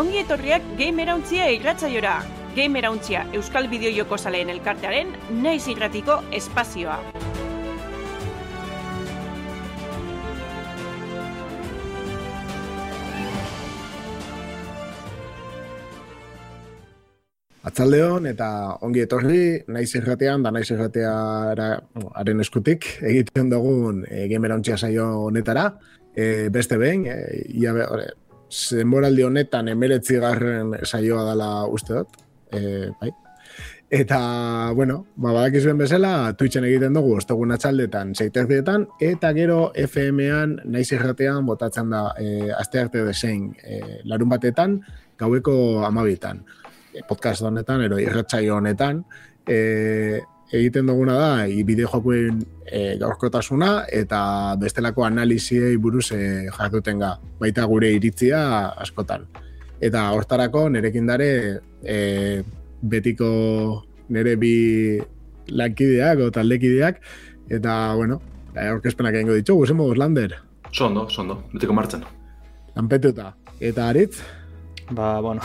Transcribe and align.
ongi 0.00 0.16
etorriak 0.22 0.62
Gamerauntzia 0.78 1.50
irratzaiora. 1.52 2.14
Gamerauntzia 2.56 3.26
Euskal 3.36 3.66
Bideo 3.68 3.90
Joko 3.92 4.16
Zaleen 4.16 4.48
elkartearen 4.48 5.10
naiz 5.42 5.66
irratiko 5.68 6.14
espazioa. 6.32 6.94
Atzaldeon 17.68 18.30
eta 18.30 18.48
ongi 18.88 19.04
etorri, 19.04 19.60
naiz 19.68 19.90
irratean, 20.00 20.40
da 20.46 20.54
naiz 20.54 20.70
irratearen 20.72 22.40
eskutik, 22.40 22.88
egiten 23.12 23.52
dugun 23.52 24.00
e, 24.08 24.24
Gamerauntzia 24.32 24.80
saio 24.80 25.12
honetara, 25.26 25.68
e, 26.16 26.48
beste 26.48 26.80
behin, 26.80 27.04
e, 27.04 27.44
ia, 27.60 27.76
ore, 27.84 28.08
zenboraldi 28.50 29.24
honetan 29.24 29.68
emeretzi 29.72 30.18
garren 30.22 30.74
saioa 30.84 31.24
dela 31.30 31.50
uste 31.66 32.00
dut. 32.00 32.22
E, 32.50 32.90
bai. 33.00 33.10
Eta, 33.90 34.70
bueno, 34.74 35.00
ba, 35.16 35.32
badakizuen 35.34 35.78
bezala, 35.78 36.32
Twitchen 36.38 36.64
egiten 36.68 36.94
dugu, 36.94 37.16
ostegun 37.18 37.50
atxaldetan, 37.56 38.12
seiterdietan, 38.14 38.84
eta 39.02 39.32
gero 39.34 39.72
FM-an, 39.74 40.60
naiz 40.70 40.86
irratean, 40.94 41.42
botatzen 41.46 41.90
da, 41.90 42.04
e, 42.14 42.52
aste 42.54 42.78
arte 42.84 43.02
desein, 43.08 43.48
e, 43.66 43.80
larun 44.06 44.30
batetan, 44.30 44.78
gaueko 45.18 45.56
amabietan. 45.88 46.44
E, 46.94 47.02
podcast 47.08 47.42
honetan, 47.42 47.82
ero 47.88 47.98
irratxaio 47.98 48.60
honetan, 48.60 49.02
e, 49.42 50.20
egiten 50.50 50.88
duguna 50.90 51.14
da, 51.14 51.30
bideo 51.66 51.88
jokoen 51.92 52.40
e, 52.66 52.96
gaurkotasuna 52.98 53.84
eta 53.94 54.56
bestelako 54.60 55.04
analiziei 55.06 55.76
buruz 55.78 56.10
e, 56.16 56.48
jarduten 56.50 56.98
ga, 57.02 57.14
baita 57.40 57.66
gure 57.70 57.92
iritzia 57.94 58.40
askotan. 58.82 59.26
Eta 59.80 60.10
hortarako 60.12 60.68
nerekin 60.74 61.06
dare 61.08 61.30
e, 61.82 62.42
betiko 62.82 63.30
nere 64.10 64.36
bi 64.36 64.54
lankideak 65.50 66.26
o 66.26 66.30
taldekideak 66.34 67.00
eta 67.50 67.76
bueno, 67.94 68.20
aurkezpenak 68.54 69.20
egingo 69.20 69.38
ditugu, 69.38 69.66
zen 69.66 69.78
moduz, 69.78 69.98
Lander? 69.98 70.34
Sondo, 70.70 71.08
sondo, 71.10 71.40
betiko 71.54 71.74
martzen. 71.74 72.04
Lanpetuta. 72.76 73.34
Eta 73.60 73.88
aritz? 73.90 74.22
Ba, 74.90 75.20
bueno, 75.20 75.42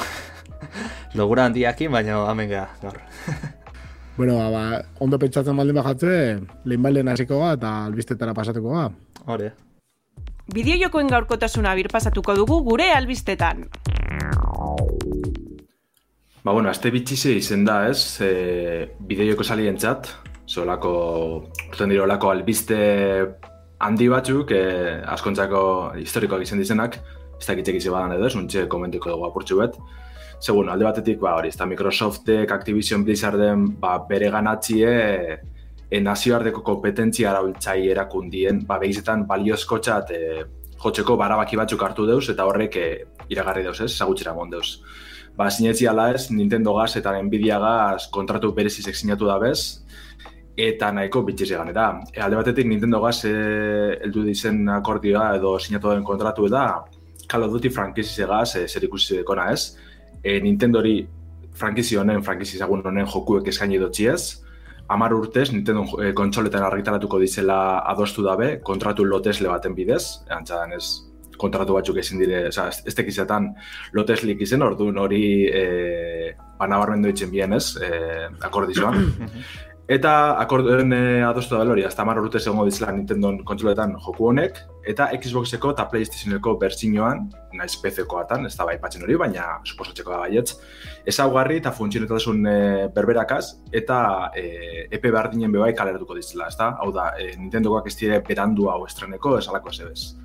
logura 1.17 1.45
handiakin, 1.45 1.91
baina 1.93 2.23
hamen 2.29 2.49
gaur. 2.49 2.99
Bueno, 4.17 4.37
ba, 4.37 4.49
ba, 4.49 4.81
ondo 5.03 5.19
pentsatzen 5.19 5.57
baldin 5.59 5.75
bajatze, 5.75 6.11
lehin 6.63 6.83
baldin 6.83 7.09
hasiko 7.11 7.41
ga 7.41 7.53
eta 7.57 7.71
albistetara 7.89 8.33
pasatuko 8.33 8.71
ga. 8.71 8.85
Hore. 9.27 9.49
Bideo 10.55 10.77
jokoen 10.79 11.09
gaurkotasuna 11.11 11.73
bir 11.75 11.89
pasatuko 11.91 12.35
dugu 12.37 12.61
gure 12.63 12.91
albistetan. 12.95 13.65
Ba, 16.45 16.53
bueno, 16.53 16.69
azte 16.69 16.91
bitxize 16.93 17.33
izen 17.35 17.65
da, 17.65 17.89
ez? 17.89 18.21
E, 18.21 18.87
bideo 19.09 19.33
joko 19.33 19.43
salien 19.43 19.75
txat, 19.81 20.07
zolako, 20.47 20.93
urten 21.71 21.91
dira 21.91 22.05
olako 22.05 22.31
albiste 22.31 22.77
handi 23.83 24.07
batzuk, 24.07 24.53
e, 24.55 24.63
askontzako 25.17 25.65
historikoak 25.99 26.45
izen 26.45 26.61
dizenak, 26.61 27.01
ez 27.39 27.47
dakitzek 27.47 27.79
izi 27.79 27.93
badan 27.93 28.15
edo, 28.17 28.29
zuntxe 28.29 28.67
komentiko 28.71 29.11
dugu 29.13 29.27
apurtxu 29.27 29.59
bet. 29.61 29.77
Segun, 30.39 30.69
alde 30.69 30.85
batetik, 30.85 31.19
ba, 31.21 31.35
hori, 31.39 31.49
eta 31.53 31.65
Microsoftek, 31.65 32.51
Activision 32.51 33.05
Blizzarden, 33.07 33.69
ba, 33.81 33.95
bere 34.09 34.29
ganatxie, 34.33 34.91
e, 35.89 36.01
nazioarteko 36.03 36.61
kompetentzia 36.65 37.31
arabiltzai 37.31 37.79
erakundien, 37.93 38.61
ba, 38.67 38.77
behizetan 38.81 39.25
baliozko 39.29 39.79
txat, 39.79 40.11
e, 40.11 40.43
jotzeko 40.83 41.15
barabaki 41.17 41.57
batzuk 41.57 41.83
hartu 41.87 42.05
deuz, 42.09 42.27
eta 42.33 42.45
horrek 42.45 42.77
e, 42.77 42.87
iragarri 43.31 43.63
deuz, 43.65 43.79
ez, 43.87 43.93
zagutxera 43.95 44.35
mon 44.35 44.51
deuz. 44.51 44.81
Ba, 45.35 45.49
sinetzi 45.51 45.87
ala 45.87 46.09
ez, 46.15 46.29
Nintendo 46.31 46.75
Gas 46.77 46.95
eta 46.99 47.15
Nvidia 47.21 47.59
Gas 47.59 48.09
kontratu 48.11 48.51
berezizek 48.55 48.95
sinatu 48.95 49.27
da 49.27 49.39
bez, 49.39 49.85
eta 50.55 50.91
nahiko 50.95 51.23
bitxiz 51.27 51.49
egan, 51.51 51.71
eta 51.73 51.87
e, 52.13 52.19
alde 52.23 52.39
batetik 52.39 52.67
Nintendo 52.69 53.01
Gas 53.03 53.23
e, 53.27 53.33
eldu 54.05 54.23
dizen 54.27 54.67
akordioa 54.77 55.33
edo 55.39 55.57
sinatu 55.59 55.91
den 55.91 56.05
kontratu 56.07 56.47
da, 56.51 56.67
Call 57.27 57.47
of 57.47 57.53
Duty 57.53 57.71
frankizizegaz 57.73 58.55
e, 58.59 58.65
zer 58.67 58.87
ikusi 58.87 59.19
dekona 59.19 59.49
ez, 59.53 59.75
e, 60.21 60.39
Nintendori 60.43 60.97
frankizio 61.55 62.01
honen, 62.01 62.23
frankizio 62.23 62.59
zagun 62.59 62.83
honen 62.85 63.07
jokuek 63.07 63.47
eskaini 63.51 63.79
dutzi 63.79 64.09
ez, 64.11 64.21
amar 64.91 65.13
urtez 65.15 65.49
Nintendo 65.53 65.85
e, 66.01 66.11
kontsoletan 66.17 66.65
argitaratuko 66.67 67.19
dizela 67.21 67.59
adostu 67.91 68.23
dabe, 68.25 68.59
kontratu 68.63 69.05
lotesle 69.07 69.49
baten 69.49 69.75
bidez, 69.77 70.03
antzadan 70.29 70.75
ez 70.77 70.85
kontratu 71.37 71.75
batzuk 71.75 71.97
ezin 71.99 72.21
dire, 72.21 72.45
oza, 72.47 72.69
ez 72.71 72.95
tekizetan 72.95 73.49
loteslik 73.95 74.41
izen, 74.45 74.63
orduan 74.63 74.99
hori 75.01 75.23
e, 75.47 76.33
banabarmen 76.59 77.03
doitzen 77.03 77.31
bien 77.31 77.55
ez, 77.57 77.75
e, 77.81 77.89
akordizoan. 78.47 79.01
Eta 79.85 80.11
akorduen 80.41 80.89
e, 80.97 80.99
adostu 81.21 81.53
da 81.53 81.59
belori, 81.61 81.83
azta 81.85 82.01
marra 82.07 82.23
urte 82.25 82.39
segongo 82.39 82.63
dizela 82.65 82.89
Nintendo 82.89 83.29
kontroletan 83.45 83.91
joku 84.01 84.31
honek, 84.31 84.57
eta 84.89 85.11
Xboxeko 85.13 85.75
eta 85.75 85.83
Playstationeko 85.91 86.55
bertsinioan, 86.57 87.21
naiz 87.53 87.75
PC-koatan, 87.83 88.47
ez 88.49 88.55
da 88.57 88.65
bai 88.65 88.79
patzen 88.81 89.05
hori, 89.05 89.13
baina 89.21 89.43
suposatzeko 89.61 90.15
da 90.15 90.23
baietz, 90.23 90.55
ezaugarri 91.05 91.59
eta 91.61 91.73
funtzionetasun 91.77 92.49
e, 92.49 92.55
berberakaz, 92.95 93.43
eta 93.77 93.99
e, 94.33 94.87
epe 94.89 95.11
behar 95.13 95.29
dinen 95.35 95.53
bebai 95.53 95.69
kaleratuko 95.77 96.17
dizela, 96.17 96.49
ez 96.49 96.57
da? 96.57 96.71
Hau 96.81 96.89
da, 96.95 97.11
e, 97.21 97.35
Nintendokoak 97.37 97.91
ez 97.91 97.95
dire 97.99 98.17
berandu 98.25 98.71
hau 98.73 98.79
estreneko, 98.87 99.35
ez 99.37 99.45
alako 99.53 99.69
ez. 99.69 100.15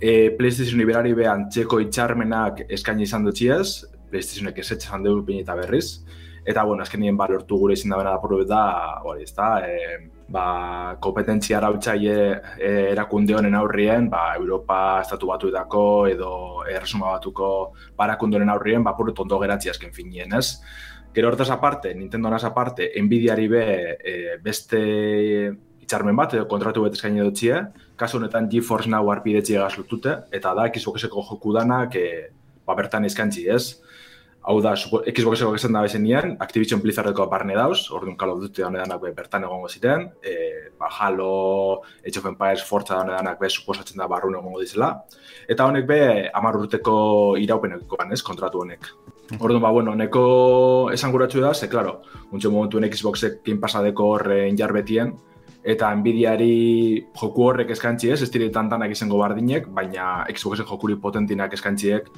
E, 0.00 0.30
PlayStation 0.38 0.80
iberari 0.80 1.12
behan 1.12 1.50
txeko 1.52 1.82
itxarmenak 1.84 2.64
eskaini 2.72 3.04
izan 3.04 3.28
dutxiez, 3.28 3.84
PlayStationek 4.08 4.64
ez 4.64 4.70
etxesan 4.78 5.04
dugu 5.04 5.26
pinita 5.28 5.60
berriz, 5.60 6.00
Eta, 6.44 6.64
bueno, 6.64 6.82
azken 6.82 7.02
nien 7.04 7.16
balortu 7.16 7.58
gure 7.60 7.74
izin 7.76 7.90
da 7.92 7.98
bena 7.98 8.16
da, 8.48 8.64
hori, 9.04 9.22
ez 9.22 9.34
da, 9.34 9.60
e, 9.60 10.10
ba, 10.28 10.96
kompetentzia 11.00 11.58
arautzaile 11.58 12.14
e, 12.58 12.70
erakunde 12.92 13.34
honen 13.34 13.54
aurrien, 13.54 14.08
ba, 14.08 14.34
Europa 14.38 15.00
estatu 15.02 15.26
batu 15.26 15.48
edako, 15.48 16.06
edo 16.06 16.64
erresuma 16.64 17.12
batuko 17.16 17.72
barakunde 17.96 18.38
honen 18.38 18.48
aurrien, 18.50 18.84
ba, 18.84 18.96
puru 18.96 19.12
tondo 19.12 19.38
geratzi 19.38 19.70
azken 19.70 19.92
finien, 19.92 20.32
ez? 20.32 20.60
Gero 21.12 21.28
hortaz 21.28 21.50
aparte, 21.50 21.94
Nintendo 21.94 22.30
nas 22.30 22.44
aparte, 22.44 22.92
Nvidiari 23.02 23.48
be 23.48 23.64
e, 23.98 24.16
beste 24.42 24.80
itxarmen 25.82 26.16
bat, 26.16 26.34
edo 26.38 26.46
kontratu 26.46 26.84
bet 26.84 26.94
eskaini 26.94 27.20
dutxie, 27.20 27.64
kasu 27.98 28.20
honetan 28.20 28.48
GeForce 28.48 28.88
Now 28.88 29.10
arpidetzi 29.10 29.58
egaz 29.58 29.74
eta 30.32 30.54
da, 30.54 30.70
Xboxeko 30.70 31.26
joku 31.28 31.52
danak, 31.52 31.96
e, 31.96 32.30
ba, 32.64 32.74
bertan 32.78 33.04
eskantzi, 33.04 33.48
ez? 33.50 33.80
Hau 34.42 34.56
da, 34.64 34.72
Xboxeko 34.72 35.52
esan 35.52 35.74
da 35.76 35.82
bezen 35.84 36.00
nien, 36.06 36.30
Activision 36.40 36.80
Blizzardeko 36.80 37.26
barne 37.28 37.52
dauz, 37.58 37.90
orduan 37.92 38.16
Call 38.16 38.32
of 38.32 38.40
Duty 38.40 38.64
honedanak 38.64 39.02
bertan 39.16 39.44
egongo 39.44 39.68
ziren, 39.68 40.06
e, 40.24 40.72
ba, 40.80 40.88
Halo, 40.88 41.82
Age 42.06 42.22
of 42.22 42.30
Empires, 42.30 42.64
Forza 42.64 43.02
honedanak 43.02 43.38
be, 43.40 43.50
suposatzen 43.50 44.00
da 44.00 44.08
barrun 44.08 44.38
egongo 44.38 44.62
dizela. 44.62 44.94
Eta 45.46 45.66
honek 45.68 45.86
be, 45.86 46.00
amar 46.32 46.56
urteko 46.56 47.36
iraupeneko 47.36 48.00
ez, 48.10 48.22
kontratu 48.22 48.64
honek. 48.64 48.88
Mhm. 49.30 49.42
Orduan, 49.42 49.60
ba, 49.60 49.70
bueno, 49.70 49.94
neko 49.94 50.90
esan 50.90 51.12
guratxu 51.12 51.44
da, 51.44 51.52
ze, 51.52 51.68
klaro, 51.68 52.00
untxe 52.32 52.48
momentu 52.48 52.80
Xboxek 52.80 53.44
pasadeko 53.60 54.14
horre 54.14 54.48
injarbetien, 54.48 55.12
eta 55.62 55.94
Nvidiari 55.94 57.04
joku 57.12 57.44
horrek 57.44 57.70
eskantzi 57.70 58.10
ez, 58.10 58.22
ez 58.22 58.30
dire 58.30 58.48
tantanak 58.48 58.90
izango 58.90 59.18
bardinek, 59.18 59.68
baina 59.68 60.24
Xboxen 60.32 60.64
jokuri 60.64 60.96
potentinak 60.96 61.52
eskantziek, 61.52 62.08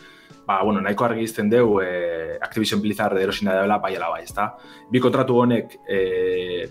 ba, 0.47 0.63
bueno, 0.63 0.81
nahiko 0.81 1.07
argi 1.07 1.27
izten 1.27 1.51
deu 1.51 1.79
e, 1.83 2.39
Activision 2.43 2.81
Blizzard 2.83 3.19
erosina 3.19 3.55
dela 3.61 3.79
bai 3.79 3.95
ala 3.97 4.11
bai, 4.11 4.23
ezta? 4.27 4.49
Bi 4.91 5.01
kontratu 5.01 5.39
honek 5.43 5.77
e, 5.87 6.01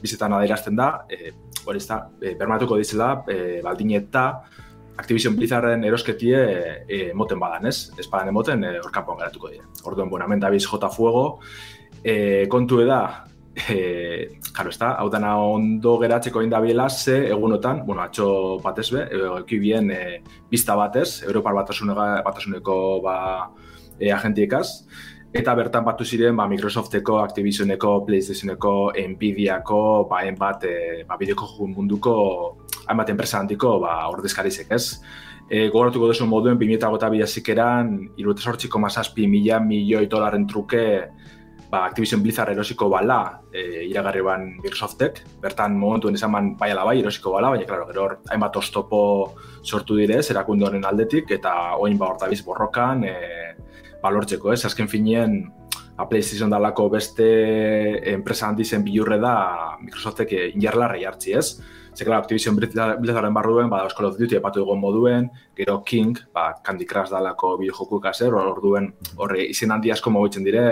bizetan 0.02 0.36
adierazten 0.38 0.76
da, 0.76 0.92
e, 1.10 1.32
hori 1.66 1.80
ezta, 1.80 2.04
e, 2.22 2.36
bermatuko 2.40 2.78
dizela, 2.80 3.14
e, 3.28 3.62
baldin 3.64 3.96
eta 4.02 4.26
Activision 5.02 5.36
Blizzarden 5.38 5.86
erosketie 5.88 6.42
e, 6.88 7.02
moten 7.18 7.40
badan, 7.40 7.70
ez? 7.72 7.92
Ez 7.98 8.08
badan 8.12 8.34
emoten, 8.34 8.64
e, 8.68 8.78
orkampuan 8.84 9.22
garatuko 9.24 9.54
dira. 9.54 9.66
Orduan, 9.88 10.10
bueno, 10.12 10.28
hemen 10.28 10.44
dabiz 10.44 10.66
jota 10.68 10.92
fuego, 10.92 11.40
e, 12.04 12.48
kontu 12.52 12.82
eda, 12.84 13.02
e, 13.56 14.40
jaro, 14.56 14.70
ez 14.70 14.78
da, 14.80 14.94
hau 15.00 15.10
dana 15.12 15.36
ondo 15.44 15.98
geratzeko 16.02 16.42
indabiela 16.42 16.90
ze 16.90 17.18
egunotan, 17.30 17.86
bueno, 17.86 18.02
atxo 18.02 18.60
batez 18.64 18.90
be, 18.92 19.06
eki 19.42 19.60
bien 19.60 19.92
e, 19.92 20.22
bizta 20.50 20.76
batez, 20.76 21.24
Europar 21.24 21.56
batasuneko 21.56 22.76
ba, 23.04 23.16
e, 24.00 24.12
agentiekaz, 24.12 24.68
eta 25.34 25.56
bertan 25.56 25.86
batu 25.88 26.06
ziren 26.06 26.36
ba, 26.36 26.48
Microsofteko, 26.48 27.20
Activisioneko, 27.24 28.02
Playstationeko, 28.06 28.94
Nvidiako, 29.16 30.08
ba, 30.10 30.24
enbat, 30.28 30.66
e, 30.66 31.04
ba, 31.08 31.18
bideoko 31.20 31.68
munduko, 31.68 32.16
hainbat 32.88 33.12
enpresa 33.14 33.40
handiko, 33.40 33.80
ba, 33.84 34.08
ordezkarizek 34.12 34.72
ez. 34.76 34.86
E, 35.52 35.68
gogoratuko 35.68 36.08
duzu 36.08 36.28
moduen, 36.28 36.56
2008 36.60 37.10
bidazikeran, 37.12 37.92
irutesortziko 38.20 38.80
mazazpi 38.80 39.28
mila 39.28 39.60
milioi 39.60 40.08
dolaren 40.12 40.48
truke, 40.48 40.86
ba, 41.72 41.86
Activision 41.88 42.22
Blizzard 42.22 42.52
erosiko 42.52 42.90
bala 42.92 43.22
e, 43.54 43.86
iragarri 43.88 44.22
ban 44.26 44.44
Microsoftek, 44.60 45.22
bertan 45.42 45.78
momentuen 45.80 46.18
izan 46.20 46.34
man 46.34 46.52
bai 46.60 46.72
ala 46.74 46.84
bai 46.90 46.98
erosiko 47.00 47.32
bala, 47.38 47.54
baina, 47.54 47.68
klaro, 47.70 47.88
gero 47.88 48.08
hainbat 48.30 48.60
ostopo 48.60 49.02
sortu 49.64 49.96
direz, 50.02 50.26
erakunde 50.34 50.68
honen 50.68 50.86
aldetik, 50.86 51.32
eta 51.32 51.56
oin 51.80 51.98
ba 51.98 52.12
horta 52.12 52.30
biz 52.32 52.44
borrokan, 52.44 53.06
e, 53.08 53.16
balortzeko, 54.04 54.52
ez? 54.52 54.66
Azken 54.68 54.92
finean, 54.92 55.40
a 56.02 56.08
PlayStation 56.10 56.50
dalako 56.52 56.90
beste 56.90 57.28
enpresa 58.14 58.50
handi 58.50 58.66
zen 58.66 58.84
bilurre 58.84 59.20
da 59.22 59.36
Microsoftek 59.82 60.34
injarlarra 60.56 61.00
jartzi, 61.00 61.38
ez? 61.38 61.62
Zer, 61.92 62.06
klar, 62.08 62.22
Activision 62.22 62.56
Blizzarden 62.56 63.34
barruen, 63.36 63.70
ba, 63.70 63.84
Call 63.96 64.08
of 64.08 64.18
Duty 64.18 64.38
epatu 64.40 64.62
egon 64.64 64.80
moduen, 64.80 65.28
gero 65.58 65.82
King, 65.84 66.16
ba, 66.34 66.54
Candy 66.64 66.88
Crush 66.88 67.12
dalako 67.12 67.58
bideojoku 67.60 68.00
ikaser, 68.00 68.36
orduen 68.36 68.94
horre 69.18 69.44
izen 69.52 69.76
handi 69.76 69.92
asko 69.92 70.14
mogitzen 70.14 70.48
dire, 70.48 70.64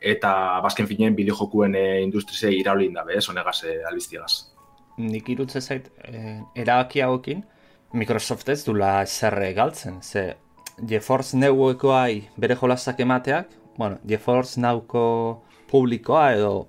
eta 0.00 0.60
bazken 0.62 0.86
fineen 0.86 1.16
bideojokuen 1.16 1.74
e, 1.74 1.84
industrize 2.04 2.52
iraulin 2.52 2.94
dabe, 2.94 3.16
ez, 3.16 3.26
honegaz 3.28 3.62
e, 3.64 3.76
albiztiagaz. 3.88 4.32
Nik 4.96 5.28
irutze 5.28 5.60
zait, 5.60 5.90
eh, 6.08 6.40
erabaki 6.54 7.02
hauekin, 7.04 7.44
Microsoft 7.92 8.48
ez 8.48 8.62
dula 8.64 9.04
zerre 9.06 9.52
galtzen, 9.54 10.02
ze 10.02 10.34
GeForce 10.88 11.36
Networkoai 11.36 12.28
bere 12.36 12.56
jolasak 12.56 13.00
emateak, 13.00 13.48
bueno, 13.76 13.98
GeForce 14.06 14.60
Nowko 14.60 15.42
publikoa 15.70 16.32
edo 16.34 16.66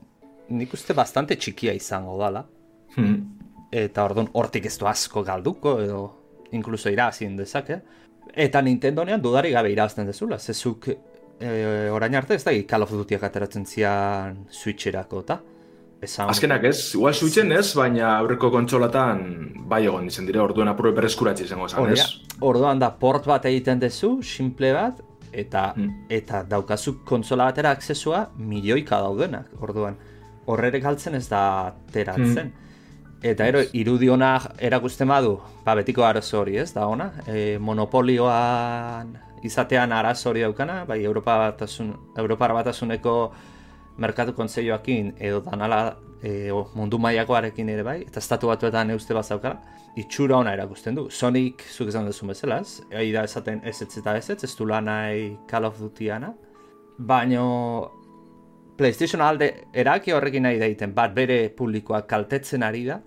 nik 0.50 0.74
uste 0.74 0.94
bastante 0.94 1.36
txikia 1.36 1.74
izango 1.76 2.18
dala. 2.20 2.46
Hmm. 2.96 3.18
Eta 3.72 4.06
orduan 4.08 4.30
hortik 4.34 4.68
ez 4.70 4.78
du 4.80 4.88
asko 4.88 5.24
galduko 5.28 5.78
edo 5.84 6.02
inkluso 6.56 6.90
irazien 6.90 7.36
dezake. 7.38 7.82
Eta 8.34 8.62
Nintendo 8.62 9.04
nean 9.06 9.22
dudari 9.22 9.52
gabe 9.52 9.72
irazten 9.72 10.08
dezula. 10.08 10.40
Zezuk 10.40 10.88
e, 11.40 11.90
orain 11.94 12.16
arte 12.16 12.36
ez 12.36 12.44
da 12.44 12.54
Call 12.68 12.86
of 12.86 12.92
Dutyak 12.92 13.24
ateratzen 13.24 13.66
zian 13.66 14.46
Switcherako 14.50 15.22
eta. 15.26 15.40
Esan... 16.02 16.30
Azkenak 16.30 16.64
ez, 16.70 16.94
igual 16.94 17.16
Switchen 17.18 17.52
ez, 17.52 17.72
baina 17.74 18.12
aurreko 18.20 18.52
kontsolatan 18.54 19.24
bai 19.70 19.84
egon 19.88 20.06
izan 20.12 20.28
dire, 20.30 20.40
orduan 20.44 20.70
apurre 20.70 20.92
berreskuratzi 20.94 21.48
izango 21.48 21.68
zan, 21.68 21.90
ez? 21.90 22.04
Orduan 22.46 22.78
da 22.80 22.92
port 22.94 23.26
bat 23.26 23.48
egiten 23.50 23.82
dezu, 23.82 24.20
simple 24.22 24.76
bat, 24.78 25.02
eta 25.34 25.72
hmm. 25.74 26.06
eta 26.14 26.44
daukazu 26.50 27.00
kontsola 27.06 27.50
batera 27.50 27.74
aksesua 27.74 28.28
milioika 28.38 29.02
daudenak, 29.02 29.50
orduan. 29.62 29.98
Horrere 30.48 30.80
galtzen 30.80 31.18
ez 31.18 31.26
da 31.28 31.74
teratzen. 31.92 32.54
Hmm. 32.54 32.66
Eta 33.26 33.48
ero, 33.50 33.64
irudiona 33.74 34.36
erakusten 34.62 35.10
badu, 35.10 35.40
ba, 35.66 35.74
betiko 35.76 36.06
arazo 36.06 36.44
hori 36.44 36.60
ez, 36.62 36.70
da 36.76 36.86
ona? 36.88 37.10
E, 37.26 37.58
monopolioan 37.58 39.18
izatean 39.44 39.92
arazo 39.92 40.30
hori 40.30 40.42
daukana, 40.42 40.84
bai, 40.86 41.04
Europa 41.04 41.38
batasun, 41.38 41.94
Europar 42.18 42.54
batasuneko 42.54 43.16
merkatu 43.98 44.34
kontzeioakin 44.38 45.16
edo 45.20 45.42
danala 45.46 45.98
e, 46.22 46.52
mundu 46.76 47.00
mailakoarekin 47.02 47.70
ere 47.70 47.84
bai, 47.84 48.00
eta 48.06 48.22
estatu 48.24 48.52
batuetan 48.52 48.92
euste 48.94 49.14
bat 49.18 49.26
zaukara, 49.26 49.60
itxura 49.98 50.38
ona 50.38 50.54
erakusten 50.54 50.96
du. 50.96 51.08
Sonic, 51.10 51.64
zuk 51.74 51.90
esan 51.90 52.06
duzu 52.10 52.28
bezala, 52.30 52.60
ez? 52.62 52.82
Egi 52.92 53.14
da 53.16 53.24
esaten 53.26 53.62
ez 53.66 53.82
ez 53.82 53.90
eta 53.98 54.18
ez 54.18 54.30
ez, 54.30 54.44
ez 54.44 54.56
du 54.56 54.66
lanai 54.70 55.38
Call 55.50 55.66
of 55.66 55.80
Duty 55.82 56.12
ana. 56.14 56.34
Baina 56.98 57.42
PlayStation 58.78 59.22
alde 59.26 59.50
eraki 59.74 60.14
horrekin 60.14 60.46
nahi 60.46 60.60
daiten, 60.62 60.94
bat 60.94 61.14
bere 61.16 61.48
publikoa 61.50 62.04
kaltetzen 62.10 62.64
ari 62.64 62.86
da, 62.86 63.00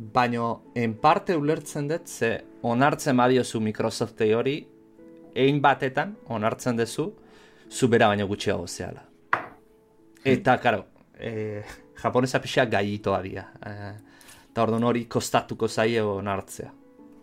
baino 0.00 0.72
en 0.74 0.94
parte 0.94 1.36
ulertzen 1.36 1.88
dut 1.88 2.08
ze 2.08 2.38
onartzen 2.62 3.16
badiozu 3.16 3.60
Microsoft 3.60 4.20
hori 4.20 4.66
egin 5.34 5.60
batetan 5.62 6.16
onartzen 6.28 6.76
duzu 6.76 7.10
zu 7.70 7.88
bera 7.88 8.08
baino 8.08 8.26
gutxiago 8.26 8.66
zehala. 8.66 9.04
Eta, 10.24 10.58
karo, 10.60 10.84
e, 11.18 11.62
japonesa 12.02 12.40
pixea 12.40 12.66
gaitoa 12.66 13.20
dira. 13.22 13.46
E, 13.66 13.92
eta 14.50 14.62
orduan 14.62 14.84
hori 14.84 15.06
kostatuko 15.06 15.68
zaie 15.68 16.02
onartzea. 16.02 16.72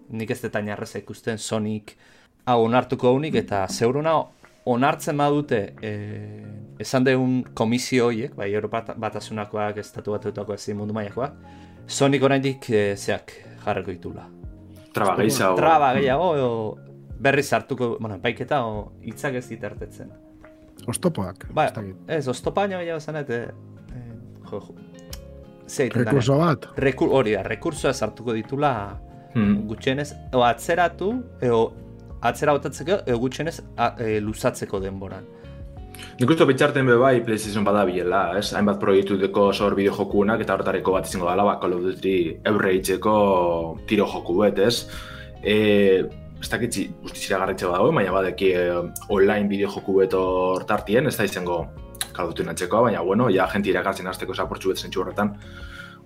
Nik 0.09 0.31
ez 0.31 0.39
detain 0.42 0.69
arreza 0.71 1.00
ikusten 1.01 1.38
Sonic 1.38 1.98
hau 2.48 2.62
onartuko 2.63 3.12
unik 3.18 3.36
eta 3.44 3.65
zeuruna 3.68 4.15
onartzen 4.68 5.18
badute 5.19 5.60
e, 5.83 5.92
esan 6.80 7.06
deun 7.07 7.42
komisio 7.56 8.07
horiek, 8.07 8.33
bai, 8.36 8.50
Europa 8.53 8.95
batasunakoak, 9.00 9.80
estatu 9.83 10.15
batutakoak, 10.15 10.60
ezin 10.60 10.80
mundu 10.80 10.95
maiakoak, 10.95 11.36
Sonic 11.88 12.24
oraindik 12.24 12.69
e, 12.71 12.81
zeak 12.95 13.31
jarreko 13.63 13.94
ditula. 13.94 14.27
Traba 14.95 15.15
gehiago. 15.19 15.56
Traba 15.60 15.94
gehiago, 15.95 16.30
berriz 17.19 17.52
hartuko, 17.54 17.98
bueno, 18.00 18.19
baiketa, 18.22 18.64
o, 18.66 18.92
itzak 19.02 19.40
ez 19.40 19.48
ditertetzen. 19.50 20.12
Ostopoak. 20.88 21.48
Ba, 21.54 21.69
ez, 22.08 22.28
ostopaino 22.28 22.80
gehiago 22.80 23.00
zanet, 23.00 23.30
e, 23.30 23.42
e, 23.92 24.04
jo, 24.52 24.62
jo. 24.62 24.75
Rekurso 25.92 26.38
bat. 26.40 26.69
Rekur, 26.80 27.12
hori 27.12 27.34
da, 27.36 27.42
rekursoa 27.44 27.92
sartuko 27.94 28.31
ditula 28.38 28.72
hmm. 29.34 29.66
gutxenez, 29.68 30.14
o 30.38 30.46
atzeratu, 30.48 31.10
eo, 31.44 31.64
atzera 32.28 32.54
botatzeko, 32.56 33.02
eo 33.10 33.18
gutxenez 33.20 33.58
a, 33.75 33.92
e, 34.00 34.22
luzatzeko 34.24 34.80
denboran. 34.84 35.28
Nik 36.18 36.30
uste 36.30 36.46
betxarten 36.46 36.86
be 36.86 36.96
bai 37.02 37.20
PlayStation 37.25 37.66
bada 37.66 37.84
biela, 37.90 38.22
ez? 38.38 38.52
Hainbat 38.56 38.80
proiektu 38.81 39.18
deko 39.22 39.50
sor 39.54 39.74
bideo 39.78 39.96
jokunak 39.98 40.42
eta 40.46 40.54
hortareko 40.54 40.94
bat 40.94 41.10
izango 41.10 41.28
dala, 41.30 41.46
ba, 41.48 41.58
Call 41.62 41.74
of 41.74 41.84
Duty 41.86 42.16
eurre 42.52 42.75
itxeko 42.78 43.18
tiro 43.90 44.08
joku 44.13 44.38
bet, 44.44 44.62
ez? 44.62 44.88
E, 45.42 45.58
ez 46.42 46.50
dakitzi 46.51 46.88
guztizira 47.01 47.39
garritxe 47.42 47.69
dago, 47.69 47.92
baina 47.92 48.13
badeki 48.13 48.51
e, 48.54 48.63
online 49.13 49.48
bideo 49.50 49.69
joku 49.74 50.00
bet 50.01 50.13
hortartien, 50.18 51.07
ez 51.07 51.18
da 51.18 51.28
izango 51.28 51.66
Duty 52.18 52.42
natxekoa, 52.48 52.88
baina 52.88 53.04
bueno, 53.06 53.28
ja 53.30 53.45
jenti 53.51 53.69
irakartzen 53.69 54.07
azteko 54.10 54.34
zaportzu 54.34 54.72
bet 54.72 54.80
zentsu 54.81 55.04
horretan. 55.04 55.36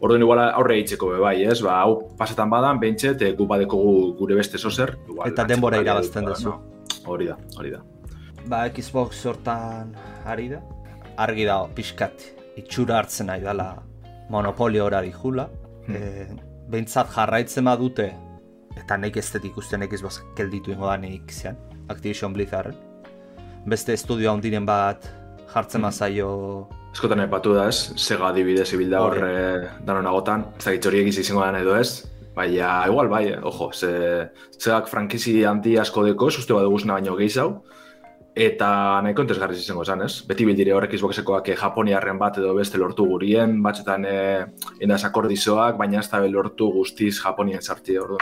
Orduan 0.04 0.26
igual 0.26 0.42
aurre 0.44 0.76
itxeko 0.82 1.14
be 1.14 1.22
bai, 1.24 1.38
ez? 1.46 1.62
Ba, 1.64 1.78
hau 1.86 2.02
pasetan 2.20 2.52
badan, 2.52 2.82
bentset, 2.84 3.24
e, 3.24 3.32
gu 3.38 3.48
badeko 3.48 3.80
gure 4.20 4.36
beste 4.36 4.60
zozer. 4.60 4.98
Igual, 5.08 5.32
eta 5.32 5.48
denbora 5.48 5.80
irabazten 5.80 6.28
duzu. 6.28 6.58
Hori 7.08 7.32
da, 7.32 7.40
hori 7.56 7.72
da 7.72 7.80
ba, 8.46 8.66
Xbox 8.70 9.26
hortan 9.26 9.94
ari 10.26 10.50
da. 10.52 10.62
Argi 11.22 11.46
da, 11.46 11.62
pixkat, 11.76 12.24
itxura 12.60 13.00
hartzen 13.02 13.30
nahi 13.30 13.44
dela 13.44 13.76
monopolio 14.32 14.86
ora 14.86 15.02
dijula. 15.04 15.50
Hmm. 15.88 15.96
E, 15.96 16.50
Behintzat 16.72 17.10
jarraitzen 17.12 17.68
badute, 17.68 18.12
eta 18.80 18.98
nek 18.98 19.18
ez 19.18 19.28
dut 19.34 19.48
ikusten 19.52 19.84
nek 19.84 19.96
Xbox 19.96 20.22
kelditu 20.38 20.72
ingo 20.72 20.88
da 20.88 20.98
nik 20.98 21.32
zian, 21.32 21.58
Activision 21.90 22.34
Blizzard. 22.34 22.76
Beste 23.66 23.94
estudio 23.94 24.32
handiren 24.32 24.66
bat 24.66 25.10
jartzen 25.54 25.82
hmm. 25.82 25.88
mazaio... 25.88 26.30
Eskotan 26.92 27.24
epatu 27.24 27.54
da 27.56 27.70
ez, 27.72 27.92
sega 27.96 28.28
adibidez 28.30 28.68
ibilda 28.76 29.02
hor 29.06 29.18
eh, 29.24 29.70
danon 29.88 30.08
agotan, 30.10 30.50
ez 30.58 30.66
da 30.66 30.74
gitzori 30.76 31.04
egiz 31.06 31.18
izango 31.22 31.46
da 31.46 31.60
edo 31.60 31.78
ez, 31.80 32.08
Baina, 32.32 32.86
igual, 32.88 33.10
bai, 33.12 33.26
ojo, 33.44 33.74
ze, 33.76 33.90
segak 34.56 34.88
frankizi 34.88 35.42
handi 35.44 35.74
asko 35.78 36.06
deko, 36.06 36.30
suste 36.32 36.56
bat 36.56 36.64
duguzna 36.64 36.96
baino 36.96 37.18
gehiago, 37.18 37.66
Eta 38.32 39.02
nahi 39.04 39.12
kontesgarriz 39.12 39.58
izango 39.60 39.84
zen, 39.84 40.06
ez? 40.06 40.22
Beti 40.24 40.46
bildire 40.48 40.72
horrek 40.72 40.94
izbokesekoak 40.96 41.50
eh, 41.52 41.58
japoniarren 41.60 42.20
bat 42.20 42.38
edo 42.40 42.54
beste 42.56 42.80
lortu 42.80 43.04
gurien, 43.04 43.58
batxetan 43.62 44.06
e, 44.08 44.14
indaz 44.80 45.04
akordizoak, 45.04 45.76
baina 45.76 46.00
ez 46.00 46.08
da 46.08 46.22
lortu 46.24 46.70
guztiz 46.72 47.18
japonien 47.20 47.62
sarti 47.62 47.98
ordu. 48.00 48.22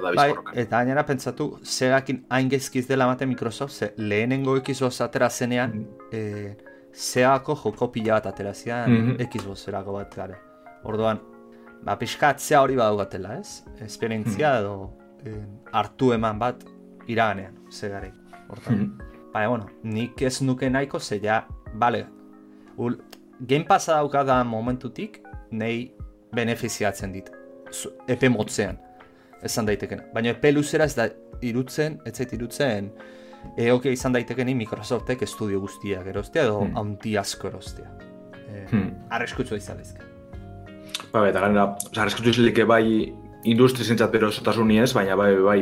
Bai, 0.00 0.30
eta 0.54 0.78
gainera 0.78 1.04
pentsatu, 1.06 1.58
zeakin 1.64 2.24
hain 2.30 2.48
gezkiz 2.50 2.86
dela 2.88 3.06
mate 3.06 3.26
Microsoft, 3.26 3.74
ze 3.74 3.92
lehenengo 3.96 4.56
Xbox 4.60 5.00
atera 5.00 5.30
zenean, 5.30 5.70
mm 5.70 5.86
-hmm. 6.10 6.56
zeako 6.94 7.54
joko 7.54 7.88
pila 7.92 8.14
bat 8.14 8.26
atera 8.26 8.54
zean 8.54 8.90
mm 8.90 9.16
-hmm. 9.16 9.28
Xbox 9.28 9.68
erako 9.68 9.92
bat 9.92 10.14
gara. 10.16 10.38
Orduan, 10.84 11.20
ba, 11.84 11.98
zea 12.38 12.60
hori 12.60 12.76
badaugatela, 12.76 13.38
ez? 13.38 13.64
Esperientzia 13.80 14.52
mm 14.52 14.60
edo 14.60 14.96
hartu 15.72 16.12
eman 16.12 16.38
bat 16.38 16.64
iraganean, 17.06 17.54
zegarek. 17.70 18.14
Hortan. 18.48 18.74
Mm 18.74 19.10
Baina, 19.32 19.48
bueno, 19.48 19.66
nik 19.82 20.22
ez 20.22 20.42
nuke 20.42 20.70
nahiko 20.70 20.98
ze 20.98 21.20
ja, 21.22 21.46
bale, 21.74 22.06
ul, 22.76 22.98
Game 23.40 23.64
Passa 23.64 23.94
daukada 23.94 24.42
momentutik, 24.44 25.20
nei 25.50 25.94
benefiziatzen 26.34 27.12
dit. 27.12 27.30
Epe 28.08 28.28
motzean, 28.28 28.78
esan 29.46 29.68
daitekena. 29.68 30.04
Baina 30.14 30.34
epe 30.34 30.52
luzera 30.52 30.86
ez 30.88 30.94
da 30.96 31.08
irutzen, 31.46 31.98
ez 32.06 32.14
zait 32.16 32.32
irutzen, 32.36 32.90
eoke 33.60 33.92
izan 33.92 34.14
daitekenin 34.16 34.58
Microsoftek 34.58 35.24
estudio 35.26 35.60
guztiak 35.62 36.06
erostea, 36.12 36.44
edo 36.48 36.60
hmm. 36.60 36.76
haundi 36.76 37.16
asko 37.20 37.48
erostea. 37.48 37.88
E, 38.46 38.66
hmm. 38.70 38.86
Arreskutzu 39.16 39.56
izan 39.56 39.80
dizke. 39.80 40.06
Ba, 41.10 41.26
eta 41.28 41.42
gara, 41.42 41.66
arreskutzu 41.96 42.34
izan 42.34 42.68
bai 42.68 42.84
industri 43.48 43.84
zentzat 43.84 44.12
bero 44.12 44.28
ez, 44.28 44.92
baina 44.92 45.16
bai, 45.16 45.34
bai, 45.40 45.58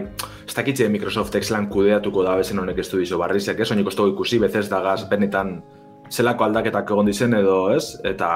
ez 0.47 0.54
dakitze 0.54 0.88
Microsoft 0.88 1.35
lan 1.50 1.68
kudeatuko 1.70 2.25
da 2.26 2.35
bezen 2.37 2.58
honek 2.58 2.78
estu 2.78 2.99
dizo 2.99 3.18
barrizek, 3.18 3.61
ez, 3.61 3.70
onik 3.70 3.87
ikusi, 3.87 4.38
bezez 4.38 4.68
da 4.68 4.80
gaz, 4.80 5.04
benetan 5.08 5.62
zelako 6.11 6.47
aldaketak 6.47 6.91
egon 6.91 7.09
dizen 7.09 7.37
edo, 7.38 7.59
ez, 7.75 7.99
eta 8.07 8.29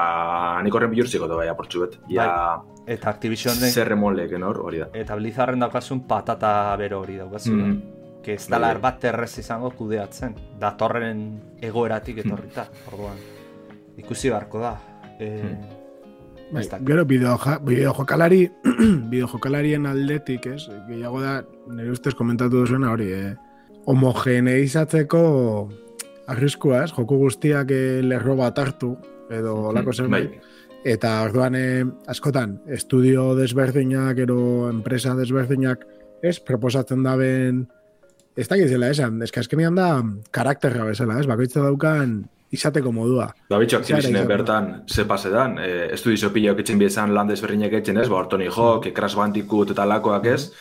nik 0.63 0.75
horren 0.75 0.91
bilurtziko 0.93 1.27
da 1.29 1.39
bai, 1.39 1.47
aportxu 1.51 1.83
bet, 1.83 1.97
ja, 2.11 2.27
bai. 2.27 2.87
eta 2.95 3.11
Activision 3.11 3.59
den, 3.59 3.71
zer 3.71 3.93
enor, 3.93 4.61
hori 4.63 4.83
da. 4.83 4.89
Eta 4.93 5.15
Blizzarren 5.19 5.59
daukasun 5.59 6.05
patata 6.07 6.75
bero 6.77 7.01
hori 7.01 7.17
daukazun, 7.17 7.57
mm 7.57 7.71
-hmm. 7.71 8.23
que 8.23 8.33
ez 8.33 8.47
dala 8.47 8.67
bai, 8.67 8.75
erbat 8.75 9.03
errez 9.03 9.37
izango 9.37 9.71
kudeatzen, 9.71 10.35
datorren 10.59 11.41
egoeratik 11.61 12.17
etorrita, 12.17 12.63
mm. 12.63 12.93
orduan, 12.93 13.17
ikusi 13.97 14.29
beharko 14.29 14.59
da. 14.59 14.77
E, 15.19 15.43
mm. 15.43 15.81
Bai, 16.53 16.67
gero 16.85 17.05
bideo, 17.05 17.39
bideo 17.61 17.93
jokalari, 17.93 18.51
bideo 19.11 19.27
jokalarien 19.27 19.85
aldetik, 19.85 20.45
ez? 20.45 20.69
Gehiago 20.87 21.21
da, 21.21 21.43
nire 21.67 21.91
ustez 21.91 22.13
komentatu 22.13 22.59
duzuena 22.59 22.91
hori, 22.91 23.11
eh? 23.11 23.35
homogeneizatzeko 23.85 25.23
arriskua, 26.27 26.83
ez? 26.83 26.91
Joku 26.95 27.17
guztiak 27.21 27.71
eh, 27.73 28.01
lerro 28.03 28.35
bat 28.39 28.59
hartu, 28.59 28.95
edo 29.31 29.55
olako 29.71 29.93
zen 29.93 30.11
bai. 30.11 30.25
Eta 30.83 31.13
orduan 31.23 31.55
eh, 31.55 31.83
askotan, 32.11 32.57
estudio 32.67 33.31
desberdinak, 33.39 34.19
ero 34.25 34.69
enpresa 34.69 35.15
desberdinak, 35.15 35.85
ez, 36.23 36.39
proposatzen 36.43 37.03
daben, 37.03 37.65
ez 38.35 38.47
da 38.49 38.59
gizela 38.59 38.89
esan, 38.91 39.21
ez 39.23 39.31
azkenean 39.37 39.75
da 39.75 39.89
karakterra 40.31 40.87
bezala, 40.87 41.19
ez, 41.19 41.27
bakoitza 41.29 41.63
daukan 41.63 42.21
izateko 42.53 42.91
modua. 42.93 43.27
Da 43.49 43.57
bitxo, 43.61 43.79
Activisionek 43.81 44.03
Zara 44.03 44.13
izan 44.13 44.27
da. 44.27 44.35
bertan 44.35 44.67
ze 44.87 45.05
pasedan, 45.09 45.57
e, 45.57 45.69
estudio 45.95 46.29
pilok 46.33 46.61
etxen 46.61 46.79
biezan 46.79 47.13
lan 47.15 47.31
desberdinak 47.31 47.73
etxen 47.79 47.97
ez, 47.97 48.07
ba, 48.11 48.23
Tony 48.29 48.49
Hawk, 48.51 48.91
Crash 48.93 49.17
Bandicoot 49.17 49.73
eta 49.73 49.87
lakoak 49.89 50.27
ez, 50.29 50.51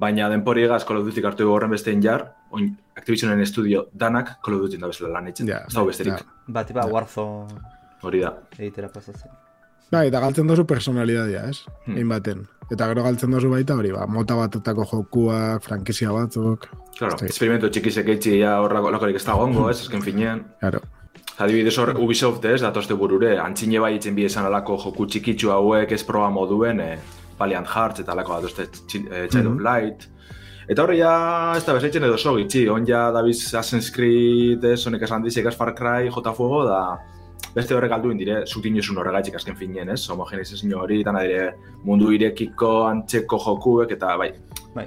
baina 0.00 0.28
denpori 0.30 0.64
egaz 0.68 0.84
Call 0.86 1.00
of 1.00 1.08
Duty 1.08 1.24
hartu 1.26 1.50
horren 1.50 1.72
bestein 1.74 2.02
jar, 2.04 2.28
oin 2.50 2.76
Activisionen 2.96 3.40
estudio 3.40 3.86
danak 3.94 4.36
Call 4.44 4.54
of 4.58 4.60
Duty 4.66 4.76
da 4.80 4.86
bezala 4.90 5.08
lan 5.14 5.28
etxen. 5.30 5.48
Ja, 5.48 5.62
ez 5.68 5.72
dago 5.74 5.86
besterik, 5.86 6.18
ja. 6.18 6.42
Bat, 6.48 6.70
iba, 6.70 6.84
Warzone 6.90 7.60
hori 8.02 8.20
da. 8.20 8.34
egitera 8.58 8.88
pasatzen. 8.88 9.30
Bai, 9.90 10.06
eta 10.08 10.20
galtzen 10.20 10.46
dozu 10.46 10.64
personalidadia, 10.66 11.48
ez? 11.50 11.64
Hmm. 11.86 11.96
Egin 11.96 12.08
baten. 12.12 12.44
Eta 12.70 12.86
gero 12.92 13.02
galtzen 13.02 13.30
dozu 13.34 13.48
baita 13.50 13.74
hori, 13.74 13.90
ba, 13.90 14.04
mota 14.06 14.36
batutako 14.38 14.84
jokuak, 14.92 15.62
frankizia 15.66 16.12
batzuk, 16.12 16.68
Claro, 17.00 17.16
experimento 17.24 17.68
txikizek 17.72 18.08
eitzi 18.12 18.38
ja 18.42 18.58
horrako 18.60 18.90
lakorik 18.92 19.16
ez 19.16 19.24
da 19.24 19.32
gongo, 19.34 19.70
ez, 19.70 19.80
azken 19.80 20.02
finean. 20.04 20.44
claro. 20.60 20.80
Adibidez 21.40 21.72
hor 21.80 21.94
Ubisoft 21.96 22.44
ez, 22.44 22.60
datozte 22.60 22.94
burure, 22.94 23.38
antzine 23.40 23.78
bai 23.80 23.94
itzen 23.96 24.14
bi 24.14 24.24
esan 24.28 24.44
alako 24.44 24.76
joku 24.84 25.06
txikitsu 25.06 25.50
hauek 25.50 25.92
ez 25.96 26.02
proba 26.04 26.28
moduen, 26.30 26.80
e, 26.80 26.98
Valiant 27.38 27.66
Hearts 27.66 28.00
eta 28.00 28.12
alako 28.12 28.34
datozte 28.36 28.66
Chi- 28.86 29.06
eh, 29.10 29.26
Child 29.28 29.46
of 29.46 29.54
Mhm. 29.54 29.62
Light. 29.64 30.08
Eta 30.70 30.84
horre 30.84 30.96
ja, 31.00 31.12
ez 31.58 31.64
da 31.66 31.74
bezaitzen 31.74 32.04
edo 32.06 32.18
so 32.20 32.36
gitxi, 32.36 32.68
on 32.70 32.84
ja 32.86 33.08
dabiz 33.14 33.40
Assassin's 33.48 33.88
Creed, 33.94 34.62
ez, 34.70 34.84
honek 34.86 35.02
esan 35.02 35.24
dizek 35.24 35.48
ez 35.50 35.56
Far 35.58 35.72
Cry, 35.74 36.10
J 36.14 36.34
Fuego, 36.36 36.60
da 36.68 36.82
beste 37.56 37.74
horrek 37.74 37.90
alduin 37.96 38.18
dire, 38.20 38.44
zutin 38.46 38.76
josun 38.78 39.00
horregaitzik 39.02 39.34
azken 39.40 39.56
finean, 39.58 39.88
ez, 39.90 40.04
homogenizazio 40.12 40.78
hori, 40.84 41.00
dana 41.02 41.24
dire 41.26 41.48
mundu 41.84 42.12
irekiko 42.14 42.84
antzeko 42.86 43.40
jokuek, 43.48 43.96
eta 43.98 44.14
bai, 44.20 44.30
Bai, 44.76 44.86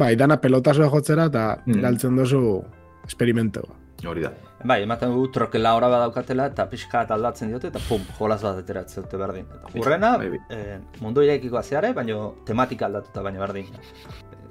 Bai, 0.00 0.14
dana 0.16 0.38
pelotasua 0.40 0.88
jotzera 0.88 1.26
eta 1.28 1.58
Hmm. 1.66 1.82
galtzen 1.84 2.16
dozu 2.16 2.62
experimento. 3.04 3.60
hori 4.08 4.22
da. 4.22 4.32
bai 4.64 4.82
ematen 4.82 5.12
du 5.14 5.28
trokela 5.30 5.74
hora 5.76 5.88
badaukatela 5.88 6.46
eta 6.46 6.64
pixka 6.70 6.98
bat 7.02 7.10
aldatzen 7.10 7.48
diote 7.48 7.68
eta 7.68 7.78
pum, 7.88 8.00
jolas 8.18 8.40
bat 8.42 8.56
ateratzen 8.58 9.02
dute 9.04 9.16
berdin. 9.18 9.44
Eta 9.52 9.78
hurrena, 9.78 10.16
Bai, 10.18 10.28
bai. 10.30 10.38
eh, 10.50 10.78
mundu 11.00 11.20
irekikoa 11.22 11.62
zeare, 11.62 11.92
baina 11.92 12.16
tematika 12.46 12.86
aldatuta 12.86 13.22
baina 13.22 13.38
berdin. 13.40 13.66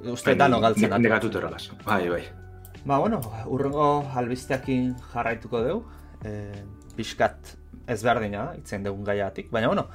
Eh, 0.04 0.12
Uste 0.12 0.36
dano 0.36 0.60
galtzen 0.60 0.90
ne- 0.90 1.00
Negatut. 1.00 1.36
Bai, 1.86 2.10
bai. 2.10 2.24
Ba, 2.86 2.98
bueno, 2.98 3.22
urrengo 3.46 4.10
albisteakin 4.16 4.96
jarraituko 5.14 5.62
dugu. 5.62 5.84
E, 6.26 6.52
pixkat 6.96 7.56
ezberdina, 7.88 8.52
itzen 8.58 8.84
dugun 8.84 9.04
gaiatik. 9.06 9.50
Baina, 9.52 9.68
bueno, 9.68 9.88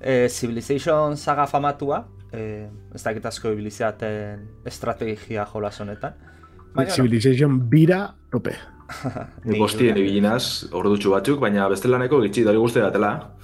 e, 0.00 0.28
Civilization 0.28 1.16
saga 1.16 1.46
famatua, 1.46 2.04
e, 2.32 2.68
ez 2.94 3.02
dakit 3.02 3.26
asko 3.26 3.52
ibilizaten 3.52 4.48
estrategia 4.66 5.44
jolas 5.46 5.80
honetan. 5.80 6.14
Baina, 6.74 6.90
Civilization 6.90 7.58
bira, 7.70 8.14
tope. 8.30 8.54
Nik 9.44 9.58
bostien 9.60 9.96
ibilinaz, 9.98 10.68
ordutxu 10.72 11.10
batzuk, 11.12 11.40
baina 11.40 11.66
bestelaneko 11.68 12.22
gitxi 12.22 12.44
dori 12.46 12.58
guzti 12.58 12.80
datela. 12.80 13.34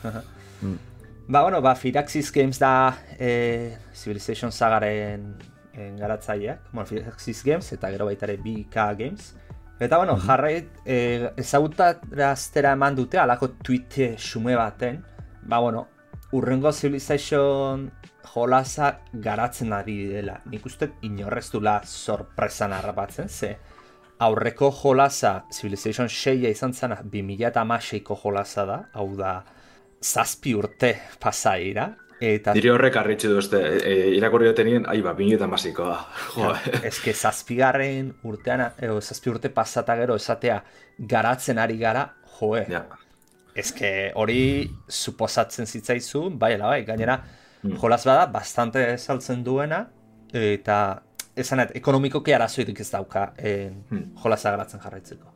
Ba, 1.27 1.43
bueno, 1.43 1.61
ba, 1.63 1.75
Firaxis 1.75 2.31
Games 2.33 2.59
da 2.61 2.97
e, 3.19 3.77
Civilization 3.93 4.53
sagaren 4.53 5.15
en, 5.15 5.54
garatzaileak, 5.99 6.71
bueno, 6.73 6.87
Firaxis 6.87 7.43
Games 7.45 7.73
eta 7.73 7.91
gero 7.91 8.07
baita 8.07 8.27
ere 8.27 8.37
BK 8.43 8.87
Games. 8.99 9.35
Eta, 9.81 9.99
bueno, 9.99 10.17
jarrai 10.17 10.55
e, 10.87 10.97
ezagutaraztera 11.37 12.73
eman 12.77 12.95
dute, 12.95 13.19
alako 13.19 13.51
tweet 13.63 14.17
xume 14.17 14.55
baten, 14.57 15.03
ba, 15.43 15.59
bueno, 15.59 15.89
urrengo 16.33 16.73
Civilization 16.73 17.91
jolasa 18.35 19.01
garatzen 19.13 19.73
ari 19.73 20.05
dela. 20.11 20.41
Nik 20.51 20.67
uste 20.67 20.93
inorreztula 21.03 21.81
sorpresan 21.85 22.73
harrapatzen, 22.73 23.29
ze 23.29 23.57
aurreko 24.25 24.71
jolasa 24.73 25.45
Civilization 25.51 26.09
6 26.09 26.49
izan 26.51 26.73
zena 26.73 27.01
2006ko 27.03 28.17
jolasa 28.23 28.65
da, 28.65 28.79
hau 28.95 29.11
da, 29.19 29.43
zazpi 30.05 30.55
urte 30.55 30.95
pasaira, 31.21 31.89
eta 32.35 32.55
Nire 32.57 32.71
horrek 32.71 32.97
arritxe 32.97 33.29
duzte, 33.29 33.61
e, 33.85 33.95
irakurri 34.17 34.47
dutenien, 34.49 34.85
ai, 34.89 35.01
ba, 35.03 35.13
bine 35.15 35.35
eta 35.37 35.47
masikoa. 35.51 35.99
Jo, 36.35 36.51
eske 36.83 37.13
zazpigarren 37.15 38.13
urtean, 38.25 38.67
edo 38.79 39.01
zazpi 39.01 39.31
urte 39.31 39.51
pasata 39.51 39.97
gero 39.97 40.17
esatea 40.17 40.63
garatzen 40.99 41.59
ari 41.59 41.79
gara, 41.79 42.07
joe, 42.39 42.65
ja. 42.71 42.85
eske 43.55 44.11
hori 44.15 44.71
suposatzen 44.89 45.67
zitzaizu, 45.67 46.31
bai 46.39 46.55
ala 46.55 46.67
bai, 46.75 46.85
gainera 46.85 47.21
Mm. 47.65 47.79
jolas 47.81 48.05
bada 48.05 48.27
bastante 48.27 48.99
saltzen 48.99 49.43
duena, 49.45 49.79
eta 50.33 51.03
esanet, 51.35 51.71
ekonomikoki 51.79 52.35
arazoirik 52.37 52.81
ez 52.81 52.91
dauka 52.91 53.33
en, 53.39 53.85
Mm. 53.91 54.11
jolasa 54.23 54.51
garatzen 54.51 54.81
jarraitzeko. 54.81 55.31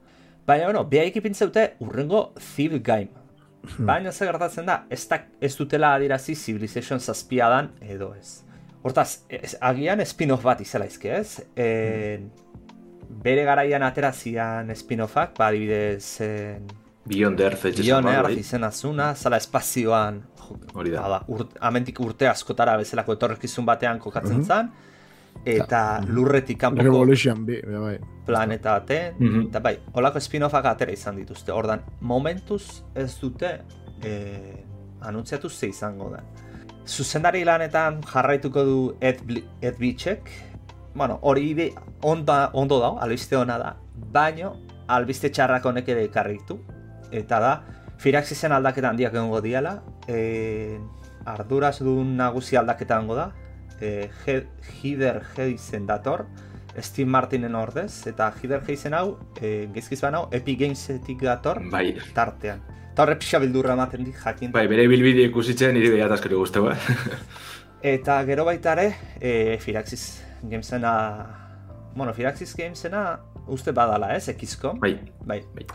Baina, 0.46 0.64
bueno, 0.66 0.84
bihaik 0.84 1.16
ipintzeute 1.16 1.74
urrengo 1.80 2.34
Civ 2.38 2.82
Game. 2.82 3.08
Baina 3.78 4.12
ze 4.12 4.26
gertatzen 4.26 4.66
da, 4.66 4.82
ez, 4.90 5.02
da, 5.08 5.22
ez 5.40 5.54
dutela 5.56 5.94
adirazi 5.94 6.34
Civilization 6.36 7.00
zazpia 7.00 7.48
dan 7.52 7.72
edo 7.80 8.12
ez. 8.14 8.42
Hortaz, 8.82 9.24
ez, 9.28 9.56
agian 9.60 10.00
spin-off 10.06 10.44
bat 10.46 10.60
izela 10.62 10.86
izke 10.86 11.10
ez? 11.18 11.40
En, 11.58 12.28
bere 13.24 13.44
garaian 13.44 13.82
aterazian 13.82 14.70
spin-offak, 14.76 15.34
ba, 15.38 15.50
adibidez, 15.50 16.20
en, 16.24 16.68
Beyond 17.08 17.40
Earth 17.40 17.80
zama, 17.82 18.12
Earth 18.12 18.36
izena 18.36 18.70
zuna, 18.70 19.14
zala 19.14 19.38
espazioan, 19.40 20.20
Hori 20.74 20.92
da. 20.92 21.02
bada, 21.02 21.22
urt, 21.32 21.56
amentik 21.64 22.00
urte 22.04 22.28
askotara 22.28 22.76
bezalako 22.80 23.16
etorrezkizun 23.16 23.66
batean 23.68 24.00
kokatzen 24.02 24.44
zen, 24.44 24.70
eta 25.44 26.00
lurretik 26.06 26.58
kanpoko 26.60 26.82
Revolution, 26.84 27.44
bi, 27.46 27.60
bai, 27.62 27.78
bai. 27.80 27.98
planeta 28.26 28.78
baten, 28.78 29.14
Mhm. 29.18 29.46
eta 29.48 29.60
bai, 29.60 29.78
holako 29.92 30.20
spin-offak 30.20 30.64
atera 30.66 30.92
izan 30.92 31.16
dituzte. 31.16 31.52
Ordan, 31.52 31.80
momentuz 32.00 32.82
ez 32.94 33.18
dute 33.20 33.60
eh, 34.02 34.64
anuntziatu 35.00 35.48
ze 35.48 35.68
izango 35.68 36.10
da. 36.10 36.20
Zuzendari 36.86 37.44
lanetan 37.44 38.00
jarraituko 38.02 38.64
du 38.64 38.94
Ed, 39.00 39.20
Bli- 39.26 39.44
Ed 39.60 39.74
Beachek, 39.78 40.30
bueno, 40.94 41.18
hori 41.22 41.50
ide 41.50 41.72
onda, 42.02 42.50
ondo 42.52 42.78
da, 42.80 42.88
albiste 43.00 43.36
ona 43.36 43.58
da, 43.58 43.76
baino 44.12 44.56
albiste 44.88 45.30
txarrak 45.30 45.64
honek 45.66 45.88
ere 45.88 46.04
ekarri 46.04 46.38
ditu, 46.38 46.58
eta 47.10 47.40
da, 47.40 47.64
Firaxisen 47.98 48.52
aldaketa 48.52 48.88
handiak 48.90 49.12
egongo 49.14 49.40
diala, 49.40 49.82
e, 50.06 50.78
arduraz 51.26 51.80
du 51.82 52.04
nagusi 52.04 52.56
aldaketa 52.56 52.96
egongo 52.96 53.14
da, 53.16 53.32
e, 53.80 54.10
He- 54.26 54.46
Hider 54.82 55.22
Heisen 55.36 55.86
dator, 55.86 56.26
Steve 56.80 57.08
Martinen 57.10 57.54
ordez, 57.54 58.06
eta 58.06 58.32
Hider 58.42 58.62
Heisen 58.68 58.94
hau, 58.94 59.18
e, 59.40 59.68
gezkiz 59.74 60.02
hau, 60.04 60.28
Epic 60.32 60.58
Gamesetik 60.60 61.22
dator, 61.22 61.62
Bai, 61.70 61.96
tartean. 62.14 62.60
Eta 62.92 63.02
horre 63.04 63.16
pixa 63.18 63.38
bildurra 63.38 63.72
ematen 63.74 64.04
dit, 64.04 64.14
jakin. 64.14 64.52
bai, 64.52 64.66
bere 64.66 64.86
bilbide 64.88 65.22
ikusitzen 65.28 65.74
nire 65.74 65.90
behat 65.90 66.10
askori 66.12 66.34
guztu, 66.34 66.68
eh? 66.70 66.76
Eta 67.94 68.24
gero 68.26 68.44
baita 68.44 68.72
ere, 68.72 68.94
e, 69.20 69.58
Firaxis 69.62 70.24
Gamesena, 70.42 70.92
bueno, 71.94 72.12
Firaxis 72.14 72.54
Gamesena 72.56 73.20
uste 73.46 73.70
badala, 73.72 74.14
ez, 74.16 74.28
ekizko. 74.28 74.74
bai, 74.80 74.94
Bai. 75.24 75.42
Bai. 75.54 75.66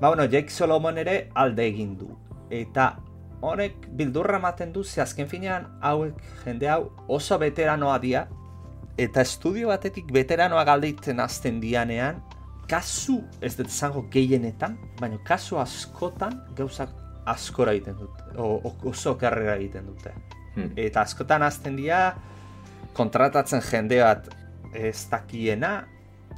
Ba, 0.00 0.08
bueno, 0.08 0.24
Jake 0.24 0.50
Solomon 0.50 0.96
ere 0.98 1.30
alde 1.34 1.66
egin 1.66 1.96
du. 1.98 2.10
Eta 2.50 2.98
honek 3.40 3.86
bildurra 3.96 4.38
ematen 4.38 4.72
du, 4.72 4.84
ze 4.84 5.00
azken 5.02 5.28
finean 5.28 5.66
hauek 5.80 6.20
jende 6.44 6.68
hau 6.68 6.90
oso 7.08 7.38
veteranoa 7.40 7.98
dia, 7.98 8.26
eta 9.00 9.22
estudio 9.24 9.70
batetik 9.70 10.10
veteranoa 10.12 10.64
galdeiten 10.68 11.20
azten 11.20 11.60
dianean, 11.60 12.20
kasu, 12.70 13.20
ez 13.42 13.56
dut 13.58 13.70
zango 13.70 14.04
gehienetan, 14.12 14.76
baina 15.00 15.18
kasu 15.26 15.58
askotan 15.58 16.36
gauzak 16.56 16.92
askora 17.30 17.72
egiten 17.74 17.96
dute, 17.98 18.26
o, 18.38 18.74
oso 18.88 19.16
karrera 19.18 19.56
egiten 19.58 19.88
dute. 19.88 20.12
Hmm. 20.54 20.72
Eta 20.78 21.02
askotan 21.06 21.42
azten 21.46 21.78
dira, 21.78 22.14
kontratatzen 22.96 23.62
jende 23.64 24.00
bat 24.02 24.28
ez 24.74 25.06
dakiena, 25.10 25.72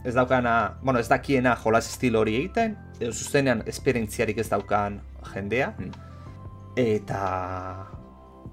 ez 0.05 0.15
daukana, 0.15 0.79
bueno, 0.83 1.01
ez 1.01 1.09
dakiena 1.09 1.55
jolas 1.61 1.87
estilo 1.91 2.23
hori 2.23 2.37
egiten, 2.41 2.77
edo 3.01 3.13
zuzenean 3.13 3.63
esperientziarik 3.67 4.39
ez 4.39 4.49
daukan 4.53 5.01
jendea, 5.35 5.75
Hmm. 5.79 6.12
Eta... 6.77 7.89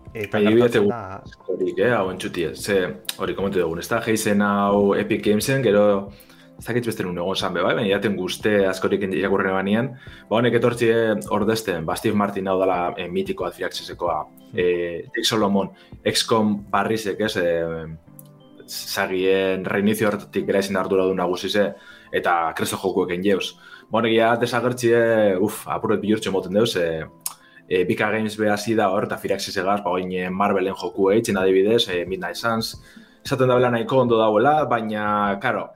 Eta 0.10 0.40
gertatzen 0.42 0.88
da, 0.90 1.22
Horik, 1.46 1.78
eh, 1.86 1.92
hau 1.94 2.08
entzutie. 2.10 2.56
Ze, 2.58 2.80
hori 3.22 3.36
komentu 3.38 3.62
dugun, 3.62 3.80
ez 3.80 3.88
da, 3.88 4.02
hau 4.48 4.96
Epic 4.98 5.22
Gamesen, 5.26 5.62
gero, 5.62 6.10
ez 6.60 6.66
dakit 6.66 6.90
beste 6.90 7.06
nun 7.06 7.18
egon 7.18 7.38
zan 7.38 7.54
bai, 7.54 7.64
baina 7.64 7.86
jaten 7.88 8.18
guzte 8.18 8.66
askorik 8.68 9.06
irakurren 9.08 9.54
banean, 9.56 9.94
ba 10.30 10.40
honek 10.40 10.58
etortzi 10.60 10.90
ordesten, 11.32 11.86
ba 11.86 11.96
Steve 11.96 12.18
Martin 12.20 12.50
hau 12.52 12.58
dela 12.60 12.94
eh, 12.98 13.08
mitikoa 13.08 13.52
Firaxesekoa, 13.56 14.18
eh, 14.54 15.06
Jake 15.06 15.24
Solomon, 15.24 15.70
XCOM 16.04 16.66
Parrisek, 16.74 17.22
ez, 17.22 17.38
eh, 17.38 17.88
zagien 18.70 19.64
reinizio 19.66 20.10
hartatik 20.10 20.46
gara 20.48 20.60
izin 20.60 20.78
ardura 20.78 21.06
du 21.08 21.16
nagusi 21.16 21.50
ze, 21.50 21.72
eta 22.12 22.54
krezo 22.58 22.78
jokueken 22.78 23.24
jeuz. 23.24 23.56
Bueno, 23.90 24.08
egia 24.08 24.36
desagertzie, 24.38 25.00
uf, 25.42 25.64
apuret 25.68 26.02
bihurtxe 26.02 26.30
moten 26.30 26.54
deuz, 26.54 26.76
e, 26.78 27.06
e, 27.70 27.84
Bika 27.86 28.10
Games 28.12 28.36
behazi 28.38 28.76
da 28.76 28.90
hor, 28.90 29.06
eta 29.06 29.18
Firaxis 29.22 29.56
egaz, 29.62 29.80
ba, 29.86 29.94
oin 29.94 30.12
Marvelen 30.34 30.76
joku 30.76 31.12
eitzen 31.14 31.38
adibidez, 31.38 31.86
e, 31.88 32.04
Midnight 32.10 32.36
Suns, 32.36 32.74
esaten 33.24 33.48
da 33.48 33.56
bela 33.56 33.72
nahiko 33.72 34.02
ondo 34.02 34.18
dauela, 34.18 34.66
baina, 34.66 35.38
karo, 35.42 35.68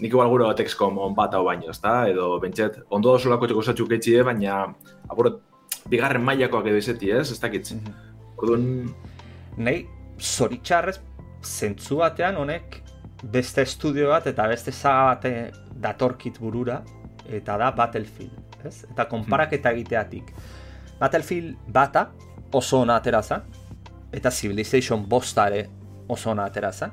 nik 0.00 0.12
igual 0.12 0.28
gure 0.30 0.50
XCOM 0.64 0.98
on 1.02 1.14
bat 1.14 1.34
hau 1.34 1.44
baino, 1.44 1.70
ezta? 1.70 2.06
Edo, 2.10 2.38
bentset, 2.42 2.82
ondo 2.90 3.14
da 3.14 3.18
zulako 3.18 3.48
txeko 3.48 3.62
zatxuk 3.62 3.94
etxie, 3.98 4.22
baina, 4.22 4.66
apuret, 5.08 5.40
bigarren 5.88 6.22
mailakoak 6.24 6.68
edo 6.70 6.78
izeti, 6.78 7.10
ez? 7.10 7.30
Ez 7.32 7.40
dakitz. 7.40 7.72
Mm 7.72 7.80
-hmm. 7.80 7.94
Orduan... 8.36 8.66
Nei, 9.56 9.86
zoritxarrez, 10.20 11.00
zentzu 11.42 11.98
batean 12.02 12.36
honek 12.36 12.82
beste 13.22 13.62
estudio 13.62 14.10
bat 14.12 14.26
eta 14.30 14.46
beste 14.46 14.72
zaga 14.72 15.14
bate 15.14 15.32
datorkit 15.82 16.38
burura 16.38 16.82
eta 17.28 17.56
da 17.58 17.70
Battlefield, 17.74 18.58
ez? 18.64 18.84
Eta 18.90 19.06
konparaketa 19.10 19.72
egiteatik. 19.74 20.32
Battlefield 20.98 21.56
bata 21.66 22.10
oso 22.52 22.80
ona 22.80 22.96
ateraza 22.96 23.42
eta 24.12 24.30
Civilization 24.30 25.08
bostare 25.08 25.68
oso 26.08 26.30
ona 26.30 26.44
ateraza. 26.44 26.90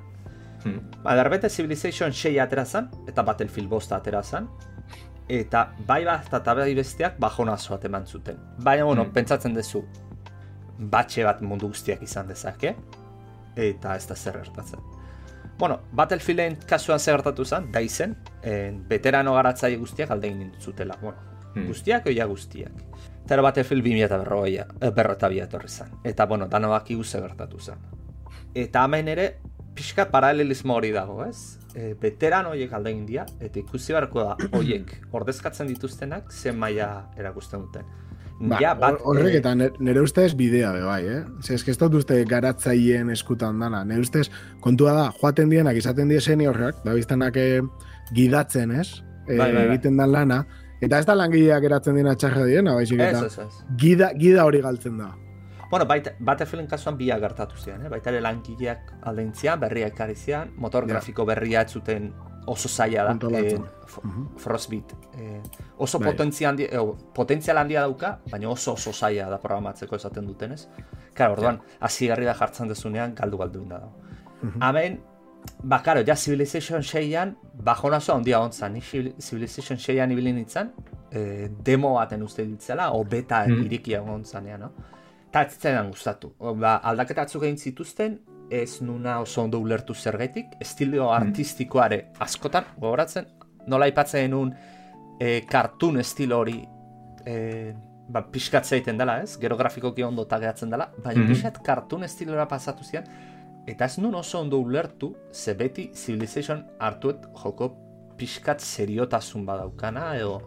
Hmm. 0.64 0.80
Ba, 1.04 1.50
Civilization 1.50 2.14
6 2.14 2.40
aterazan 2.40 2.90
eta 3.08 3.24
Battlefield 3.24 3.70
bosta 3.70 3.96
aterazan 3.96 4.50
eta 5.30 5.74
bai 5.88 6.04
bat 6.06 6.34
eta 6.34 6.54
bai 6.54 6.74
besteak 6.76 7.20
bajona 7.20 7.58
zoat 7.58 7.86
eman 7.86 8.06
zuten. 8.06 8.38
Baina, 8.58 8.84
bueno, 8.84 9.04
hmm. 9.04 9.14
pentsatzen 9.14 9.54
duzu 9.54 9.84
batxe 10.78 11.24
bat 11.24 11.42
mundu 11.42 11.68
guztiak 11.68 12.02
izan 12.04 12.28
dezake 12.28 12.76
eta 13.56 13.96
ez 13.96 14.08
da 14.08 14.16
zer 14.16 14.38
gertatzen. 14.38 14.80
Bueno, 15.58 15.80
Battlefielden 15.96 16.58
kasuan 16.68 17.00
zer 17.00 17.16
gertatu 17.16 17.46
zen, 17.46 17.72
da 17.72 17.80
izen, 17.80 18.18
en, 18.44 18.82
veterano 18.90 19.34
garatzaile 19.38 19.78
guztiak 19.80 20.12
alde 20.12 20.28
egin 20.28 20.52
zutela. 20.60 20.98
Bueno, 21.02 21.18
hmm. 21.54 21.68
guztiak 21.68 22.10
oia 22.12 22.26
guztiak. 22.26 22.84
Eta 23.26 23.42
Battlefield 23.42 23.82
2000 23.82 24.06
eta 24.06 24.18
berroia, 24.22 24.68
eh, 24.82 24.92
berrota 24.94 25.32
etorri 25.34 25.68
zen. 25.68 25.88
Eta, 26.04 26.26
bueno, 26.26 26.48
danoak 26.48 26.88
ze 27.04 27.20
gertatu 27.20 27.60
zen. 27.60 27.78
Eta 28.54 28.84
hemen 28.86 29.08
ere, 29.08 29.40
pixka 29.74 30.06
paralelismo 30.12 30.76
hori 30.76 30.92
dago, 30.92 31.26
ez? 31.26 31.58
E, 31.74 31.96
veterano 32.00 32.50
horiek 32.50 32.72
alde 32.72 32.92
egin 32.92 33.06
dia, 33.06 33.26
eta 33.40 33.60
ikusi 33.60 33.94
beharko 33.94 34.24
da, 34.24 34.38
horiek 34.58 34.94
ordezkatzen 35.12 35.68
dituztenak, 35.68 36.32
zen 36.32 36.58
maila 36.58 37.10
erakusten 37.18 37.66
duten. 37.66 37.86
Ba, 38.36 38.60
ja, 38.60 38.74
bat, 38.76 39.00
horrek 39.08 39.34
eh, 39.34 39.40
eta 39.40 39.54
nire 39.56 40.02
ustez 40.04 40.34
bidea 40.36 40.74
be 40.76 40.82
bai, 40.84 41.02
eh? 41.08 41.22
Ze 41.42 41.56
eske 41.56 41.72
ez 41.72 41.78
dut 41.80 41.94
uste 42.02 42.18
garatzaien 42.28 43.10
eskutan 43.10 43.62
dana. 43.64 43.84
Nire 43.88 44.04
ustez 44.04 44.28
kontua 44.62 44.92
da, 44.94 45.06
joaten 45.22 45.50
dienak, 45.50 45.80
izaten 45.80 46.12
die 46.12 46.20
seniorrak, 46.20 46.82
da 46.84 46.94
biztanak 46.94 47.40
eh, 47.40 47.62
gidatzen, 48.14 48.76
ez? 48.76 49.02
Eh, 49.26 49.38
bai, 49.38 49.48
bai, 49.48 49.54
bai. 49.56 49.66
egiten 49.70 49.98
dan 49.98 50.12
lana. 50.12 50.44
Eta 50.84 51.00
ez 51.00 51.06
da 51.08 51.16
langileak 51.16 51.64
eratzen 51.64 51.96
dira 51.96 52.16
txarra 52.20 52.46
diena, 52.50 52.74
baizik 52.76 53.00
eta 53.00 53.48
gida, 53.80 54.12
gida 54.20 54.46
hori 54.46 54.62
galtzen 54.62 54.98
da. 55.00 55.14
Bueno, 55.70 55.88
baita, 55.90 56.12
Battlefieldin 56.20 56.68
kasuan 56.70 56.98
biak 56.98 57.20
gertatu 57.24 57.58
zian, 57.58 57.82
eh? 57.86 57.90
baita 57.90 58.12
ere 58.12 58.22
langileak 58.22 58.92
aldentzian, 59.10 59.60
berriak 59.60 59.96
ekarri 59.96 60.16
zian, 60.16 60.52
motor 60.62 60.86
grafiko 60.88 61.26
berria 61.26 61.64
ez 61.66 61.72
zuten 61.74 62.12
oso 62.46 62.70
zaila 62.70 63.04
da 63.08 63.40
eh, 63.40 63.58
Frostbit. 64.38 64.94
Eh, 65.18 65.42
oso 65.78 66.00
bai. 66.00 66.12
potentzia 66.12 66.50
handi, 66.50 66.68
eh, 66.70 66.84
potentzial 67.14 67.58
handia 67.58 67.82
dauka, 67.82 68.20
baina 68.30 68.50
oso 68.50 68.74
oso 68.74 68.94
zaila 68.94 69.30
da 69.30 69.40
programatzeko 69.42 69.96
esaten 69.96 70.28
dutenez. 70.28 70.68
Claro, 71.14 71.34
orduan, 71.34 71.60
hasi 71.80 72.08
garri 72.08 72.26
da 72.26 72.36
jartzen 72.38 72.70
dezunean 72.70 73.16
galdu 73.16 73.42
galdu 73.42 73.64
inda 73.64 73.80
da. 73.80 73.92
Hemen, 74.68 75.00
ba, 75.64 75.82
karo, 75.84 76.04
ja 76.08 76.16
Civilization 76.16 76.82
6an, 76.82 77.36
bajona 77.64 78.00
zoa 78.00 78.16
handia 78.16 78.40
ontzan, 78.40 78.74
ni 78.74 78.82
Civilization 78.82 79.80
6an 79.80 80.12
ibili 80.12 80.34
nintzen, 80.34 80.72
eh, 81.12 81.50
demo 81.64 81.96
baten 81.96 82.24
uste 82.24 82.46
ditzela, 82.46 82.92
o 82.92 83.04
beta 83.04 83.46
mm 83.46 83.52
-hmm. 83.52 83.66
irikia 83.66 84.02
ontzan, 84.02 84.48
no? 84.60 84.72
Eta 85.30 85.42
ez 85.42 85.88
gustatu. 85.90 86.34
Ba, 86.40 86.76
aldaketatzuk 86.76 87.44
egin 87.44 87.58
zituzten, 87.58 88.20
ez 88.50 88.82
nuna 88.82 89.20
oso 89.20 89.44
ondo 89.44 89.60
ulertu 89.60 89.94
zergaitik, 89.94 90.46
estilo 90.62 91.08
hmm. 91.08 91.16
artistikoare 91.16 92.12
askotan, 92.20 92.64
gogoratzen, 92.78 93.26
nola 93.68 93.88
ipatzen 93.88 94.22
genuen 94.22 94.54
e, 95.20 95.42
kartun 95.50 96.00
estilo 96.00 96.40
hori 96.40 96.60
e, 97.26 97.74
ba, 98.08 98.22
pixkatzea 98.32 98.78
egiten 98.78 98.98
dela, 99.02 99.20
ez? 99.24 99.38
Gero 99.42 99.58
grafikoki 99.58 100.04
ondo 100.04 100.26
tageatzen 100.30 100.70
dela, 100.70 100.92
baina 100.98 101.22
mm 101.22 101.26
-hmm. 101.26 101.34
pixat 101.34 101.62
kartun 101.66 102.04
estilora 102.04 102.48
pasatu 102.48 102.84
zian, 102.84 103.04
eta 103.68 103.86
ez 103.86 103.98
nun 104.00 104.16
oso 104.16 104.40
ondo 104.40 104.60
ulertu, 104.60 105.16
ze 105.32 105.54
beti 105.54 105.90
Civilization 105.94 106.66
hartuet 106.80 107.26
joko 107.44 107.72
pixkat 108.18 108.62
seriotasun 108.62 109.46
badaukana, 109.46 110.16
edo 110.18 110.42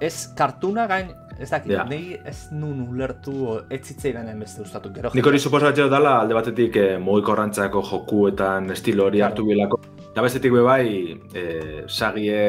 ez 0.00 0.28
kartuna 0.36 0.86
gain 0.86 1.10
Ez 1.40 1.48
dakit, 1.48 1.72
ja. 1.72 1.86
nahi 1.88 2.18
ez 2.28 2.50
nun 2.52 2.82
ulertu 2.90 3.54
ez 3.72 3.80
zitzeidan 3.80 4.28
beste 4.42 4.60
ustatu 4.60 4.90
gero. 4.92 5.08
Nik 5.16 5.24
hori 5.24 5.38
suposatzeo 5.40 5.86
dala 5.88 6.18
alde 6.20 6.36
batetik 6.36 6.76
eh, 6.76 6.98
mogiko 7.00 7.32
rantzako 7.38 7.80
jokuetan 7.88 8.68
estilo 8.74 9.06
hori 9.08 9.22
hartu 9.24 9.46
bilako. 9.48 9.78
Eta 10.10 10.24
bestetik 10.26 10.52
be 10.52 10.64
bai, 10.66 11.16
eh, 11.38 11.86
sagie 11.88 12.42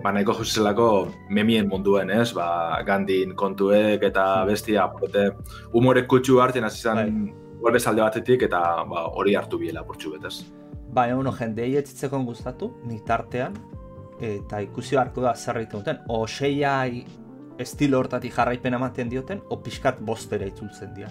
banaiko 0.00 0.38
juzelako 0.38 0.88
memien 1.28 1.68
munduen, 1.68 2.08
ez? 2.14 2.30
Ba, 2.32 2.48
Gandin 2.88 3.34
kontuek 3.36 4.06
eta 4.08 4.24
hmm. 4.38 4.48
bestia, 4.48 4.88
pote, 4.96 5.26
humorek 5.74 6.08
kutsu 6.08 6.40
hartzen 6.40 6.64
hasi 6.64 6.88
zen 6.88 7.12
bai. 7.62 7.80
alde 7.86 8.02
batetik 8.02 8.42
eta 8.42 8.60
ba, 8.84 9.06
hori 9.14 9.34
hartu 9.34 9.58
biela 9.58 9.84
portxu 9.84 10.12
betez. 10.12 10.44
Bai, 10.92 11.12
uno, 11.12 11.32
jendei 11.32 11.76
ez 11.76 11.86
zitzekon 11.88 12.24
gustatu, 12.24 12.72
nik 12.88 13.04
tartean, 13.04 13.54
eta 14.20 14.60
ikusi 14.60 14.96
harko 14.96 15.20
da 15.20 15.34
zer 15.34 15.66
duten, 15.70 15.98
o 16.08 16.26
seiai 16.26 17.04
estilo 17.58 17.98
hortatik 17.98 18.32
jarraipen 18.34 18.74
ematen 18.74 19.08
dioten, 19.08 19.42
o 19.50 19.58
pixkat 19.62 20.00
bostera 20.00 20.46
itzultzen 20.46 20.94
dira. 20.94 21.10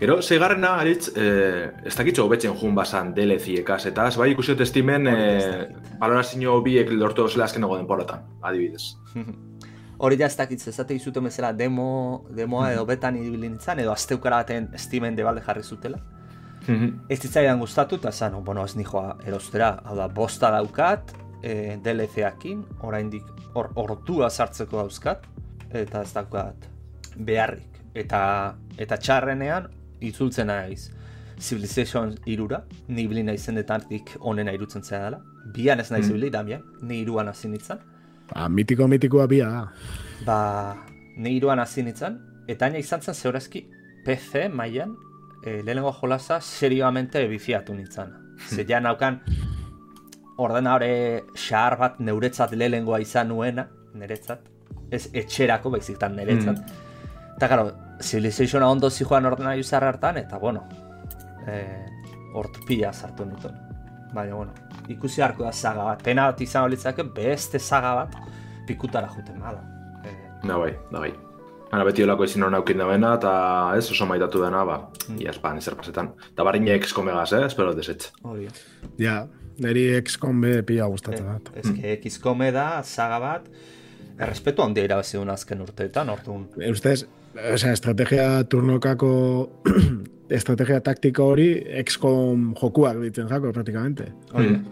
Gero, 0.00 0.22
zeigarrena, 0.22 0.76
aritz, 0.80 1.10
eh, 1.16 1.70
ez 1.84 1.94
dakitxo 1.96 2.24
hobetzen 2.24 2.54
jun 2.56 2.74
basan 2.74 3.12
DLZ-ekaz, 3.16 3.84
eta 3.90 4.06
ez 4.08 4.16
bai 4.16 4.30
ikusiot 4.32 4.60
estimen 4.64 5.08
eh, 5.10 5.66
balorazio 6.00 6.60
biek 6.64 6.92
lortu 6.92 7.28
zela 7.28 7.44
azken 7.44 7.66
nago 7.66 7.76
denporatan, 7.76 8.24
adibidez. 8.40 8.94
Hori 10.00 10.16
da 10.16 10.26
ez 10.26 10.36
dakitz, 10.36 10.62
ez 10.68 10.84
izuten 10.94 11.24
bezala 11.24 11.52
demo, 11.52 12.24
demoa 12.32 12.70
edo 12.72 12.86
betan 12.88 13.16
idibili 13.16 13.50
nintzen, 13.50 13.82
edo 13.82 13.92
asteukara 13.92 14.36
baten 14.40 14.70
estimen 14.74 15.16
debalde 15.16 15.42
jarri 15.44 15.62
zutela. 15.62 15.98
ez 17.08 17.18
ditzaidan 17.20 17.58
gustatu, 17.58 17.96
eta 17.96 18.12
zan, 18.12 18.44
bueno, 18.44 18.64
ez 18.64 18.76
nijoa 18.76 19.18
erostera, 19.26 19.80
hau 19.84 19.96
da, 19.96 20.06
bosta 20.08 20.50
daukat, 20.50 21.12
e, 21.42 21.76
DLC-akin, 21.84 22.64
oraindik 22.82 23.24
or, 23.54 23.70
ortua 23.74 24.30
sartzeko 24.30 24.76
dauzkat, 24.76 25.26
eta 25.72 26.02
ez 26.02 26.12
daukat 26.14 26.68
beharrik. 27.16 27.80
Eta, 27.94 28.22
eta 28.78 28.96
txarrenean, 28.96 29.68
itzultzen 30.00 30.46
naiz 30.46 30.90
Civilization 31.40 32.12
irura, 32.28 32.64
ni 32.88 33.06
bilin 33.08 33.30
naizen 33.30 33.56
detantik 33.56 34.12
onena 34.20 34.52
irutzen 34.52 34.82
zera 34.84 35.06
dela. 35.06 35.20
Bian 35.54 35.80
ez 35.80 35.88
naiz 35.90 36.06
mm. 36.06 36.12
bilin, 36.12 36.32
damien, 36.32 36.64
ni 36.82 37.00
iruan 37.00 37.32
hasi 37.32 37.48
nintzen. 37.48 37.80
Ba, 38.30 38.48
mitiko 38.48 38.86
mitikoa 38.88 39.26
bia 39.26 39.50
Ba, 40.26 40.76
ni 41.16 41.36
iruan 41.36 41.58
hasi 41.58 41.82
nintzen, 41.82 42.18
eta 42.48 42.66
aina 42.66 42.78
izan 42.78 43.02
zen 43.02 43.14
zeurazki 43.14 43.64
PC 44.04 44.48
mailan 44.52 44.94
e, 45.44 45.62
lehenengo 45.62 45.92
jolasa 45.92 46.40
serioamente 46.40 47.26
biziatu 47.28 47.74
nintzen. 47.74 48.12
Zer 48.48 48.66
ja 48.68 48.80
naukan 48.80 49.20
ordenare 50.40 51.24
xahar 51.34 51.76
bat 51.78 52.00
neuretzat 52.00 52.52
lehenengoa 52.56 53.00
izan 53.00 53.28
nuena, 53.28 53.66
niretzat, 53.94 54.46
ez 54.90 55.06
etxerako 55.12 55.74
baizitan 55.76 56.16
niretzat. 56.16 56.58
Mm. 56.58 57.36
Eta, 57.36 57.48
karo, 57.48 57.70
Civilizationa 58.00 58.68
ondo 58.72 58.88
zijoan 58.90 59.26
ordena 59.28 59.54
izar 59.60 59.84
hartan, 59.84 60.16
eta, 60.16 60.38
bueno, 60.38 60.62
eh, 61.46 61.84
ortupia 62.34 62.92
sartu 62.92 63.26
nuten. 63.28 63.69
Baina, 64.14 64.34
bueno, 64.34 64.52
ikusi 64.88 65.22
harko 65.22 65.44
da 65.46 65.52
zaga 65.52 65.84
bat. 65.86 66.02
Pena 66.02 66.26
bat 66.30 66.40
izan 66.40 66.66
olitzake, 66.66 67.04
beste 67.16 67.58
zaga 67.58 67.94
bat 68.02 68.16
pikutara 68.66 69.10
juten 69.14 69.40
bada. 69.40 69.62
Eh, 70.04 70.14
da 70.46 70.58
bai, 70.58 70.72
da 70.90 71.02
bai. 71.02 71.12
Ana 71.70 71.84
beti 71.86 72.02
olako 72.02 72.26
ezin 72.26 72.42
hori 72.42 72.56
naukin 72.56 72.80
da 72.82 73.14
eta 73.14 73.32
ez 73.78 73.90
oso 73.90 74.06
maitatu 74.06 74.42
dena, 74.42 74.64
ba, 74.64 74.78
mm. 75.08 75.20
ia 75.22 75.30
espan, 75.30 75.58
ezer 75.58 75.76
pasetan. 75.78 76.10
Da 76.36 76.44
barin 76.44 76.66
XCOM 76.66 77.08
egaz, 77.08 77.32
eh? 77.32 77.44
espero 77.46 77.74
desetz. 77.74 78.10
Hori. 78.22 78.48
Ja, 78.98 79.28
niri 79.58 80.02
XCOM 80.02 80.40
be 80.40 80.62
pila 80.66 80.88
gustatzen 80.90 81.26
eh, 81.26 81.30
bat. 81.30 81.52
Ez 81.54 81.70
que 81.70 82.10
XCOM 82.10 82.42
da, 82.52 82.82
saga 82.82 83.20
bat, 83.22 83.46
errespetu 84.18 84.64
handia 84.64 84.84
irabazi 84.84 85.16
duen 85.16 85.30
azken 85.30 85.62
urteetan, 85.62 86.10
orduan. 86.10 86.48
Ustez, 86.72 87.04
o 87.34 87.58
sea, 87.58 87.72
estrategia 87.72 88.44
turnokako 88.44 89.12
estrategia 90.30 90.80
taktiko 90.80 91.30
hori 91.32 91.48
XCOM 91.84 92.52
jokuak 92.60 93.00
ditzen 93.02 93.28
zako, 93.28 93.52
praktikamente. 93.52 94.12
Hori, 94.32 94.56
mm. 94.58 94.66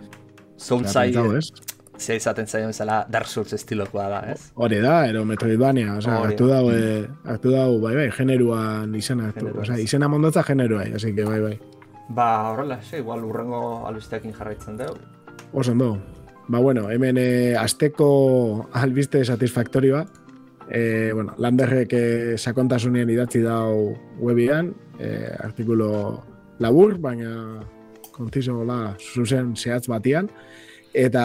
Zia 1.99 2.15
izaten 2.15 2.47
zaio 2.47 2.69
bezala 2.71 3.01
Dark 3.11 3.27
Souls 3.27 3.53
estilokoa 3.57 4.05
da, 4.11 4.21
ez? 4.31 4.53
Hori 4.55 4.79
da, 4.83 5.01
ero 5.11 5.25
Metroidvania, 5.27 5.97
o 5.99 6.03
sea, 6.03 6.21
hartu 6.23 6.47
dago, 6.47 6.71
mm. 6.71 7.17
hartu 7.33 7.51
dago, 7.51 7.81
bai, 7.83 7.97
bai, 7.97 8.11
generuan 8.15 8.95
izena, 8.95 9.33
o 9.35 9.65
sea, 9.67 9.81
izena 9.83 10.09
mondotza 10.09 10.45
generua, 10.47 10.85
así 10.95 11.15
que 11.15 11.25
bai, 11.27 11.41
bai. 11.43 11.59
Ba, 12.09 12.51
horrela, 12.53 12.79
ze, 12.83 13.03
igual 13.03 13.25
urrengo 13.25 13.87
albisteekin 13.89 14.33
jarraitzen 14.33 14.79
dugu. 14.79 14.97
Oso 15.53 15.73
ondo. 15.73 15.99
Ba, 16.49 16.61
bueno, 16.61 16.91
hemen 16.91 17.19
eh, 17.19 17.57
azteko 17.59 18.69
albiste 18.73 19.25
satisfaktorioa. 19.25 20.07
Eh, 20.71 21.11
bueno, 21.15 21.35
landerrek 21.39 21.93
eh, 21.97 22.35
sakontasunean 22.37 23.09
idatzi 23.09 23.41
dau 23.41 23.97
webian, 24.21 24.75
eh, 25.01 25.33
artikulo 25.41 26.23
labur, 26.59 26.99
baina 26.99 27.63
kontizo 28.13 28.65
la 28.65 28.97
zuzen 28.99 29.55
zehatz 29.57 29.87
batian. 29.89 30.29
Eta 30.93 31.25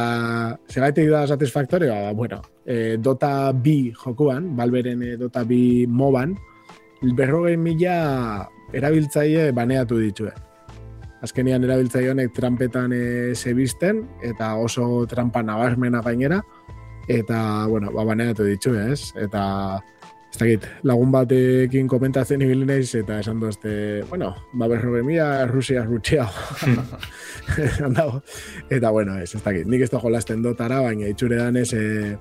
zegaitik 0.69 1.09
da 1.09 1.25
satisfaktorioa, 1.27 1.99
ba, 2.07 2.13
bueno, 2.13 2.41
eh, 2.65 2.97
Dota 2.99 3.51
bi 3.51 3.91
jokuan, 3.91 4.55
Balberen 4.55 5.03
eh, 5.03 5.15
Dota 5.17 5.43
bi 5.47 5.85
moban, 5.87 6.35
berrogei 7.17 7.57
mila 7.57 8.47
erabiltzaile 8.73 9.51
baneatu 9.51 9.99
ditue. 9.99 10.31
Azkenian 11.23 11.63
erabiltzaile 11.63 12.11
honek 12.11 12.33
trampetan 12.35 12.91
e, 12.91 13.03
zebisten, 13.35 14.01
eta 14.23 14.55
oso 14.59 15.05
trampa 15.07 15.43
nabarmena 15.43 16.01
gainera, 16.03 16.41
eta, 17.07 17.65
bueno, 17.67 17.91
ba, 17.91 18.05
baneatu 18.07 18.45
ditu, 18.47 18.73
ez? 18.79 19.11
Eta, 19.19 19.43
ez 20.33 20.39
dakit, 20.39 20.67
lagun 20.87 21.11
batekin 21.13 21.87
komentatzen 21.87 22.41
ibili 22.41 22.65
naiz, 22.65 22.93
eta 22.97 23.19
esan 23.21 23.41
dozte, 23.41 24.03
bueno, 24.09 24.33
ba, 24.53 24.67
berroge 24.71 25.03
mila 25.05 25.45
Rusia 25.49 25.83
rutxea. 25.85 26.27
eta, 28.75 28.89
bueno, 28.89 29.17
ez, 29.19 29.35
ez 29.35 29.43
dakit, 29.43 29.67
nik 29.69 29.85
ez 29.85 29.91
da 29.93 30.01
jolasten 30.01 30.41
dotara, 30.45 30.81
baina 30.81 31.11
itxure 31.11 31.37
danez, 31.37 31.69
e, 31.77 32.15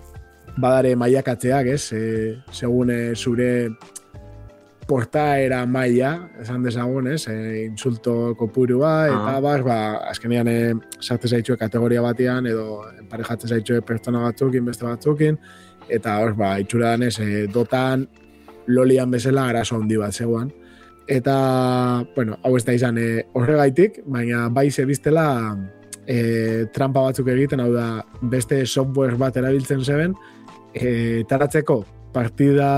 badare 0.59 0.97
maiakatzeak, 0.97 1.73
ez? 1.73 1.83
E, 1.97 2.05
segun 2.53 2.93
e, 2.93 3.01
zure 3.17 3.51
portaera 4.93 5.63
maila, 5.65 6.11
esan 6.43 6.65
dezagun, 6.67 7.07
ez, 7.15 7.23
e, 7.33 7.65
insulto 7.65 8.35
kopurua, 8.37 9.07
eta 9.09 9.37
ah. 9.39 9.41
bar, 9.41 9.63
ba, 9.65 9.77
azkenean 10.11 10.51
e, 10.53 10.57
sartzen 11.01 11.39
zaitzue 11.39 11.57
kategoria 11.57 12.03
batean, 12.05 12.45
edo 12.51 12.83
parejatzen 13.09 13.55
zaitzue 13.55 13.81
pertsona 13.89 14.21
batzukin, 14.27 14.67
beste 14.69 14.85
batzukin, 14.85 15.39
eta 15.89 16.19
hor, 16.21 16.35
ba, 16.37 16.59
itxura 16.61 16.91
danez, 16.93 17.15
e, 17.25 17.47
dotan 17.55 18.05
lolian 18.69 19.17
bezala 19.17 19.47
arazo 19.49 19.79
handi 19.81 19.97
bat 19.97 20.13
zegoan. 20.13 20.53
Eta, 21.09 21.39
bueno, 22.13 22.37
hau 22.45 22.53
ez 22.59 22.65
da 22.69 22.77
izan 22.77 23.01
e, 23.01 23.09
horregaitik, 23.33 24.03
baina 24.05 24.45
bai 24.53 24.67
zebiztela 24.71 25.25
e, 26.05 26.69
trampa 26.77 27.07
batzuk 27.09 27.33
egiten, 27.33 27.65
hau 27.65 27.73
da, 27.73 27.89
beste 28.37 28.61
software 28.67 29.17
bat 29.25 29.41
erabiltzen 29.41 29.81
zeben, 29.89 30.21
e, 30.77 31.25
taratzeko 31.33 31.81
partida 32.13 32.69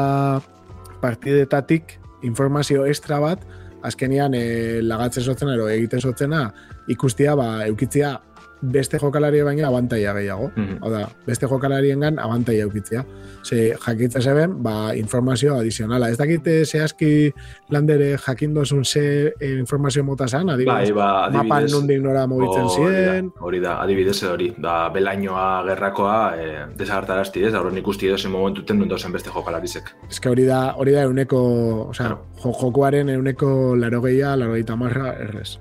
partidetatik 1.02 1.98
informazio 2.24 2.86
extra 2.88 3.20
bat, 3.22 3.44
azkenian 3.84 4.34
e, 4.34 4.44
lagatzen 4.82 5.26
zotzen 5.28 5.52
ero 5.52 5.68
egiten 5.68 6.00
zotzena 6.00 6.46
ikustia 6.90 7.34
ba, 7.36 7.48
eukitzia 7.68 8.16
beste 8.60 8.98
jokalari 8.98 9.42
baina 9.42 9.68
abantaia 9.68 10.12
gehiago. 10.14 10.50
Mm 10.56 10.78
-hmm. 10.80 11.08
beste 11.26 11.46
jokalarien 11.46 12.00
gan 12.00 12.18
abantaia 12.18 12.62
eukitzea. 12.62 13.04
Ze 13.42 13.76
jakitza 13.86 14.20
zeben, 14.20 14.62
ba, 14.62 14.94
informazio 14.94 15.54
adizionala. 15.58 16.08
Ez 16.10 16.18
dakite 16.18 16.64
zehazki 16.64 17.32
landere 17.70 18.16
jakindozun 18.16 18.84
ze 18.84 19.32
e, 19.40 19.58
informazio 19.58 20.04
mota 20.04 20.28
zan, 20.28 20.50
adibidez, 20.50 20.90
bai, 20.90 20.92
ba, 20.92 21.24
adibidez 21.24 21.48
mapan 21.48 21.66
nundik 21.70 22.02
nora 22.02 22.26
mobitzen 22.26 22.68
ziren. 22.68 23.30
Hori 23.40 23.60
da, 23.60 23.80
adibidez 23.82 24.22
hori, 24.22 24.54
da 24.58 24.88
belainoa 24.88 25.64
gerrakoa 25.68 26.36
e, 26.36 26.48
desagartarazti 26.76 27.44
ez, 27.44 27.54
horren 27.54 27.78
ikusti 27.78 28.08
edo 28.08 28.18
zen 28.18 28.32
momentu 28.32 28.64
tendu 28.64 28.86
dozen 28.86 29.12
beste 29.12 29.30
jokalarizek. 29.30 29.94
Ez 30.10 30.20
que 30.20 30.28
hori 30.28 30.44
da, 30.44 30.74
hori 30.76 30.92
da 30.92 31.02
euneko, 31.02 31.42
o 31.88 31.94
sea, 31.94 32.06
claro. 32.06 32.52
jokoaren 32.60 33.08
euneko 33.08 33.76
laro 33.76 34.00
gehiago, 34.02 34.36
laro 34.36 34.76
marra, 34.76 35.14
errez. 35.20 35.58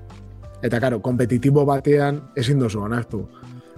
Eta, 0.64 0.80
karo, 0.80 1.00
kompetitibo 1.04 1.66
batean 1.68 2.22
ezin 2.40 2.62
dozu 2.62 2.80
onartu. 2.80 3.26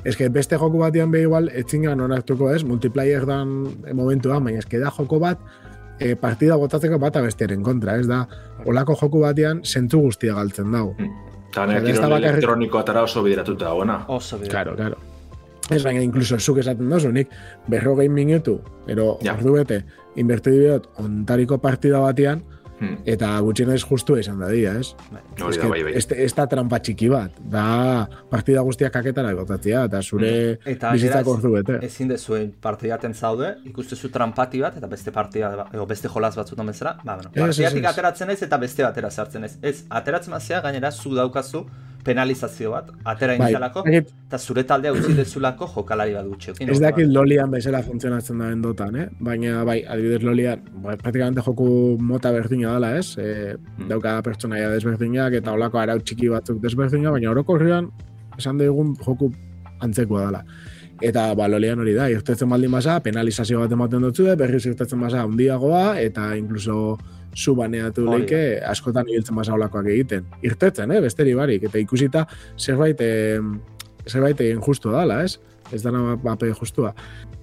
Ez 0.07 0.15
que 0.15 0.29
beste 0.31 0.59
joko 0.61 0.79
batean 0.79 1.11
be 1.11 1.25
igual, 1.27 1.49
etzingan 1.51 2.01
onartuko 2.01 2.53
ez, 2.55 2.63
multiplayer 2.65 3.27
dan 3.27 3.57
momentua, 3.99 4.39
baina 4.39 4.63
ez 4.63 4.69
da 4.71 4.93
joko 4.95 5.19
bat, 5.19 5.41
e, 5.99 6.15
partida 6.15 6.57
botatzeko 6.61 7.01
bat 7.03 7.17
abestiaren 7.19 7.63
kontra, 7.67 7.97
ez 7.99 8.07
da, 8.07 8.23
olako 8.65 8.95
joko 9.01 9.25
batean 9.25 9.65
zentzu 9.65 10.05
guztia 10.05 10.37
galtzen 10.39 10.71
dau. 10.71 10.93
Hmm. 11.01 11.11
Eta 11.51 11.67
nire 11.67 11.93
kirol 11.97 12.17
elektroniko 12.21 12.79
atara 12.79 13.03
oso 13.03 13.23
bideratuta, 13.25 13.73
ona. 13.75 14.03
Oso 14.07 14.39
bideratuta. 14.39 14.53
Claro, 14.53 14.77
claro. 14.77 15.15
Ez 15.73 15.83
baina, 15.83 16.03
inkluso 16.05 16.39
zuk 16.39 16.61
esaten 16.63 16.91
dozu, 16.91 17.11
nik 17.11 17.33
berrogein 17.67 18.13
minutu, 18.15 18.61
ero 18.87 19.17
ja. 19.25 19.35
ordu 19.35 19.57
bete, 19.57 19.81
inbertu 20.21 20.53
dibiot, 20.55 20.87
ontariko 21.03 21.59
partida 21.59 21.99
batean, 22.05 22.45
Hmm. 22.77 22.99
Eta 23.09 23.31
gutxienez 23.41 23.81
justu 23.89 24.19
izan 24.21 24.41
da 24.43 24.51
dia, 24.53 24.75
ez? 24.77 24.91
Bai. 25.09 25.23
Ez, 25.49 25.59
bai, 25.63 25.81
bai. 25.87 25.95
ez, 25.97 26.33
da 26.37 26.45
trampa 26.51 26.81
txiki 26.85 27.09
bat, 27.09 27.39
da 27.41 27.65
partida 28.31 28.65
guztiak 28.67 28.93
kaketara 28.93 29.33
egotatzea, 29.33 29.87
eta 29.89 30.03
zure 30.03 30.33
hmm. 30.35 30.75
eta 30.75 30.93
bizitzak 30.97 31.31
ordu 31.33 31.55
bete. 31.57 31.79
Ezin 31.89 32.13
dezuen 32.13 32.53
partidaten 32.63 33.17
zaude, 33.17 33.55
ikustezu 33.71 34.13
trampati 34.13 34.61
bat, 34.65 34.77
eta 34.77 34.91
beste 34.93 35.15
partida, 35.15 35.53
edo 35.73 35.89
beste 35.89 36.13
jolaz 36.13 36.35
batzutan 36.37 36.69
bezala, 36.69 36.99
ba, 37.03 37.17
bueno, 37.17 37.33
partidatik 37.33 37.91
ateratzen 37.93 38.37
ez, 38.37 38.41
eta 38.45 38.61
beste 38.61 38.85
batera 38.85 39.11
sartzen 39.11 39.49
ez. 39.49 39.55
Ez, 39.65 39.77
ateratzen 39.89 40.37
mazia, 40.37 40.61
gainera, 40.65 40.93
zu 40.93 41.17
daukazu, 41.17 41.65
penalizazio 42.07 42.71
bat, 42.71 42.91
atera 43.05 43.35
bai, 43.35 43.49
inizalako, 43.51 43.83
eta 43.91 44.39
zure 44.39 44.63
taldea 44.69 44.93
utzi 44.95 45.15
dezulako 45.17 45.69
jokalari 45.75 46.15
bat 46.15 46.29
gutxi. 46.31 46.55
Ez 46.63 46.79
dakit 46.83 47.11
lolian 47.11 47.51
bezala 47.51 47.83
funtzionatzen 47.87 48.43
da 48.43 48.53
dotan, 48.63 48.99
eh? 49.03 49.07
baina 49.29 49.65
bai, 49.67 49.81
adibidez 49.95 50.23
lolian, 50.27 50.63
bai, 50.85 50.97
praktikamente 51.01 51.45
joku 51.47 51.69
mota 51.99 52.33
berdina 52.35 52.77
dela, 52.77 52.93
ez? 53.01 53.17
E, 53.19 53.57
hmm. 53.57 53.89
Dauka 53.91 54.15
pertsonaia 54.27 54.71
desberdinak 54.75 55.35
eta 55.41 55.57
olako 55.59 55.83
arau 55.83 55.99
txiki 56.01 56.31
batzuk 56.33 56.63
desberdinak, 56.63 57.19
baina 57.19 57.33
orokorrian 57.35 57.91
esan 58.39 58.63
dugun 58.63 58.95
joku 59.03 59.33
antzekoa 59.83 60.27
dela. 60.29 60.43
Eta 61.05 61.29
ba, 61.37 61.51
lolian 61.53 61.83
hori 61.83 61.93
da, 61.97 62.07
irtetzen 62.09 62.49
baldin 62.49 62.73
basa, 62.73 63.01
penalizazio 63.05 63.61
bat 63.61 63.73
ematen 63.77 64.07
dutzu, 64.07 64.31
berriz 64.39 64.63
irtetzen 64.71 65.03
basa, 65.03 65.27
undiagoa, 65.29 65.99
eta 66.01 66.31
inkluso 66.39 66.97
zu 67.37 67.55
baneatu 67.55 68.07
leike 68.09 68.41
askotan 68.65 69.09
ibiltzen 69.11 69.37
basa 69.37 69.55
olakoak 69.55 69.91
egiten. 69.93 70.27
Irtetzen, 70.47 70.91
eh, 70.91 71.01
besteri 71.05 71.35
barik, 71.37 71.69
eta 71.69 71.79
ikusita 71.79 72.27
zerbait, 72.57 73.01
eh, 73.01 73.41
zerbait 74.07 74.41
egin 74.41 74.63
justu 74.63 74.91
dala, 74.91 75.23
ez? 75.25 75.39
Ez 75.73 75.83
dana 75.83 76.17
bape 76.23 76.53
justua. 76.55 76.95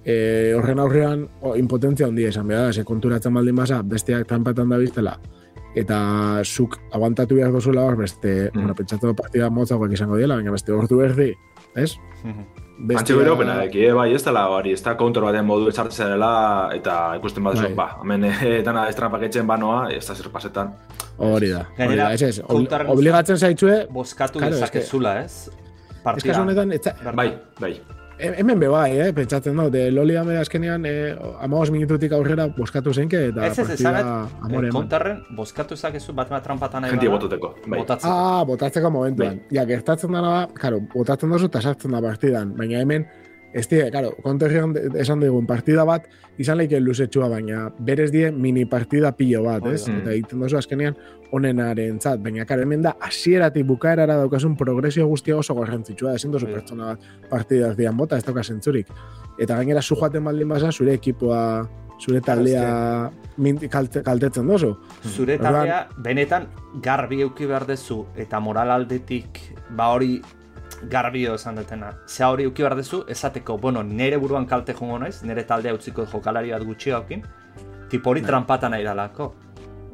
E, 0.04 0.54
horren 0.56 0.80
aurrean, 0.80 1.28
o, 1.42 1.54
impotentzia 1.56 2.06
handia 2.06 2.28
izan 2.32 2.48
behar, 2.48 2.72
ze 2.72 2.84
konturatzen 2.84 3.34
baldin 3.34 3.56
basa, 3.56 3.82
besteak 3.82 4.26
trampatan 4.26 4.68
da 4.68 4.78
biztela, 4.80 5.18
eta 5.76 5.98
zuk 6.44 6.78
aguantatu 6.92 7.36
behar 7.36 7.52
dozula 7.52 7.84
hor, 7.84 7.96
beste, 8.00 8.50
mm. 8.50 8.58
bueno, 8.58 8.74
pentsatu 8.74 9.14
partida 9.14 9.50
motzagoak 9.50 9.92
izango 9.92 10.16
dela, 10.16 10.36
baina 10.36 10.52
beste 10.56 10.72
ordu 10.72 11.00
erdi, 11.04 11.32
ez? 11.76 11.96
Mm 12.22 12.30
-hmm. 12.30 12.63
Bestia... 12.74 13.14
Antxe 13.16 13.36
pena, 13.38 13.54
eki, 13.68 13.84
bai, 13.94 14.08
ez 14.16 14.22
dela, 14.26 14.48
bari, 14.50 14.72
ez 14.74 14.82
da 14.82 14.96
counter 14.98 15.22
batean 15.22 15.46
modu 15.46 15.68
esartzen 15.70 16.08
zerela, 16.08 16.30
eta 16.74 17.14
ikusten 17.20 17.46
bat 17.46 17.60
bai. 17.60 17.70
ba, 17.78 17.86
hemen 18.02 18.26
e, 18.26 18.50
dana 18.66 18.88
estrapaketzen 18.90 19.46
banoa, 19.46 19.84
ez 19.94 20.02
da 20.08 20.16
zer 20.18 20.30
pasetan. 20.34 20.72
Hori 21.22 21.52
da, 21.54 21.62
hori 21.78 22.00
da, 22.00 22.10
ez 22.16 22.22
ez, 22.26 22.40
obligatzen 22.50 23.38
zaitzue... 23.38 23.84
Boskatu 23.94 24.42
claro, 24.42 24.58
dezakezula, 24.58 25.20
ez? 25.22 25.52
Partida. 26.02 26.40
honetan, 26.42 26.74
bai, 27.14 27.30
bai. 27.62 27.76
Hemen 28.18 28.60
be 28.60 28.68
bai, 28.70 28.90
eh, 29.00 29.12
pentsatzen 29.14 29.56
dut, 29.58 29.72
de 29.74 29.90
Loli 29.90 30.16
ame 30.16 30.36
azkenean, 30.38 30.84
eh, 30.86 31.16
amagos 31.42 31.70
minututik 31.74 32.12
aurrera 32.12 32.46
boskatu 32.46 32.92
zenke, 32.94 33.20
eta 33.30 33.46
ez, 33.46 33.58
ez, 33.58 33.66
partida 33.66 34.28
amore. 34.40 34.68
Ez, 34.68 34.74
kontarren, 34.74 35.20
boskatu 35.34 35.76
zakezu 35.76 36.14
bat 36.14 36.30
bat 36.30 36.44
trampatan 36.44 36.82
nahi 36.82 36.94
Genti 36.94 37.10
botuteko, 37.10 37.54
bai. 37.66 37.80
Botatzeko. 37.80 38.12
Ah, 38.12 38.44
botatzeko 38.46 38.90
momentuan. 38.90 39.40
Bai. 39.42 39.56
Ja, 39.58 39.64
gertatzen 39.64 40.14
dara, 40.14 40.46
karo, 40.54 40.80
botatzen 40.94 41.34
dozu 41.34 41.50
eta 41.50 41.60
sartzen 41.60 41.96
da 41.96 42.02
partidan, 42.04 42.54
baina 42.56 42.80
hemen, 42.84 43.08
Ez 43.54 43.68
die, 43.70 43.84
claro, 43.94 44.10
konterrian 44.18 44.72
esan 44.98 45.20
dugun 45.22 45.46
partida 45.46 45.84
bat, 45.86 46.08
izan 46.42 46.58
leike 46.58 46.80
luzetxua, 46.82 47.28
baina 47.30 47.68
berez 47.86 48.08
die 48.10 48.32
mini 48.34 48.64
partida 48.66 49.12
pilo 49.14 49.44
bat, 49.44 49.68
ez? 49.70 49.84
Eta 49.86 50.10
egiten 50.10 50.42
dozu 50.42 50.58
azkenean 50.58 50.98
onenaren 51.34 52.00
zat, 52.02 52.18
baina 52.22 52.46
karo, 52.50 52.66
hemen 52.66 52.82
da, 52.82 52.96
asieratik 53.06 53.66
bukaerara 53.70 54.18
daukasun 54.24 54.58
progresio 54.58 55.06
guztia 55.06 55.38
oso 55.38 55.54
garrantzitsua, 55.54 56.16
ezin 56.18 56.34
dozu 56.34 56.50
pertsona 56.50 56.90
bat 56.90 57.08
partida 57.30 57.70
dian 57.78 57.96
bota, 57.96 58.18
ez 58.18 58.26
dauka 58.26 58.42
zentzurik. 58.42 58.90
Eta 59.38 59.54
gainera 59.62 59.82
zu 59.82 59.94
joaten 59.94 60.26
baldin 60.26 60.50
basa, 60.50 60.74
zure 60.74 60.98
ekipoa, 60.98 61.40
zure 62.02 62.20
taldea 62.26 63.10
kalte, 63.70 64.02
kaltetzen 64.02 64.50
dozu. 64.50 64.74
Zure 65.14 65.38
taldea, 65.38 65.84
benetan, 66.02 66.50
garbi 66.82 67.22
euki 67.22 67.46
behar 67.46 67.70
dezu, 67.70 68.02
eta 68.18 68.42
moral 68.42 68.74
aldetik, 68.74 69.38
ba 69.70 69.92
hori 69.94 70.18
garbio 70.90 71.34
esan 71.34 71.56
dutena. 71.56 71.92
Ze 72.06 72.24
hori 72.24 72.46
uki 72.46 72.62
behar 72.62 72.76
dezu, 72.76 73.04
esateko, 73.08 73.58
bueno, 73.58 73.82
nire 73.82 74.16
buruan 74.16 74.46
kalte 74.46 74.74
jongo 74.74 74.98
naiz, 74.98 75.22
nire 75.22 75.44
taldea 75.44 75.74
utziko 75.74 76.06
jokalari 76.06 76.50
bat 76.52 76.62
gutxi 76.64 76.90
haukin, 76.90 77.22
tipo 77.90 78.10
hori 78.10 78.20
bai. 78.20 78.28
trampata 78.28 78.68
nahi 78.68 78.84
dalako. 78.84 79.34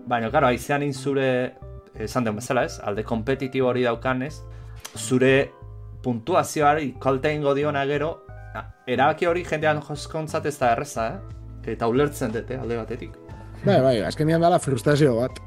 Baina, 0.07 0.31
karo, 0.31 0.46
aizean 0.46 0.92
zure, 0.92 1.55
esan 1.94 2.24
den 2.24 2.37
bezala 2.37 2.64
ez, 2.64 2.79
alde 2.83 3.05
kompetitibo 3.05 3.68
hori 3.68 3.83
daukanez, 3.83 4.35
zure 4.96 5.50
puntuazioari 6.03 6.94
kalte 7.00 7.33
ingo 7.35 7.55
diona 7.55 7.85
gero, 7.87 8.24
erabaki 8.87 9.26
hori 9.26 9.44
jendean 9.44 9.83
joskontzat 9.83 10.46
ez 10.46 10.59
da 10.59 10.72
erreza, 10.72 11.07
eh? 11.14 11.72
Eta 11.74 11.87
ulertzen 11.87 12.33
dute 12.33 12.57
alde 12.57 12.76
batetik. 12.81 13.12
Bai, 13.64 13.81
bai, 13.85 14.00
azkenean 14.03 14.40
dala 14.40 14.59
frustrazio 14.59 15.16
bat. 15.20 15.38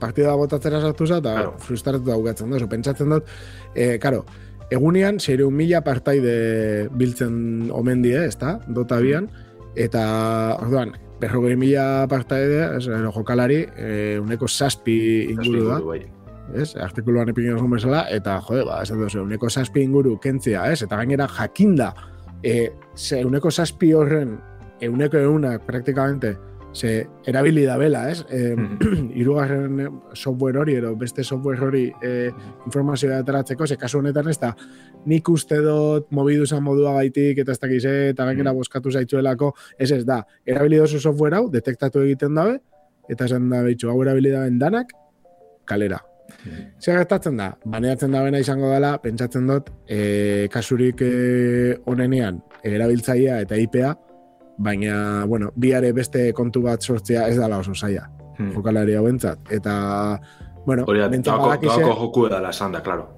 partida 0.00 0.32
botatzera 0.38 0.80
sartu 0.80 1.04
za, 1.06 1.16
eta 1.18 1.32
Claro. 1.34 1.54
frustratu 1.58 2.04
daukatzen 2.06 2.50
da, 2.50 2.66
pentsatzen 2.70 3.10
dut, 3.10 3.26
e, 3.74 3.98
karo, 3.98 4.24
egunean, 4.74 5.18
zeireun 5.20 5.54
mila 5.56 5.80
partaide 5.84 6.88
biltzen 6.96 7.70
omen 7.74 8.02
die, 8.04 8.16
ezta, 8.28 8.58
dota 8.74 9.00
bian, 9.04 9.28
eta, 9.78 10.02
orduan, 10.60 10.94
berrogei 11.20 11.56
mila 11.58 12.06
partaide, 12.10 12.60
ez, 12.76 12.84
jokalari, 13.14 13.64
e, 13.76 14.18
uneko 14.20 14.48
saspi 14.48 14.98
inguru 15.32 15.64
da, 15.70 15.80
Bai. 15.84 16.02
ez, 16.54 16.74
artikuluan 16.76 17.32
epin 17.32 17.52
egon 17.54 17.72
bezala, 17.74 18.04
eta, 18.14 18.38
jode, 18.48 18.66
ba, 18.68 18.82
ez 18.82 18.92
dut, 18.92 19.16
uneko 19.22 19.50
saspi 19.50 19.86
inguru 19.86 20.18
kentzia, 20.22 20.66
ez, 20.72 20.82
eta 20.86 21.00
gainera 21.00 21.28
jakinda, 21.38 21.94
e, 22.42 22.70
ze, 22.94 23.24
uneko 23.24 23.50
saspi 23.50 23.94
horren, 23.96 24.36
euneko 24.84 25.18
eunak 25.18 25.64
praktikamente, 25.66 26.36
ze 26.78 27.08
erabili 27.26 27.64
da 27.66 27.76
bela, 27.76 28.04
ez? 28.10 28.22
E, 28.30 28.54
irugarren 29.20 29.80
eh, 29.80 29.88
software 30.14 30.60
hori, 30.60 30.76
edo 30.78 30.94
beste 30.96 31.24
software 31.24 31.64
hori 31.66 31.84
e, 32.02 32.30
informazioa 32.66 33.18
ateratzeko, 33.24 33.66
ze 33.66 33.76
kasu 33.76 33.98
honetan 33.98 34.28
ez 34.30 34.38
da, 34.38 34.52
nik 35.10 35.28
uste 35.28 35.58
dut 35.64 36.12
mobidusan 36.14 36.62
modua 36.62 36.94
gaitik, 37.00 37.42
eta 37.42 37.52
ez 37.52 37.60
dakize, 37.60 37.94
eta 38.12 38.28
gainera 38.30 38.54
boskatu 38.54 38.92
zaitzuelako, 38.94 39.52
ez 39.78 39.90
ez 39.92 40.04
da, 40.06 40.22
erabili 40.46 40.78
dozu 40.78 41.02
software 41.02 41.40
hau, 41.40 41.48
detektatu 41.50 42.04
egiten 42.06 42.38
dabe, 42.38 42.60
eta 43.10 43.26
esan 43.26 43.50
da 43.50 43.64
behitxu, 43.66 43.90
hau 43.90 43.98
erabili 44.04 44.32
daben 44.34 44.62
danak, 44.62 44.94
kalera. 45.66 45.98
Zer 46.78 47.00
gertatzen 47.00 47.38
da? 47.40 47.52
Baneatzen 47.66 48.12
da 48.14 48.22
bena 48.22 48.38
izango 48.38 48.70
dela, 48.70 48.92
pentsatzen 49.02 49.48
dut, 49.48 49.72
e, 49.88 50.46
kasurik 50.52 51.02
e, 51.02 51.78
onenean, 51.90 52.38
erabiltzailea 52.62 53.40
eta 53.46 53.58
IPA, 53.58 53.96
baina, 54.58 55.24
bueno, 55.26 55.52
biare 55.56 55.92
beste 55.92 56.32
kontu 56.32 56.62
bat 56.62 56.82
sortzea 56.82 57.28
ez 57.28 57.36
dala 57.38 57.58
oso 57.58 57.74
zaila, 57.74 58.08
Hmm. 58.38 58.52
jokalari 58.54 58.94
hauentzat. 58.94 59.38
Eta, 59.50 60.20
bueno, 60.66 60.84
Hori 60.86 61.00
doako, 61.00 61.48
badakize- 61.48 61.80
doako 61.80 62.00
joku 62.00 62.26
edala 62.26 62.50
esan 62.50 62.72
da, 62.72 62.80
klaro. 62.82 63.08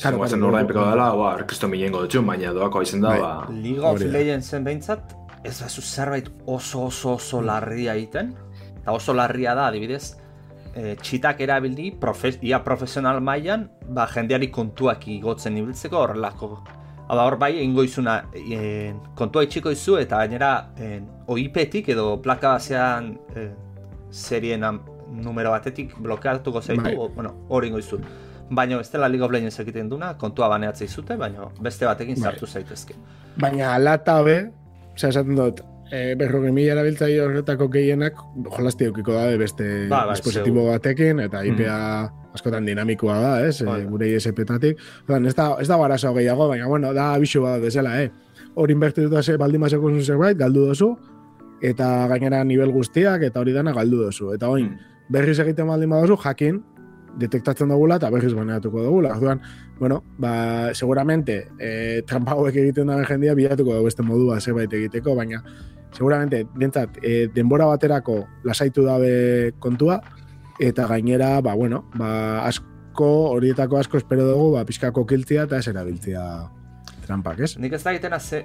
Claro, 0.00 0.18
Claro, 0.18 0.28
claro, 0.28 0.46
ordain 0.48 0.66
claro. 0.66 0.90
dela, 0.90 1.14
ba, 1.14 1.46
kristo 1.46 1.68
milengo 1.68 2.00
dutxun, 2.02 2.26
baina 2.26 2.52
doako 2.52 2.82
izen 2.82 3.00
da, 3.00 3.08
Bai. 3.08 3.20
ba... 3.20 3.46
League 3.50 3.80
of. 3.80 4.00
Legendsen 4.00 4.64
behintzat, 4.64 5.14
ez 5.44 5.60
da 5.60 5.68
zerbait 5.68 6.28
oso 6.46 6.84
oso 6.86 7.12
oso 7.14 7.40
larria 7.42 7.94
egiten. 7.94 8.34
Eta 8.80 8.92
oso 8.92 9.14
larria 9.14 9.54
da, 9.54 9.68
adibidez, 9.68 10.16
e, 10.74 10.96
txitak 10.96 11.40
erabildi, 11.40 11.92
profe, 11.92 12.34
ia 12.42 12.64
profesional 12.64 13.20
mailan, 13.20 13.70
ba, 13.88 14.06
jendeari 14.08 14.50
kontuak 14.50 15.06
igotzen 15.08 15.56
ibiltzeko 15.58 15.96
horrelako. 15.98 16.64
Hau 17.06 17.16
da, 17.18 17.24
hor 17.26 17.36
bai, 17.36 17.52
egingo 17.58 17.82
izuna, 17.84 18.16
e, 18.32 18.94
kontua 19.18 19.44
itxiko 19.44 19.72
izu, 19.74 19.98
eta 20.00 20.22
gainera, 20.22 20.50
e, 20.80 21.00
OIP-tik 21.28 21.90
edo 21.92 22.14
plaka 22.24 22.54
basean 22.56 23.10
e, 23.36 23.48
serien 24.10 24.64
numero 25.12 25.52
batetik 25.52 25.92
blokeatuko 26.00 26.62
zaitu, 26.62 26.82
Bai. 26.86 26.94
o, 26.96 27.10
bueno, 27.12 27.34
hori 27.48 27.68
ingo 27.68 27.82
izu. 27.82 28.00
Baina 28.50 28.80
ez 28.80 28.90
dela 28.92 29.08
League 29.08 29.24
of 29.24 29.32
Legends 29.32 29.60
egiten 29.60 29.88
duna, 29.88 30.14
kontua 30.20 30.48
baneatzea 30.52 30.88
izute, 30.88 31.16
baina 31.20 31.50
beste 31.60 31.86
batekin 31.86 32.16
Bai. 32.16 32.30
sartu 32.30 32.46
zaitezke. 32.46 32.96
Baina 33.40 33.74
alata 33.74 34.22
be, 34.24 34.38
esaten 34.96 35.36
dut, 35.36 35.60
e, 35.94 36.14
berrogei 36.18 36.50
mila 36.54 36.74
erabiltzaile 36.74 37.20
horretako 37.22 37.68
gehienak 37.72 38.18
jolasti 38.56 38.88
eukiko 38.88 39.14
da 39.14 39.28
beste 39.38 39.66
Ba, 39.90 40.04
bai, 40.08 40.16
dispositibo 40.16 40.66
batekin, 40.72 41.20
eta 41.24 41.44
IPA 41.46 41.78
askotan 42.34 42.66
dinamikoa 42.66 43.18
da, 43.22 43.32
ez, 43.46 43.60
e, 43.62 43.68
Bai. 43.68 43.80
gure 43.86 44.08
ISP-tatik. 44.16 44.80
Ez 45.20 45.34
da, 45.38 45.48
ez 45.62 45.68
da 45.70 45.78
arazo 45.84 46.12
gehiago, 46.16 46.48
baina, 46.50 46.66
bueno, 46.70 46.92
da 46.96 47.12
abisu 47.14 47.44
bat 47.46 47.62
bezala, 47.62 48.00
eh? 48.02 48.10
Hor 48.54 48.70
inbertituta 48.70 49.22
ze 49.22 49.36
baldin 49.38 49.62
baseko 49.62 49.90
zuen 49.90 50.02
zerbait, 50.02 50.38
galdu 50.38 50.66
dozu, 50.66 50.90
eta 51.62 52.06
gainera 52.10 52.42
nivel 52.44 52.72
guztiak, 52.74 53.22
eta 53.22 53.40
hori 53.40 53.52
dana 53.54 53.72
galdu 53.72 54.02
dozu. 54.04 54.32
Eta 54.34 54.48
oin, 54.50 54.70
Mm. 54.74 54.78
berriz 55.08 55.38
egiten 55.38 55.66
baldin 55.66 55.90
badozu, 55.90 56.16
jakin, 56.16 56.62
detektatzen 57.18 57.68
dugula 57.70 57.96
eta 58.00 58.10
berriz 58.10 58.32
baneatuko 58.34 58.82
dugula. 58.82 59.12
Orduan, 59.16 59.40
bueno, 59.78 60.02
ba, 60.18 60.74
seguramente 60.74 61.48
eh, 61.58 62.02
trampa 62.06 62.32
hauek 62.32 62.56
egiten 62.56 62.90
daben 62.90 63.06
jendia 63.06 63.34
bilatuko 63.34 63.74
dugu 63.74 63.84
beste 63.84 64.02
modua 64.02 64.40
zerbait 64.40 64.72
egiteko, 64.72 65.14
baina 65.14 65.42
seguramente, 65.94 66.44
dintzat, 66.58 66.98
eh, 67.02 67.28
denbora 67.32 67.66
baterako 67.70 68.24
lasaitu 68.44 68.84
dabe 68.84 69.54
kontua, 69.58 70.00
eta 70.58 70.86
gainera, 70.86 71.40
ba, 71.40 71.54
bueno, 71.54 71.84
ba, 71.94 72.44
asko, 72.46 73.30
horietako 73.34 73.78
asko 73.78 73.98
espero 73.98 74.26
dugu, 74.28 74.52
ba, 74.56 74.64
pixkako 74.66 75.06
kiltzia 75.06 75.46
eta 75.48 75.58
ez 75.58 75.68
erabiltzia 75.70 76.22
trampak, 77.06 77.40
ez? 77.46 77.54
Nik 77.58 77.72
ez 77.72 77.82
da 77.84 77.94
egiten 77.94 78.18
ze 78.20 78.44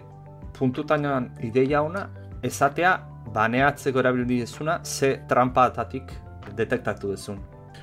puntutainoan 0.58 1.32
ideia 1.46 1.82
ona, 1.82 2.10
esatea 2.44 2.98
baneatzeko 3.34 4.00
erabili 4.00 4.42
dezuna, 4.42 4.80
ze 4.84 5.20
trampatatik 5.30 6.12
detektatu 6.56 7.12
dezun. 7.14 7.40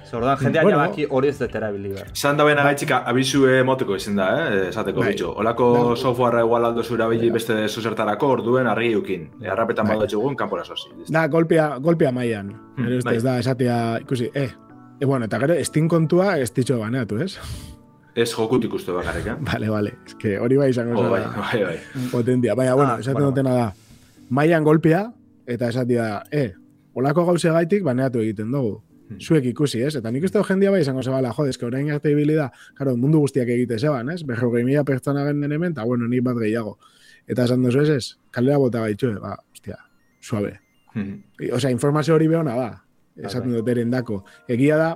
Zer 0.07 0.17
orduan 0.21 0.39
jendea 0.39 0.63
Bueno. 0.63 0.79
jabaki 0.79 1.07
hori 1.11 1.29
ez 1.29 1.39
dut 1.39 1.55
erabili 1.55 1.89
behar. 1.93 2.09
Zan 2.15 2.37
da 2.37 2.45
bena 2.45 2.63
gaitxik 2.63 2.91
abizue 2.93 3.63
moteko 3.65 3.97
izen 3.97 4.17
da, 4.17 4.27
eh? 4.49 4.69
esateko 4.69 5.01
Bai. 5.01 5.09
bitxo. 5.13 5.33
Olako 5.37 5.71
Bai. 5.89 5.97
softwarea 5.97 6.41
igual 6.45 6.65
aldo 6.65 6.83
zure 6.85 7.03
abili 7.05 7.29
Bai. 7.31 7.35
beste 7.41 7.69
zuzertarako 7.69 8.29
orduen 8.29 8.67
argi 8.67 8.93
eukin. 8.93 9.31
Bai. 9.41 9.51
badotxugun, 9.75 10.37
kanpora 10.37 10.65
sozi. 10.65 10.89
Da, 11.09 11.27
golpea, 11.29 11.79
golpea 11.79 12.13
maian. 12.13 12.53
Hmm, 12.77 12.85
Gero 12.85 12.99
ez 12.99 13.05
bai. 13.05 13.17
ez 13.17 13.23
da, 13.23 13.39
esatea, 13.39 13.99
ikusi, 14.01 14.31
eh, 14.35 14.51
E, 14.99 15.05
bueno, 15.05 15.27
eta 15.27 15.39
gero, 15.39 15.55
Steam 15.63 15.89
kontua 15.89 16.39
ez 16.39 16.55
ditxo 16.55 16.79
baneatu, 16.79 17.19
ez? 17.21 17.37
Ez 18.15 18.33
jokutik 18.33 18.73
uste 18.73 18.93
bakarrik, 18.93 19.27
eh? 19.27 19.35
Vale, 19.41 19.69
vale. 19.69 19.93
Ez 20.07 20.15
que 20.15 20.39
hori 20.41 20.57
bai 20.57 20.71
izango 20.71 20.99
Oh, 20.99 21.11
bai, 21.11 21.21
zara 21.23 21.37
bai, 21.53 21.65
bai. 21.65 21.77
potentia. 22.11 22.55
Baina, 22.55 22.75
bueno, 22.75 22.93
Ah, 22.93 23.01
esaten 23.01 23.13
bueno. 23.13 23.29
dutena 23.31 23.53
da, 23.55 23.75
maian 24.31 24.65
golpea, 24.65 25.13
eta 25.47 25.69
esatia, 25.69 26.23
eh, 26.31 26.55
olako 26.95 27.27
gauze 27.27 27.51
gaitik 27.51 27.83
baneatu 27.85 28.21
egiten 28.21 28.51
dugu. 28.53 28.83
Hmm. 29.09 29.21
Zuek 29.23 29.45
ikusi, 29.53 29.83
ez? 29.87 29.95
Eta 30.01 30.11
nik 30.11 30.25
uste 30.27 30.41
jendia 30.49 30.71
bai 30.75 30.81
izango 30.83 31.03
zebala, 31.03 31.31
jode, 31.33 31.51
eske 31.55 31.67
orain 31.67 31.91
arte 31.95 32.11
ibili 32.11 32.35
da, 32.35 32.49
claro, 32.75 32.97
mundu 32.97 33.21
guztiak 33.23 33.49
egite 33.55 33.79
zeban, 33.79 34.11
ez? 34.11 34.23
Berrogei 34.27 34.65
mila 34.67 34.83
pertsona 34.85 35.25
genden 35.29 35.53
hemen, 35.53 35.73
eta 35.77 35.85
bueno, 35.85 36.09
nik 36.09 36.25
bat 36.27 36.37
gehiago. 36.41 36.79
Eta 37.27 37.45
esan 37.45 37.63
duzu 37.63 37.81
ez 37.85 37.89
ez, 37.91 38.05
kalera 38.35 38.59
bota 38.59 38.81
gaitxue, 38.81 39.15
ba, 39.23 39.37
ostia, 39.53 39.77
suabe. 40.21 40.59
I- 40.97 41.51
Osea, 41.53 41.71
informazio 41.71 42.15
hori 42.15 42.27
behona 42.27 42.55
da, 42.57 42.69
esaten 43.17 43.51
bai. 43.53 43.61
dut 43.61 43.69
erendako. 43.69 44.25
Egia 44.49 44.77
da, 44.77 44.91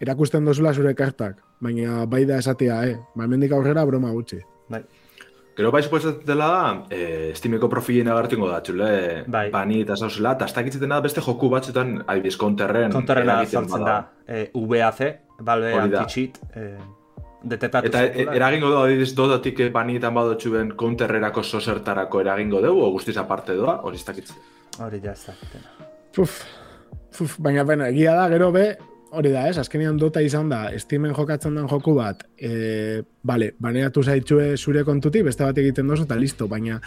erakusten 0.00 0.44
dozula 0.44 0.72
zure 0.72 0.94
kartak, 0.94 1.42
baina 1.60 2.06
bai 2.06 2.24
da 2.24 2.38
esatea, 2.38 2.80
eh? 2.88 2.96
Ba, 3.14 3.24
hemendik 3.24 3.52
aurrera 3.52 3.84
broma 3.84 4.10
gutxi. 4.12 4.38
Bai. 4.70 4.84
Gero 5.56 5.70
bai 5.70 5.82
suposatzen 5.84 6.24
dela 6.24 6.46
da, 6.48 6.84
eh, 6.88 7.32
Steameko 7.36 7.68
profilen 7.68 8.08
agartingo 8.08 8.48
da, 8.48 8.62
txule, 8.64 9.24
Bai. 9.28 9.50
bani 9.52 9.82
eta 9.82 9.96
zauzela, 9.96 10.32
eta 10.38 10.46
ez 10.48 10.54
dakitzen 10.56 10.88
da 10.88 11.00
beste 11.04 11.20
joku 11.20 11.50
batzutan, 11.52 11.98
adibidez, 12.06 12.38
konterren, 12.40 12.94
eragiten 12.94 13.60
sortzen 13.60 13.84
da 13.84 13.96
e, 14.26 14.46
VAC, 14.54 15.02
da. 15.44 15.56
Anti-Cheat, 15.82 16.38
e, 16.56 16.64
detektatu 17.42 17.90
Eta 17.90 18.00
e, 18.04 18.08
zaituela. 18.08 18.36
eragingo 18.38 18.70
da, 18.70 18.84
adibidez, 18.86 19.12
dodatik 19.18 19.60
eh, 19.60 19.68
banietan 19.74 20.14
badotxu 20.14 20.54
ben 20.54 20.72
counterrerako 20.78 21.42
zozertarako 21.42 22.22
eragingo 22.24 22.62
dugu, 22.64 22.86
o 22.86 22.90
guztiz 22.96 23.18
aparte 23.20 23.58
doa, 23.58 23.82
hori 23.82 24.00
ez 24.00 24.06
dakitzen. 24.08 24.36
Hori 24.80 25.02
ja 25.04 25.12
ez 25.12 25.26
dakitena. 25.26 25.90
Puf, 26.16 26.38
puf, 27.18 27.36
baina 27.44 27.64
bueno, 27.68 27.84
egia 27.92 28.14
da, 28.16 28.28
gero 28.32 28.52
be, 28.56 28.70
hori 29.12 29.28
da, 29.32 29.42
ez? 29.50 29.58
Azkenean 29.60 29.98
dota 30.00 30.22
izan 30.24 30.48
da, 30.48 30.70
Steamen 30.80 31.12
jokatzen 31.12 31.54
den 31.58 31.66
joku 31.68 31.92
bat, 31.98 32.22
e, 32.40 33.02
bale, 33.22 33.50
baneatu 33.60 34.00
zaitxue 34.02 34.56
zure 34.56 34.82
kontutik, 34.88 35.22
beste 35.26 35.44
bat 35.44 35.58
egiten 35.60 35.86
dozu, 35.90 36.06
eta 36.06 36.16
listo, 36.16 36.46
baina 36.48 36.78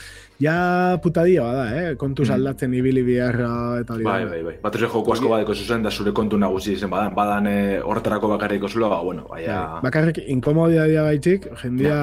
ja 0.42 0.56
putadia 1.04 1.44
bada, 1.46 1.66
eh? 1.78 1.96
Kontuz 2.02 2.26
Mm. 2.30 2.34
aldatzen 2.34 2.74
ibili 2.74 3.04
biharra 3.06 3.80
eta 3.82 3.94
hori 3.94 4.04
Bai, 4.08 4.24
da. 4.24 4.30
bai, 4.32 4.42
bai. 4.44 4.56
Batez 4.64 4.82
ere 4.82 4.90
joku 4.90 5.14
asko 5.14 5.30
badeko 5.30 5.54
zuzen, 5.56 5.84
da 5.86 5.92
zure 5.92 6.12
kontu 6.18 6.38
nagusi 6.42 6.74
izen 6.74 6.90
badan, 6.90 7.14
badan 7.16 7.48
eh, 7.48 7.80
horretarako 7.84 8.28
bakarriko 8.34 8.68
zulo, 8.70 8.90
ba, 8.90 9.02
bueno, 9.04 9.28
baina... 9.30 9.60
Bai, 9.76 9.82
Bakarrik 9.84 10.18
inkomodidadia 10.28 11.04
gaitik, 11.04 11.46
jendia 11.62 12.00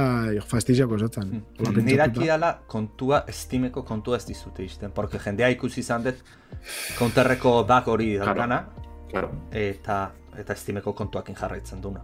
fastizioko 0.46 0.98
zotzen. 0.98 1.24
Hmm. 1.24 1.42
Hola 1.58 1.70
Nire 1.70 1.82
pentsatuta. 1.82 2.20
akidala 2.20 2.52
kontua, 2.68 3.24
Steameko 3.28 3.82
kontua 3.82 4.16
ez 4.16 4.26
dizute 4.26 4.62
izten, 4.64 4.92
porque 4.94 5.18
jendea 5.18 5.50
ikusi 5.50 5.80
izan 5.80 6.04
dut 6.04 6.22
counterreko 6.98 7.64
bug 7.64 7.88
hori 7.88 8.14
Claro. 8.22 8.62
Claro. 9.12 9.30
eta 9.52 10.00
eta 10.38 10.54
Steameko 10.56 10.92
kontuakin 10.96 11.36
jarraitzen 11.36 11.80
duna. 11.84 12.00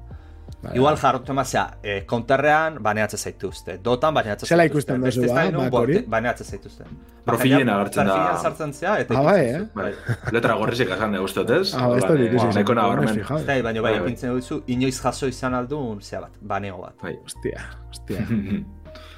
Bai, 0.62 0.72
Igual 0.76 0.96
jarrotu 0.96 1.32
emazea, 1.32 1.62
e, 1.82 2.04
counterrean 2.08 2.78
baneatzen 2.82 3.18
zaituzte, 3.20 3.76
dotan 3.84 4.14
baneatzen 4.16 4.48
Zela 4.48 4.62
zaituzte. 4.64 4.92
ikusten 4.94 5.02
beste 5.04 5.20
duzu, 5.20 5.34
ba, 5.34 5.42
stylean 5.42 5.62
bak 5.64 5.70
bo- 5.70 5.78
hori? 5.84 5.98
Baneatzen 6.08 6.46
zaituzte. 6.46 6.84
Profilen 7.24 7.68
agertzen 7.68 8.06
da. 8.08 8.14
Profilen 8.14 8.42
sartzen 8.42 8.72
zea, 8.74 8.94
eta 9.00 9.14
Ah, 9.18 9.22
bai, 9.22 9.44
ikusten 9.44 9.62
eh? 9.62 9.68
Bai. 9.74 10.32
Letra 10.32 10.54
gorrizik 10.54 10.90
esan 10.90 11.12
dugu 11.12 11.24
uste, 11.24 11.40
ez? 11.60 11.74
Ah, 11.74 11.90
ez 11.96 12.02
dut 12.04 12.20
ikusi. 12.20 12.46
Ba, 12.46 12.52
Neko 12.58 12.74
nabarmen. 12.74 13.22
Bai, 13.46 13.62
baina 13.62 13.62
bai, 13.62 13.72
Bai, 13.82 13.92
bai. 13.92 14.00
ipintzen 14.08 14.34
duzu, 14.34 14.62
inoiz 14.66 15.00
jaso 15.00 15.26
izan 15.28 15.54
aldun, 15.54 16.00
zea 16.02 16.20
bat, 16.20 16.32
baneo 16.40 16.78
bat. 16.82 16.94
Bai. 17.02 17.14
Hostia, 17.24 17.64
hostia. 17.90 18.26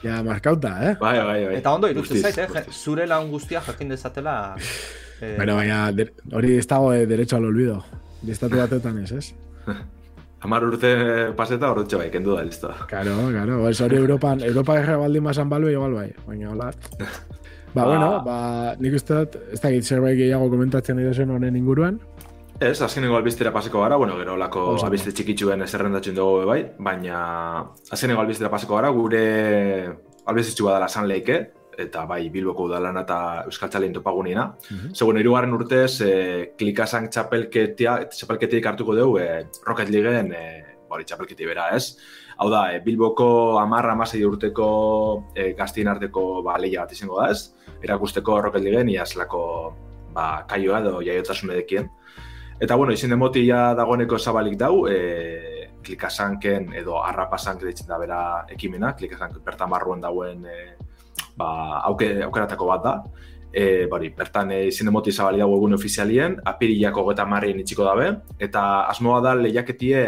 Ja, 0.02 0.22
markauta, 0.22 0.68
eh? 0.90 0.96
Bai, 1.00 1.18
bai, 1.24 1.44
bai. 1.44 1.56
Eta 1.56 1.72
ondo 1.72 1.86
irutzen 1.88 2.22
zait, 2.22 2.38
eh? 2.38 2.64
zure 2.72 3.06
lagun 3.06 3.30
guztia 3.30 3.60
jakin 3.60 3.88
dezatela... 3.88 4.56
eh, 5.20 5.34
Bueno, 5.36 5.56
baina 5.56 5.92
hori 6.32 6.56
ez 6.58 6.66
dago 6.66 6.92
eh, 6.92 7.06
derecho 7.06 7.36
al 7.36 7.44
olvido. 7.44 7.82
Estatu 8.26 8.56
batetan 8.56 8.98
ez, 9.04 9.12
ez? 9.12 9.34
Hamar 10.40 10.64
urte 10.64 10.90
paseta 11.36 11.68
horretxe 11.70 11.98
bai, 12.00 12.08
kendu 12.10 12.32
da, 12.36 12.42
listo. 12.42 12.70
Claro, 12.88 13.16
claro. 13.28 13.58
Ez 13.68 13.80
hori 13.84 13.96
Europan, 14.00 14.40
Europa 14.42 14.78
erra 14.80 14.96
baldin 14.96 15.24
bazan 15.24 15.50
balbe, 15.52 15.72
igual 15.72 15.92
bai. 15.92 16.06
Baina 16.26 16.50
hola. 16.54 16.70
Ba, 16.98 17.10
Ba. 17.74 17.84
bueno, 17.84 18.08
ba, 18.24 18.38
nik 18.80 18.96
uste 18.98 19.14
dut, 19.14 19.36
ez 19.52 19.60
dakit 19.60 19.84
zerbait 19.84 20.16
gehiago 20.18 20.48
komentatzen 20.50 20.96
nahi 20.96 21.06
duzuen 21.06 21.30
honen 21.30 21.56
inguruan. 21.60 22.00
Ez, 22.60 22.80
azkenengo 22.82 23.16
albiztera 23.16 23.52
paseko 23.52 23.80
gara, 23.80 23.96
bueno, 23.96 24.16
gero 24.18 24.34
lako 24.36 24.64
Osa, 24.74 24.88
albizte 24.88 25.12
txikitxuen 25.16 25.62
zerrendatzen 25.66 26.16
dugu 26.16 26.42
bai, 26.48 26.58
baina 26.78 27.20
azkenengo 27.92 28.20
albiztera 28.20 28.50
paseko 28.52 28.76
gara, 28.76 28.90
gure 28.92 29.22
albizte 30.26 30.56
txua 30.58 30.74
dela 30.74 30.88
San 30.88 31.06
Leike, 31.08 31.38
eta 31.86 32.04
bai 32.08 32.22
Bilboko 32.32 32.66
udalan 32.68 33.00
eta 33.00 33.18
Euskal 33.48 33.70
Txalein 33.70 33.92
topagunina. 33.96 34.46
Mm 34.46 34.76
-hmm. 34.76 34.94
Segun, 34.94 35.18
irugarren 35.18 35.54
urtez, 35.54 36.00
e, 36.00 36.54
klikasan 36.58 37.08
txapelketia, 37.10 38.08
txapelketik 38.08 38.66
hartuko 38.66 38.94
dugu, 38.94 39.18
e, 39.18 39.46
Rocket 39.66 39.88
Leagueen, 39.88 40.32
e, 40.32 40.64
bori 40.88 41.04
txapelketi 41.04 41.46
bera, 41.46 41.68
ez? 41.76 41.96
Hau 42.38 42.50
da, 42.50 42.72
e, 42.74 42.80
Bilboko 42.80 43.58
amarra 43.58 43.92
amasei 43.92 44.24
urteko 44.24 45.30
e, 45.34 45.52
gaztien 45.52 45.88
arteko 45.88 46.42
ba, 46.42 46.58
leia 46.58 46.80
bat 46.80 46.92
izango 46.92 47.20
da, 47.20 47.30
ez? 47.30 47.54
Erakusteko 47.82 48.40
Rocket 48.40 48.62
Leagueen, 48.62 48.88
iazlako 48.88 49.74
ba, 50.12 50.44
kaioa 50.48 50.80
edo 50.80 51.00
jaiotasun 51.00 51.50
edekien. 51.50 51.90
Eta, 52.60 52.76
bueno, 52.76 52.92
izin 52.92 53.10
demoti 53.10 53.46
ja 53.46 53.74
dagoeneko 53.74 54.18
zabalik 54.18 54.58
dau, 54.58 54.86
e, 54.86 55.70
klikasanken 55.84 56.74
edo 56.76 57.00
arrapasank 57.02 57.64
ditzen 57.64 57.88
da 57.88 57.98
bera 58.00 58.20
ekimena, 58.52 58.92
klikasank 58.98 59.40
berta 59.44 59.68
marruen 59.70 60.02
dauen 60.02 60.44
e, 60.44 60.58
ba, 61.40 61.50
auke, 61.88 62.12
aukeratako 62.28 62.70
bat 62.70 62.84
da. 62.84 62.94
E, 63.50 63.86
bari, 63.90 64.12
bertan 64.14 64.52
e, 64.54 64.60
izin 64.68 64.86
demoti 64.90 65.10
zabalik 65.10 65.42
dago 65.42 65.56
egun 65.58 65.74
ofizialien, 65.74 66.36
apirillako 66.46 67.08
geta 67.08 67.26
marrien 67.26 67.58
itxiko 67.62 67.86
dabe, 67.88 68.12
eta 68.38 68.66
asmoa 68.92 69.18
da 69.24 69.34
lehiaketie 69.38 70.04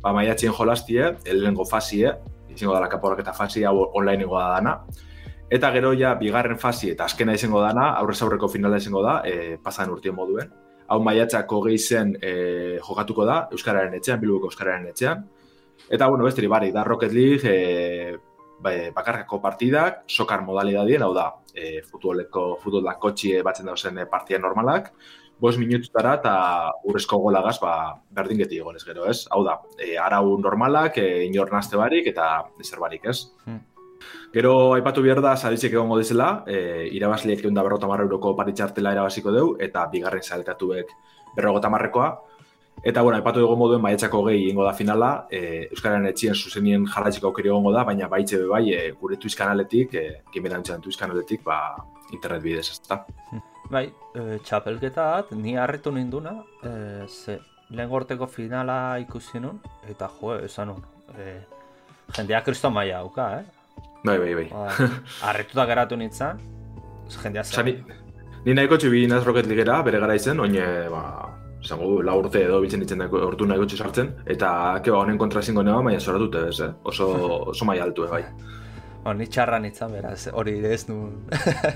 ba, 0.00 0.14
maiatxien 0.16 0.54
jolastie, 0.56 1.10
elengo 1.28 1.66
fasie, 1.68 2.14
izango 2.54 2.78
da 2.78 2.88
kaporak 2.88 3.20
eta 3.20 3.34
fasia 3.36 3.72
online 3.74 4.30
da 4.30 4.46
dana. 4.54 4.78
Eta 5.52 5.70
gero 5.74 5.92
ja, 5.94 6.14
bigarren 6.18 6.56
fasi 6.58 6.94
eta 6.94 7.04
azkena 7.04 7.34
izango 7.36 7.60
dana, 7.62 7.90
aurrez 8.00 8.22
aurreko 8.22 8.48
finala 8.48 8.80
izango 8.80 9.02
da, 9.04 9.20
e, 9.26 9.58
pasan 9.62 9.92
urtien 9.92 10.16
moduen 10.16 10.54
hau 10.88 11.00
maiatzako 11.02 11.60
gehi 11.66 11.78
zen 11.78 12.14
e, 12.22 12.32
jokatuko 12.84 13.26
da, 13.26 13.40
Euskararen 13.54 13.96
etxean, 13.98 14.20
Bilboko 14.22 14.50
Euskararen 14.50 14.86
etxean. 14.92 15.24
Eta, 15.90 16.08
bueno, 16.08 16.24
besteri, 16.26 16.48
bari, 16.50 16.72
da 16.74 16.84
Rocket 16.86 17.12
League, 17.12 17.50
e, 17.50 18.16
bakarkako 18.62 19.40
partidak, 19.42 20.02
sokar 20.08 20.42
modalidadien, 20.42 21.02
hau 21.02 21.12
da, 21.14 21.28
e, 21.54 21.82
futboleko, 21.84 22.56
futbolak 22.62 22.98
kotxie 23.00 23.42
batzen 23.44 23.66
dauzen 23.66 23.98
e, 23.98 24.06
partia 24.10 24.38
normalak, 24.38 24.92
bos 25.40 25.56
minututara 25.60 26.14
eta 26.16 26.34
urrezko 26.88 27.18
golagaz, 27.20 27.58
ba, 27.60 27.72
berdin 28.16 28.40
geti 28.40 28.60
egonez 28.62 28.82
gero, 28.86 29.04
ez? 29.10 29.26
Hau 29.30 29.42
da, 29.44 29.58
e, 29.76 29.96
arau 30.00 30.38
normalak, 30.40 30.98
e, 30.98 31.24
inor 31.26 31.52
nazte 31.52 31.76
barik 31.76 32.08
eta 32.12 32.46
ezer 32.60 32.80
barik, 32.80 33.04
ez? 33.04 33.18
Hmm. 33.44 33.60
Gero, 34.32 34.74
aipatu 34.76 35.02
behar 35.04 35.20
da, 35.24 35.34
saditzek 35.36 35.74
egongo 35.76 35.98
dizela, 36.00 36.42
e, 36.48 36.88
irabazleek 36.96 37.44
egun 37.44 37.56
da 37.56 37.64
berrota 37.64 37.86
euroko 37.86 38.34
paritxartela 38.36 38.92
erabaziko 38.92 39.32
deu, 39.32 39.56
eta 39.60 39.86
bigarren 39.92 40.22
zaletatuek 40.22 40.92
berrogota 41.36 41.70
marrekoa. 41.72 42.10
Eta, 42.84 43.02
bueno, 43.02 43.16
aipatu 43.16 43.40
dugu 43.40 43.56
moduen, 43.58 43.82
baietxako 43.82 44.22
gehi 44.28 44.50
ingo 44.50 44.64
da 44.64 44.72
finala, 44.76 45.10
e, 45.30 45.66
Euskararen 45.72 46.06
etxien 46.10 46.36
zuzenien 46.36 46.84
jarraitxiko 46.86 47.30
aukeri 47.30 47.50
egongo 47.50 47.72
da, 47.74 47.82
baina 47.88 48.08
baitxe 48.08 48.38
be 48.42 48.46
bai, 48.50 48.62
e, 48.74 48.92
gure 49.00 49.16
tuiz 49.18 49.34
kanaletik, 49.34 49.94
e, 49.94 50.22
kimera 50.32 50.60
tuiz 50.62 50.96
kanaletik, 50.96 51.42
ba, 51.44 51.58
internet 52.12 52.42
bidez, 52.42 52.68
ez 52.70 52.80
da. 52.86 53.00
Bai, 53.72 53.88
e, 54.14 54.38
txapelketa 54.44 55.06
bat, 55.16 55.32
ni 55.34 55.56
harritu 55.58 55.90
ninduna, 55.90 56.36
e, 56.62 57.06
ze, 57.08 57.40
lehen 57.70 57.90
gorteko 57.90 58.28
finala 58.30 58.98
ikusi 59.02 59.40
nun, 59.42 59.58
eta 59.88 60.10
jo, 60.20 60.36
esan 60.46 60.70
nun, 60.70 60.84
e, 61.16 61.40
jendea 62.14 62.42
kristo 62.46 62.70
maia 62.70 63.00
hauka, 63.00 63.30
eh? 63.40 63.80
Bai, 64.04 64.18
bai, 64.18 64.34
bai. 64.34 64.46
Ba, 64.52 64.90
arretuta 65.32 65.66
geratu 65.66 65.98
nintzen, 65.98 66.38
jendea 67.22 67.42
zen. 67.42 67.66
Ni, 67.66 67.74
ni 68.44 68.54
nahiko 68.54 68.78
txubi 68.78 69.08
naz 69.10 69.24
Rocket 69.26 69.50
Ligera, 69.50 69.80
bere 69.82 69.98
gara 69.98 70.14
izen, 70.14 70.38
oine, 70.44 70.62
ba, 70.92 71.02
zango, 71.66 72.02
la 72.02 72.14
urte 72.16 72.44
edo 72.44 72.60
bitzen 72.62 72.82
ditzen 72.84 73.02
dago, 73.04 73.20
ordu 73.28 73.46
nahiko 73.46 73.68
sartzen, 73.76 74.12
eta 74.26 74.50
keba 74.84 75.02
honen 75.02 75.18
kontra 75.18 75.42
zingo 75.42 75.62
neba, 75.66 75.82
baina 75.82 76.00
zoratute 76.00 76.46
bez, 76.48 76.60
eh? 76.60 76.70
oso, 76.84 77.10
oso 77.52 77.64
mai 77.64 77.78
altu, 77.80 78.06
eh, 78.06 78.10
bai. 78.10 78.22
Ba, 79.04 79.14
ni 79.14 79.26
txarra 79.30 79.58
nintzen, 79.62 79.92
beraz, 79.92 80.28
hori 80.32 80.56
ez 80.66 80.86
nu... 80.88 81.12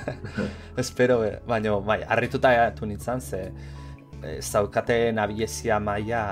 Espero, 0.82 1.20
baina, 1.46 1.76
bai, 1.86 2.00
arrituta 2.16 2.54
geratu 2.56 2.86
nintzen, 2.86 3.20
ze 3.20 3.44
zaukate 4.40 5.12
nabiezia 5.12 5.78
maia 5.80 6.24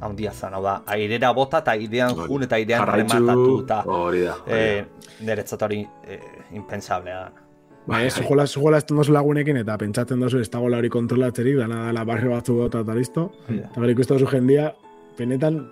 handia 0.00 0.32
zan, 0.32 0.54
hau 0.56 0.62
da, 0.64 0.80
airera 0.86 1.32
bota 1.36 1.60
eta 1.60 1.74
airean 1.76 2.16
jun 2.16 2.46
eta 2.46 2.56
airean 2.56 2.86
rematatu 2.88 3.52
eta 3.64 3.82
hori 3.84 4.24
da, 4.24 4.36
e, 4.48 4.60
niretzat 5.26 5.62
hori 5.66 5.82
e, 5.84 6.18
impensablea 6.56 7.20
da. 7.86 7.92
Ba, 7.92 8.02
ez, 8.04 8.14
jola, 8.28 8.46
jola 8.46 8.78
ez 8.78 9.08
lagunekin 9.08 9.56
eta 9.56 9.76
pentsatzen 9.78 10.20
dozu 10.20 10.40
ez 10.40 10.50
dago 10.50 10.66
hori 10.66 10.88
kontrolatzerik, 10.88 11.56
dana 11.56 11.86
dela 11.88 12.04
barri 12.04 12.28
batzu 12.28 12.54
gota 12.54 12.80
eta 12.80 12.94
listo. 12.94 13.30
Eta 13.48 13.80
bera 13.80 13.92
ikustu 13.92 14.14
dozu 14.14 14.26
jendia, 14.30 14.72
penetan, 15.16 15.62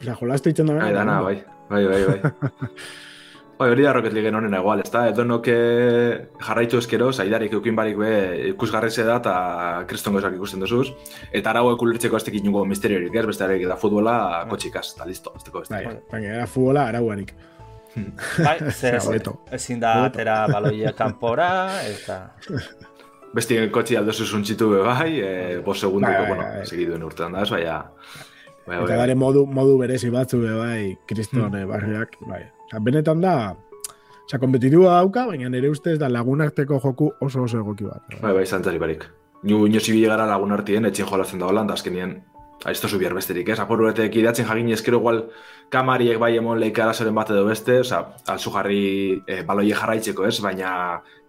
oza, 0.00 0.14
jola 0.20 0.34
ez 0.34 0.42
ditzen 0.42 0.66
da. 0.66 0.74
Bai, 0.74 0.92
dana, 0.92 1.20
bai, 1.22 1.42
bai, 1.70 1.86
bai, 1.86 2.04
bai. 2.06 2.70
Bai, 3.54 3.68
hori 3.70 3.84
da 3.86 3.92
Rocket 3.94 4.12
League 4.12 4.32
honen 4.34 4.54
egual, 4.58 4.80
ez 4.82 4.90
da? 4.90 5.04
Edo 5.12 5.22
noke 5.24 5.54
jarraitu 6.42 6.80
eskero, 6.80 7.12
zaidarik 7.14 7.52
eukin 7.54 7.76
barik 7.78 8.00
be 8.00 8.10
ikusgarreze 8.50 9.04
da 9.06 9.20
eta 9.20 9.34
kristongo 9.86 10.18
esak 10.18 10.34
ikusten 10.34 10.64
duzuz. 10.64 10.88
Eta 11.30 11.52
arago 11.52 11.70
ekulertzeko 11.76 12.18
ez 12.18 12.26
tekin 12.26 12.48
nugo 12.48 12.64
misteriorik, 12.66 13.14
ez? 13.14 13.24
Beste 13.30 13.46
da 13.68 13.78
futbola 13.78 14.16
bai. 14.32 14.48
kotxikaz, 14.50 14.88
eta 14.96 15.06
listo, 15.06 15.32
ez 15.38 15.46
teko 15.46 15.62
beste. 15.62 15.84
Bai, 15.86 16.00
baina 16.10 16.34
era 16.40 16.48
futbola 16.50 16.88
arauarik. 16.90 17.30
Bai, 17.94 18.58
ze, 18.78 18.98
ezin 19.52 19.80
da 19.80 19.94
atera 20.08 20.44
baloia 20.50 20.92
kanpora, 20.96 21.48
eta... 21.86 22.18
Besti 23.34 23.58
kotxi 23.74 23.96
aldo 23.98 24.12
zuzuntzitu 24.14 24.68
be 24.70 24.80
bai, 24.86 25.10
e, 25.18 25.32
bos 25.64 25.78
segundoko, 25.80 26.12
bai, 26.12 26.20
bai, 26.20 26.28
bueno, 26.28 26.46
bai. 26.58 26.66
segiduen 26.66 27.02
urtean 27.06 27.34
da, 27.34 27.44
baina... 27.50 27.80
Bai, 28.64 28.78
eta 28.80 28.96
gare 28.96 29.14
modu, 29.18 29.44
modu 29.46 29.76
berezi 29.80 30.10
batzu 30.10 30.40
be 30.40 30.54
bai, 30.56 30.94
kristone 31.10 31.64
hmm. 31.64 31.70
barriak, 31.70 32.16
bai. 32.30 32.44
Osa, 32.68 32.80
benetan 32.84 33.20
da, 33.24 33.34
osa, 34.24 34.38
kompetitiua 34.42 35.00
dauka, 35.00 35.26
baina 35.32 35.50
nire 35.52 35.70
ustez 35.70 35.98
da 36.00 36.08
lagunarteko 36.08 36.80
joku 36.84 37.10
oso 37.20 37.44
oso 37.44 37.60
egoki 37.60 37.90
bat. 37.90 38.20
Bai, 38.22 38.32
bai, 38.38 38.46
zantzari 38.46 38.82
barik. 38.82 39.08
Nio 39.44 39.66
ino 39.68 39.80
zibi 39.82 40.06
gara 40.06 40.24
lagunartien, 40.30 40.86
etxin 40.88 41.10
jolazen 41.10 41.42
da 41.42 41.50
holanda, 41.50 41.76
azkenien, 41.76 42.22
aizto 42.64 42.88
zu 42.88 42.98
bihar 42.98 43.14
besterik, 43.14 43.48
ez? 43.52 43.58
Apur 43.60 43.82
beretek 43.82 44.16
idatzen 44.16 44.46
jagin 44.48 44.70
ezkero 44.72 45.00
igual 45.02 45.24
kamariek 45.74 46.18
bai 46.22 46.32
emon 46.38 46.60
leika 46.60 46.84
arazoren 46.84 47.14
bat 47.16 47.30
edo 47.34 47.44
beste, 47.48 47.80
oza, 47.82 48.00
alzu 48.30 48.52
jarri 48.54 48.80
e, 49.26 49.42
baloie 49.46 49.74
jarraitzeko, 49.74 50.26
ez? 50.28 50.38
Baina 50.44 50.70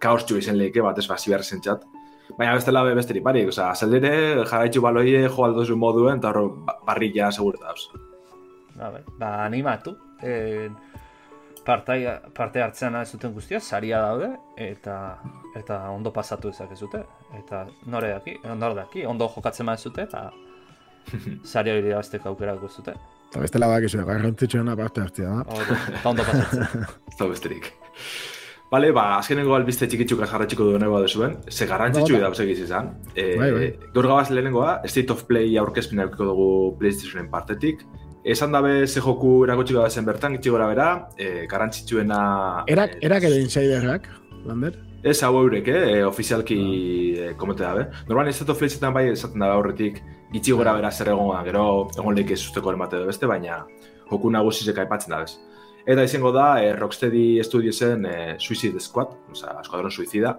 kaos 0.02 0.24
txu 0.24 0.38
izen 0.40 0.58
leike 0.60 0.84
bat, 0.84 0.98
ez, 1.02 1.06
basi 1.10 1.32
behar 1.32 1.44
zentzat. 1.44 1.86
Baina 2.36 2.54
beste 2.54 2.74
labe 2.74 2.94
besterik 2.98 3.24
barik, 3.26 3.50
oza, 3.52 3.70
zeldere 3.74 4.44
jarraitzu 4.44 4.82
baloie 4.84 5.24
jo 5.26 5.46
aldozu 5.46 5.78
moduen, 5.78 6.20
eta 6.20 6.32
horro 6.32 6.48
barrilla 6.86 7.32
segurta, 7.32 7.74
Ba, 8.76 8.90
bai, 8.92 9.00
ba, 9.18 9.28
animatu. 9.46 9.94
Eh, 10.22 10.68
parte, 11.64 11.96
parte 12.36 12.62
hartzean 12.62 12.98
ez 13.00 13.08
zuten 13.10 13.32
guztia, 13.32 13.60
saria 13.60 14.02
daude, 14.04 14.28
eta 14.56 14.96
eta 15.56 15.78
ondo 15.90 16.12
pasatu 16.12 16.52
ezak 16.52 16.76
ez 16.76 16.80
zute. 16.84 17.02
Eta 17.40 17.64
nore 17.86 18.12
daki, 18.12 18.36
ondo 18.52 18.74
daki, 18.76 19.06
ondo 19.08 19.30
jokatzen 19.32 19.72
ez 19.72 19.80
zute, 19.80 20.04
eta 20.04 20.30
saria 21.52 21.78
hori 21.78 21.96
azteko 21.96 22.34
aukerako 22.34 22.68
zute. 22.68 22.94
Eta 23.36 23.42
beste 23.44 23.60
labak 23.60 23.84
izo, 23.84 24.00
garrantzitsuena 24.08 24.74
parte 24.78 25.02
hartzea 25.02 25.32
da. 25.36 25.58
Eta 25.92 26.08
ondo 26.08 26.24
pasatzen. 26.24 26.86
Eta 27.12 27.26
besterik. 27.28 27.66
Bale, 28.70 28.88
ba, 28.96 29.02
azkenengo 29.18 29.52
albiste 29.52 29.84
txikitzuk 29.92 30.22
jarratxiko 30.24 30.70
duen 30.70 30.86
eba 30.86 31.02
dezuen, 31.04 31.36
ze 31.52 31.68
garrantzitsu 31.68 32.16
da 32.22 32.30
egiz 32.46 32.62
izan. 32.64 32.88
E, 33.12 33.26
bai, 33.36 33.50
bai. 33.52 33.68
Gaur 33.92 34.08
gabaz 34.08 34.30
lehenengoa, 34.32 34.80
State 34.88 35.12
of 35.12 35.26
Play 35.28 35.52
aurkezpina 35.60 36.06
aurkiko 36.06 36.30
dugu 36.32 36.48
PlayStationen 36.80 37.28
partetik, 37.30 37.84
Esan 38.26 38.50
dabe 38.50 38.88
ze 38.88 38.98
joku 38.98 39.44
erakutsi 39.44 39.76
gara 39.76 39.90
zen 39.90 40.08
bertan, 40.08 40.34
itxi 40.34 40.50
gora 40.50 40.66
bera, 40.66 40.86
e, 41.14 41.44
garantzitsuena... 41.46 42.64
Erak, 42.66 42.96
erak 43.06 43.28
edo 43.28 43.36
insiderrak, 43.38 44.08
Lander? 44.48 44.80
Ez 45.06 45.20
hau 45.22 45.36
eurek, 45.44 45.68
eh, 45.68 46.00
ofizialki 46.02 46.56
no. 46.56 47.22
e, 47.22 47.34
komente 47.38 47.62
dabe. 47.62 47.84
Norban, 48.08 48.26
ez 48.32 48.40
dut 48.40 48.56
fletxetan 48.58 48.96
bai, 48.96 49.04
esaten 49.12 49.44
dabe 49.44 49.60
horretik, 49.60 50.00
itxi 50.36 50.54
gora 50.56 50.74
bera 50.76 50.92
zer 50.92 51.12
egon, 51.14 51.34
gero 51.48 51.66
egon 51.96 52.16
lehik 52.16 52.34
ez 52.36 52.42
usteko 52.44 52.72
edo 52.72 53.06
beste, 53.06 53.26
baina 53.26 53.64
joku 54.10 54.30
nagusizek 54.30 54.78
aipatzen 54.84 55.14
dabez. 55.14 55.36
Eta 55.86 56.02
izango 56.02 56.32
da, 56.34 56.60
e, 56.62 56.72
Rocksteady 56.74 57.42
Studiosen 57.46 58.06
e, 58.06 58.14
Suicide 58.38 58.80
Squad, 58.80 59.12
oza, 59.30 59.52
Eskuadron 59.60 59.90
Suicida, 59.90 60.32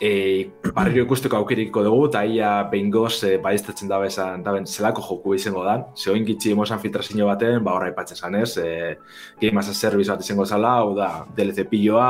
e, 0.00 0.50
barrio 0.72 1.04
ikusteko 1.06 1.36
aukeriko 1.36 1.82
dugu, 1.84 2.06
eta 2.08 2.22
ia 2.24 2.52
behin 2.70 2.88
goz 2.92 3.18
e, 3.28 3.34
baiztatzen 3.44 3.90
dabe 3.90 4.08
esan, 4.08 4.42
daben 4.46 4.64
zelako 4.66 5.04
joku 5.04 5.34
izango 5.36 5.64
dan. 5.66 5.84
Ze 5.94 6.10
oin 6.14 6.24
gitxi 6.24 6.54
emozan 6.56 6.80
filtrazio 6.80 7.28
baten, 7.28 7.60
ba 7.64 7.76
horra 7.76 7.90
ipatzen 7.92 8.16
zan 8.16 8.38
ez, 8.40 8.56
e, 8.56 8.96
Game 9.40 9.60
as 9.60 9.68
a 9.68 9.74
Service 9.74 10.10
bat 10.10 10.24
izango 10.24 10.46
zala, 10.46 10.78
hau 10.80 10.94
da, 10.96 11.10
DLC 11.36 11.68
pilloa, 11.68 12.08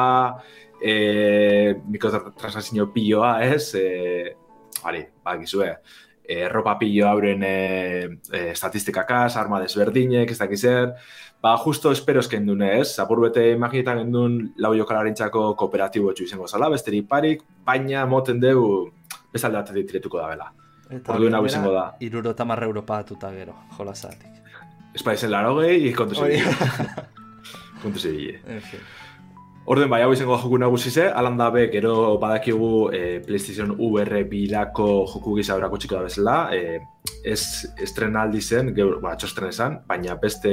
e, 0.78 1.74
mikrotransazio 1.90 2.92
pilloa, 2.94 3.36
ez, 3.42 3.74
e, 3.74 4.36
bari, 4.84 5.02
ba, 5.24 5.34
gizue, 5.40 5.72
e, 6.24 6.48
ropa 6.48 6.78
pillo 6.78 7.06
hauren 7.08 7.42
e, 7.42 7.54
e, 8.32 8.48
estatistikakaz, 8.50 9.36
arma 9.36 9.60
desberdinek, 9.60 10.30
ez 10.30 10.38
dakizer, 10.40 10.94
Ba, 11.44 11.58
justo 11.58 11.90
espero 11.92 12.22
esken 12.24 12.46
dune, 12.48 12.70
ez? 12.80 12.94
Apur 13.02 13.20
bete 13.20 13.42
imaginetan 13.52 13.98
gendun 14.00 14.36
lau 14.64 14.70
jokalarintzako 14.72 15.42
kooperatibo 15.60 16.08
etxu 16.14 16.24
izango 16.24 16.46
zala, 16.48 16.70
besteri 16.72 17.02
parik, 17.04 17.42
baina 17.66 18.06
moten 18.08 18.40
dugu 18.40 18.70
bezalde 19.34 19.60
bat 19.60 19.72
ditiretuko 19.76 20.22
da 20.22 20.30
bela. 20.30 20.46
Orduen 21.02 21.36
hau 21.36 21.42
izango 21.44 21.74
da. 21.74 21.84
Iruro 22.06 22.32
tamarra 22.38 22.64
Europa 22.70 23.02
atuta 23.04 23.28
gero, 23.36 23.58
jolazatik. 23.76 24.40
Ez 24.96 25.04
pa 25.04 25.12
izen 25.18 25.34
laro 25.34 25.58
gehi, 25.58 25.92
kontu 25.92 26.16
zebile. 26.16 26.56
kontu 27.82 28.00
zebile. 28.00 28.62
Orden 29.64 29.88
bai, 29.88 30.02
hau 30.04 30.10
izango 30.12 30.36
joku 30.36 30.58
nagusi 30.60 30.90
ze, 30.92 31.04
alan 31.08 31.38
dabe, 31.40 31.68
gero 31.72 32.18
badakigu 32.20 32.90
e, 32.92 33.20
PlayStation 33.24 33.70
VR 33.78 34.18
bilako 34.28 34.88
joku 35.08 35.38
gisa 35.38 35.56
horako 35.56 35.78
txiko 35.80 35.96
da 35.96 36.02
bezala, 36.04 36.34
e, 36.52 36.80
ez 37.24 37.66
estrenaldi 37.80 38.40
zen, 38.40 38.70
gero, 38.76 38.98
ba, 39.00 39.14
txostren 39.16 39.48
esan, 39.48 39.78
baina 39.88 40.16
beste 40.20 40.50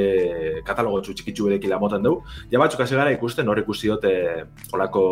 katalogo 0.68 1.02
txikitzu 1.04 1.49
berekila 1.49 1.80
moten 1.82 2.04
dugu. 2.06 2.24
Ja 2.52 2.62
batzuk 2.62 2.84
hasi 2.84 2.95
gara 2.95 3.12
ikusten, 3.12 3.49
hor 3.52 3.60
ikusi 3.60 3.91
dute 3.91 4.14
olako 4.76 5.04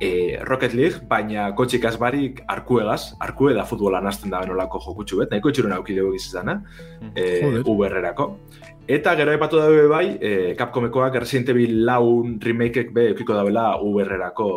e, 0.00 0.38
Rocket 0.44 0.76
League, 0.76 1.00
baina 1.08 1.48
kotxik 1.56 1.86
azbarik 1.88 2.42
arkuegaz, 2.52 3.14
arkue 3.24 3.54
da 3.56 3.64
futbola 3.68 4.02
nazten 4.04 4.32
da 4.32 4.42
benolako 4.44 4.82
jokutxu 4.84 5.22
bet, 5.22 5.32
nahiko 5.32 5.54
txurun 5.54 5.72
aukideu 5.78 6.12
gizizana, 6.12 6.58
e, 7.16 7.62
VR-erako. 7.64 8.28
Eta 8.92 9.16
gero 9.16 9.32
epatu 9.32 9.60
dabe 9.62 9.88
bai, 9.88 10.06
e, 10.20 10.54
Capcomekoak 10.58 11.16
Resident 11.22 11.54
Evil 11.54 11.80
laun 11.88 12.36
remakeek 12.42 12.92
be 12.92 13.08
eukiko 13.14 13.40
dabela 13.40 13.70
VR-erako 13.80 14.52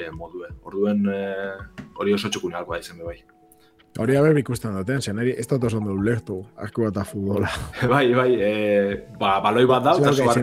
e, 0.00 0.08
modue. 0.14 0.54
Orduen 0.64 1.04
e, 1.12 1.22
hori 2.00 2.16
oso 2.16 2.32
txukun 2.32 2.56
alkoa 2.56 2.80
izan 2.80 3.02
be 3.02 3.12
bai. 3.12 3.20
Hori 4.02 4.16
haber 4.18 4.38
ikusten 4.40 4.74
duten, 4.74 5.02
zen 5.02 5.20
eri, 5.22 5.36
ez 5.38 5.46
dut 5.46 5.64
oso 5.68 5.78
ondo 5.78 5.92
ulertu, 5.94 6.40
arku 6.58 6.88
bat 6.88 7.06
futbola. 7.06 7.50
bai, 7.92 8.08
bai, 8.16 8.30
e, 8.42 8.96
ba, 9.20 9.36
baloi 9.44 9.66
bat 9.70 9.84
da, 9.86 9.94
eta 10.00 10.14
zuar... 10.18 10.40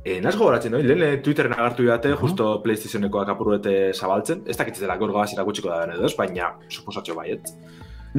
E, 0.00 0.16
Naz 0.24 0.32
gogoratzen, 0.36 0.72
no? 0.72 0.80
lehen 0.80 1.22
Twitteren 1.24 1.52
agartu 1.56 1.84
dute, 1.84 2.12
uh 2.14 2.20
justo 2.20 2.50
PlayStationeko 2.64 3.24
apurrete 3.28 3.74
zabaltzen, 3.92 4.44
ez 4.48 4.56
dakitz 4.56 4.78
dela 4.80 4.96
gaur 5.00 5.12
gabaz 5.12 5.32
irakutsiko 5.34 5.72
da 5.72 5.82
edo, 5.92 6.08
baina 6.16 6.54
suposatxo 6.68 7.16
baiet. 7.16 7.52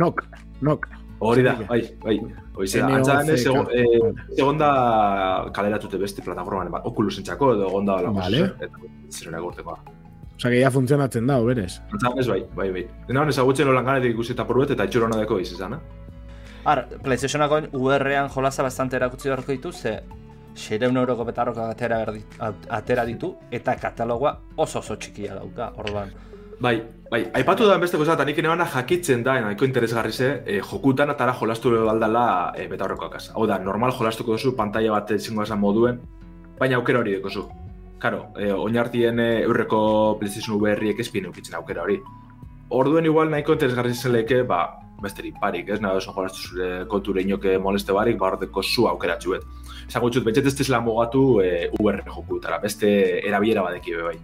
Nok, 0.01 0.25
nok. 0.61 0.89
Hori 1.21 1.45
da, 1.45 1.55
bai, 1.69 1.81
bai. 2.01 2.17
Oizea, 2.57 2.87
antzaren 2.97 3.29
ez, 3.33 3.41
egon 3.45 4.61
da 4.61 4.71
kaleratute 5.53 6.01
beste 6.01 6.25
plataforman, 6.25 6.69
ba, 6.73 6.81
Oculus 6.89 7.19
entzako 7.21 7.53
edo 7.55 7.69
egon 7.69 7.89
da 7.89 8.01
vale. 8.09 8.47
eta 8.57 8.89
ziren 9.13 9.37
agurteko. 9.37 9.77
Osa, 10.41 10.49
que 10.49 10.59
ya 10.59 10.71
funtzionatzen 10.71 11.27
da, 11.27 11.39
berez. 11.39 11.83
Antzaren 11.93 12.17
ez, 12.17 12.27
bai, 12.27 12.39
bai, 12.55 12.71
bai. 12.73 12.81
Dena 13.05 13.21
honez, 13.21 13.37
agutzen 13.37 13.67
holan 13.69 13.85
ganetik 13.85 14.15
ikusi 14.15 14.33
eta 14.33 14.45
poruet 14.49 14.71
eta 14.73 14.87
itxuro 14.89 15.05
deko 15.13 15.37
izan, 15.37 15.75
eh? 15.75 15.79
Ar, 16.65 16.87
PlayStationako 17.03 17.59
VR-ean 17.75 18.29
jolaza 18.33 18.63
bastante 18.63 18.95
erakutsi 18.97 19.29
beharko 19.29 19.51
ditu, 19.51 19.71
ze 19.71 19.99
xereun 20.55 20.97
euroko 20.97 21.25
betarroka 21.25 21.69
atera, 21.69 22.01
atera 22.69 23.05
ditu, 23.05 23.35
eta 23.51 23.75
katalogoa 23.75 24.39
oso 24.55 24.79
oso 24.79 24.95
txikia 24.95 25.35
dauka, 25.35 25.73
orduan. 25.77 26.09
Bai, 26.59 26.81
bai, 27.11 27.27
aipatu 27.37 27.67
da 27.67 27.77
beste 27.77 27.97
gozat, 27.97 28.25
nik 28.25 28.41
nebana 28.41 28.65
jakitzen 28.65 29.21
da, 29.21 29.39
nahiko 29.41 29.65
interesgarri 29.65 30.11
ze, 30.11 30.41
e, 30.47 30.59
jokutan 30.59 31.09
atara 31.09 31.37
jolastu 31.37 31.69
baldala 31.85 32.53
e, 32.57 32.65
beta 32.67 32.89
horreko 32.89 33.11
akaz. 33.11 33.27
Hau 33.35 33.45
da, 33.45 33.59
normal 33.59 33.93
jolastuko 33.93 34.33
duzu, 34.33 34.55
pantalla 34.57 34.97
bat 34.97 35.11
esan 35.11 35.59
moduen, 35.59 36.01
baina 36.57 36.77
aukera 36.77 36.99
hori 36.99 37.19
dekozu. 37.19 37.45
Karo, 38.01 38.31
e, 38.37 38.51
oinartien 38.51 39.19
e, 39.21 39.29
eurreko 39.45 40.17
PlayStation 40.19 40.59
VR-riek 40.61 40.99
espien 41.03 41.27
eukitzen 41.29 41.55
aukera 41.59 41.85
hori. 41.85 41.99
Orduen 42.73 43.05
igual 43.05 43.29
nahiko 43.29 43.53
interesgarri 43.57 43.93
zeleke, 43.93 44.41
ba, 44.47 44.63
besteri 45.03 45.33
parik, 45.41 45.69
ez? 45.69 45.79
Nago 45.83 46.01
esan 46.01 46.15
jolastu 46.17 46.49
zure 46.49 46.71
konture 46.89 47.21
inoke 47.21 47.57
moleste 47.61 47.93
barik, 47.93 48.17
ba, 48.17 48.31
horreteko 48.31 48.63
zu 48.63 48.87
aukera 48.89 49.19
txuet. 49.21 49.45
Esan 49.87 50.01
gutxut, 50.01 50.25
betxet 50.25 50.49
ez 50.49 50.57
tizela 50.57 50.81
mugatu 50.81 51.25
e, 51.45 51.69
VR 51.79 52.03
jokutara, 52.09 52.61
beste 52.63 52.91
erabiera 53.21 53.65
badeki 53.69 53.97
bai 54.01 54.19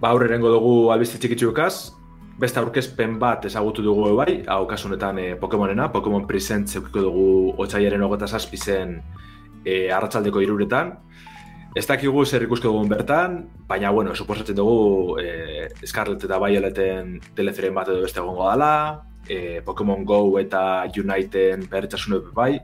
ba 0.00 0.10
aurrerengo 0.12 0.50
dugu 0.52 0.72
albiste 0.92 1.18
txikitxukaz, 1.20 1.92
beste 2.40 2.60
aurkezpen 2.60 3.16
bat 3.20 3.46
ezagutu 3.48 3.84
dugu 3.84 4.10
bai, 4.18 4.42
hau 4.52 4.66
kasunetan 4.68 5.18
e, 5.18 5.26
Pokemonena, 5.40 5.88
Pokemon 5.92 6.26
Present 6.28 6.68
zeukiko 6.68 7.04
dugu 7.06 7.28
otxaiaren 7.64 8.04
ogeta 8.04 8.28
zazpi 8.28 8.60
zen 8.60 8.98
e, 9.64 9.88
arratzaldeko 9.92 10.42
iruretan. 10.44 10.92
Ez 11.76 11.84
dakigu 11.84 12.22
zer 12.24 12.46
ikusko 12.46 12.70
dugun 12.70 12.88
bertan, 12.88 13.34
baina, 13.68 13.90
bueno, 13.92 14.14
suposatzen 14.16 14.56
dugu 14.56 15.18
e, 15.20 15.66
Scarlet 15.84 16.22
eta 16.24 16.38
Violeten 16.40 17.18
telezeren 17.36 17.74
bat 17.76 17.90
edo 17.92 18.00
beste 18.00 18.22
egongo 18.22 18.46
dela, 18.48 19.02
e, 19.28 19.60
Pokemon 19.60 20.06
Go 20.08 20.38
eta 20.40 20.86
Uniten 20.96 21.66
berritasune 21.68 22.22
bai. 22.32 22.54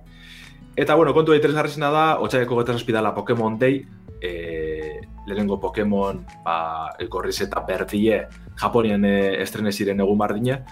Eta, 0.77 0.97
bueno, 0.97 1.13
kontu 1.13 1.35
da 1.35 1.37
interesgarrizena 1.37 1.91
da, 1.93 2.05
otxaiako 2.25 2.63
geta 2.63 2.79
zazpi 2.79 2.97
dela 2.97 3.13
Pokemon 3.13 3.59
Day, 3.61 3.83
e, 4.23 5.03
lehenengo 5.27 5.61
Pokemon 5.61 6.25
ba, 6.47 6.97
gorriz 7.11 7.37
eta 7.45 7.61
berdie 7.69 8.23
Japonian 8.57 9.05
e, 9.05 9.43
estrene 9.43 9.77
ziren 9.77 10.01
egun 10.01 10.25
bardine. 10.25 10.63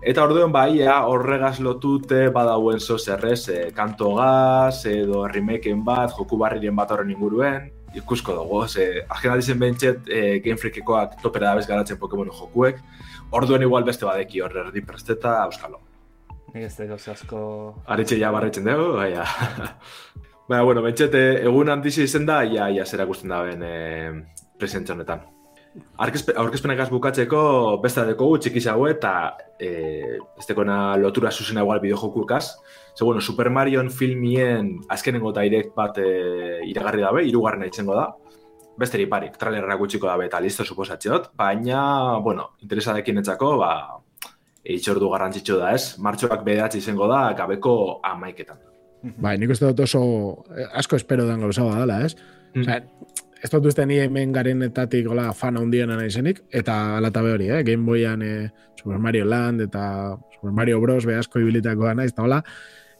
Eta 0.00 0.24
orduen 0.24 0.48
bai, 0.50 0.80
ja, 0.80 0.96
horregaz 1.12 1.58
lotute 1.60 2.30
badauen 2.32 2.80
zo 2.80 2.96
zerrez, 2.96 3.50
e, 3.52 3.60
kanto 3.76 4.14
gaz, 4.16 4.86
edo 4.88 5.26
remakeen 5.28 5.84
bat, 5.84 6.16
joku 6.16 6.40
barriren 6.40 6.74
bat 6.80 6.90
horren 6.90 7.12
inguruen, 7.12 7.68
ikusko 7.98 8.34
dugu, 8.38 8.64
ze, 8.68 9.04
agena 9.08 9.36
dizen 9.40 9.58
bentset, 9.60 10.08
e, 10.08 10.40
Game 10.44 10.60
Freakekoak 10.60 11.20
topera 11.22 11.54
da 11.54 11.66
garatzen 11.66 11.98
Pokemon 12.00 12.30
jokuek, 12.32 12.80
orduen 13.30 13.62
igual 13.62 13.84
beste 13.84 14.06
badeki 14.06 14.40
horre 14.40 14.66
erdi 14.66 14.84
presteta, 14.86 15.42
auskalo. 15.44 15.80
Nik 16.52 16.66
ez 16.68 16.74
dago 16.76 16.98
asko... 17.14 17.42
Aritxe 17.86 18.18
ja 18.20 18.32
barretzen 18.32 18.64
dugu, 18.68 18.96
bai, 18.98 19.12
Baina, 20.48 20.64
bueno, 20.66 20.82
betxete, 20.82 21.20
egun 21.46 21.70
handizi 21.70 22.02
izen 22.04 22.26
da, 22.26 22.42
ia, 22.44 22.66
ia 22.74 22.84
zera 22.84 23.06
guztien 23.08 23.30
da 23.32 23.38
ben 23.46 23.62
e, 23.62 23.76
presentza 24.58 24.92
honetan. 24.92 25.22
Aurkezpenak 26.02 26.90
bukatzeko 26.92 27.42
besta 27.80 28.04
deko 28.04 28.26
gu 28.28 28.40
txikiz 28.44 28.66
hau 28.68 28.82
eta 28.90 29.12
e, 29.56 29.70
ez 30.36 30.44
dekona 30.48 30.96
lotura 31.00 31.30
zuzena 31.30 31.62
igual 31.64 31.80
bideo 31.80 31.96
joku 31.96 32.26
ekaz. 32.26 32.58
Ze, 32.94 33.04
bueno, 33.04 33.20
Super 33.20 33.50
Mario 33.50 33.82
filmien 33.90 34.80
azkenengo 34.88 35.32
direct 35.32 35.74
bat 35.74 35.98
e, 35.98 36.60
iragarri 36.68 37.02
dabe, 37.02 37.24
irugarren 37.26 37.64
itzengo 37.64 37.96
da. 37.96 38.10
Besteri 38.78 39.06
parik, 39.06 39.36
trailerra 39.40 39.76
gutxiko 39.76 40.08
dabe 40.08 40.26
eta 40.26 40.40
listo 40.40 40.64
suposatzeot, 40.64 41.32
baina, 41.36 42.18
bueno, 42.24 42.50
interesadekin 42.64 43.20
etzako, 43.20 43.56
ba, 43.60 43.72
eitxordu 44.64 45.10
garrantzitsu 45.12 45.58
da 45.60 45.72
ez, 45.76 45.98
martxoak 46.02 46.44
bedatzi 46.46 46.80
izango 46.80 47.08
da, 47.10 47.24
gabeko 47.38 47.74
amaiketan. 48.06 48.60
Bai, 49.02 49.34
nik 49.40 49.50
uste 49.50 49.66
dut 49.66 49.82
oso 49.84 50.02
eh, 50.54 50.68
asko 50.78 50.96
espero 50.96 51.26
den 51.26 51.42
gauza 51.42 51.64
badala, 51.66 52.00
ez? 52.06 52.14
Mm. 52.54 52.62
Osa, 52.62 52.78
ez 53.42 53.50
dut 53.50 53.66
uste 53.72 53.86
ni 53.86 53.98
hemen 53.98 54.32
garenetatik 54.34 55.08
gola 55.08 55.30
fan 55.34 55.58
handiena 55.58 55.96
naizenik, 55.98 56.44
eta 56.54 56.98
alata 56.98 57.24
hori, 57.26 57.50
eh? 57.50 57.62
Game 57.66 57.84
Boyan 57.88 58.22
eh, 58.22 58.50
Super 58.78 59.00
Mario 59.02 59.26
Land 59.26 59.66
eta 59.66 59.82
Super 60.36 60.54
Mario 60.54 60.80
Bros. 60.80 61.04
be 61.06 61.18
asko 61.18 61.42
ibilitako 61.42 61.90
naiz, 61.94 62.12
eta 62.12 62.22
hola, 62.22 62.42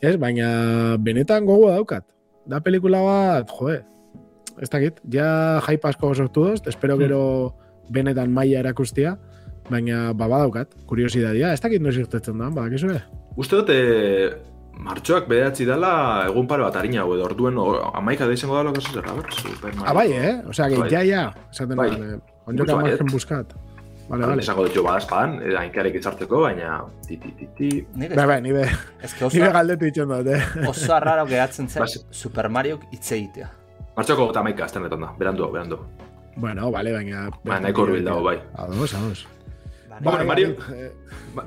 ez? 0.02 0.16
Baina 0.20 0.98
benetan 1.00 1.46
gogo 1.48 1.70
daukat. 1.72 2.04
Da 2.50 2.60
pelikula 2.60 3.00
bat, 3.06 3.50
joe, 3.58 3.78
ez 4.58 4.68
dakit, 4.70 4.98
ja 5.14 5.60
hype 5.62 5.88
asko 5.88 6.14
sortu 6.14 6.48
doz, 6.50 6.60
espero 6.66 6.98
gero 6.98 7.22
benetan 7.92 8.32
maila 8.34 8.64
erakustia, 8.64 9.16
baina 9.70 10.10
baba 10.18 10.42
daukat, 10.42 10.74
kuriosidadia, 10.90 11.52
ez 11.54 11.62
dakit 11.62 11.82
noiz 11.82 11.96
irtetzen 12.00 12.42
da, 12.42 12.50
badakizue? 12.50 12.98
Uste 13.38 13.60
dut, 13.60 13.70
eh, 13.70 14.32
Martxoak 14.82 15.28
behatzi 15.30 15.66
dela 15.68 15.92
egun 16.26 16.48
pare 16.50 16.64
bat 16.64 16.76
harina 16.80 17.04
edo 17.04 17.26
orduen 17.28 17.58
amaika 17.92 18.26
da 18.26 18.34
izango 18.34 18.56
dela 18.58 18.72
kasu 18.74 18.94
zerra, 18.96 19.14
ber? 19.14 19.74
Ah, 19.84 19.94
bai, 19.94 20.08
eh? 20.12 20.40
Osea, 20.48 20.68
que 20.72 20.80
bai. 20.80 20.88
ya, 20.90 21.02
ya. 21.06 21.24
Esaten 21.52 21.76
bai. 21.78 21.90
Eh, 21.92 22.18
onjo 22.48 22.66
ka 22.66 22.78
margen 22.80 23.12
buskat. 23.12 23.54
Vale, 24.12 24.26
vale. 24.28 24.42
Esango 24.44 24.66
dut 24.66 24.74
jo 24.76 24.82
badazpan, 24.84 25.38
eh, 25.40 25.54
hainkarek 25.56 25.94
itzarteko, 25.96 26.42
baina 26.44 26.82
ti, 27.06 27.16
ti, 27.16 27.30
ti, 27.38 27.46
ti. 27.56 27.68
Bai, 27.96 28.26
bai, 28.28 28.40
nire, 28.44 28.66
nire 29.32 29.50
galdetu 29.54 29.88
itxen 29.88 30.12
dut, 30.12 30.28
eh? 30.28 30.68
Oso 30.68 30.92
arraro 30.92 31.24
gehatzen 31.30 31.70
zen 31.72 31.88
Super 32.10 32.50
Mario 32.52 32.76
itzegitea. 32.92 33.48
Martxoko 33.96 34.26
gota 34.28 34.42
amaika, 34.44 34.66
azten 34.68 34.84
da, 34.84 34.98
berandu, 35.16 35.48
berandu. 35.54 35.80
Bueno, 36.36 36.68
vale, 36.72 36.92
baina... 36.92 37.30
Baina, 37.40 37.62
nahiko 37.64 37.86
horbil 37.86 38.04
dago, 38.04 38.22
bai. 38.28 38.36
Ados, 38.52 38.92
ados. 39.00 39.24
Bueno, 40.00 40.24
Mario, 40.24 40.56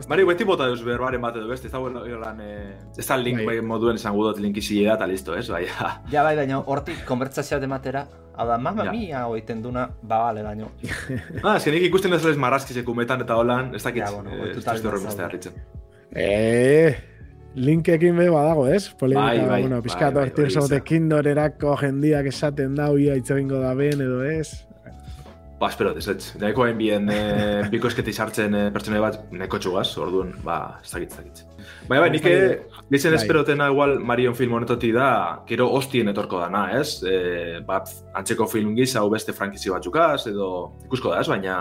Mario 0.08 0.28
beti 0.28 0.44
bota 0.44 0.68
duz 0.68 0.84
berbaren 0.86 1.22
bat 1.22 1.38
edo 1.40 1.48
beste, 1.50 1.68
ez 1.68 1.74
da 1.74 1.80
lan, 1.80 2.42
ez 2.42 3.08
da 3.08 3.18
link 3.18 3.42
bai. 3.46 3.62
moduen 3.62 3.96
esan 3.96 4.14
gudot 4.16 4.40
link 4.40 4.58
izi 4.58 4.84
eta 4.86 5.08
listo, 5.08 5.36
ez, 5.36 5.48
bai. 5.50 5.64
ja, 6.14 6.24
bai, 6.24 6.36
baina 6.36 6.60
hortik 6.60 7.02
konbertsazioa 7.08 7.60
dematera, 7.64 8.06
hau 8.36 8.48
da, 8.48 8.58
mamma 8.58 8.86
ja. 8.86 8.92
mia 8.92 9.24
oiten 9.32 9.64
duna, 9.64 9.88
ba, 10.02 10.22
bale, 10.28 10.44
baina. 10.44 10.70
ah, 11.46 11.56
ez 11.56 11.66
nik 11.66 11.88
ikusten 11.90 12.14
ez 12.14 12.24
lez 12.26 12.38
marrazkizek 12.38 12.90
umetan 12.90 13.26
eta 13.26 13.40
holan, 13.40 13.74
ez 13.76 13.84
dakit, 13.84 14.04
ja, 14.04 14.14
bueno, 14.14 14.36
eh, 14.36 14.54
ez 14.54 14.64
da 14.66 14.78
horren 14.78 15.10
beste 15.10 15.26
harritzen. 15.26 15.60
Eh, 16.16 16.96
linkekin 17.56 18.18
be 18.18 18.30
badago, 18.30 18.68
ez? 18.68 18.90
Polemika, 19.00 19.32
bai, 19.32 19.50
bai, 19.50 19.62
bueno, 19.64 19.82
pizkatu 19.82 20.22
bai, 20.22 20.30
bai, 20.36 20.70
bai, 20.70 20.82
kindorerako 20.92 21.76
jendiak 21.82 22.30
esaten 22.32 22.76
da, 22.78 22.92
uia 22.92 23.16
itxabingo 23.16 23.64
da 23.64 23.74
ben, 23.74 24.02
edo 24.06 24.24
ez? 24.28 24.65
Ba, 25.60 25.70
espero, 25.72 25.94
ez 25.96 26.08
ez. 26.12 26.34
Naiko 26.42 26.66
hain 26.66 26.78
bien 26.78 27.08
e, 27.10 27.20
biko 27.72 27.88
esketi 27.88 28.12
sartzen 28.12 28.56
e, 28.56 28.64
pertsone 28.76 29.00
bat 29.00 29.32
neko 29.32 29.60
txugaz, 29.64 29.88
orduan, 30.04 30.34
ba, 30.44 30.82
ez 30.84 30.92
dakit, 30.92 31.14
ez 31.14 31.22
dakit. 31.22 31.44
Baina, 31.88 32.02
bai, 32.04 32.10
nik 32.12 32.28
dizen 32.92 33.16
bai. 33.16 33.22
esperotena 33.22 33.70
igual 33.72 33.96
Marion 34.04 34.36
film 34.36 34.58
honetoti 34.58 34.92
da, 34.96 35.10
kero 35.48 35.70
hostien 35.78 36.12
etorko 36.12 36.42
dana, 36.44 36.66
ez? 36.76 37.00
E, 37.08 37.62
bat, 37.68 37.94
antzeko 38.20 38.50
film 38.52 38.76
giza, 38.76 39.00
hau 39.00 39.10
beste 39.14 39.34
frankizi 39.34 39.72
bat 39.72 39.88
edo 40.28 40.50
ikusko 40.90 41.14
da, 41.14 41.22
ez? 41.24 41.30
Baina, 41.32 41.56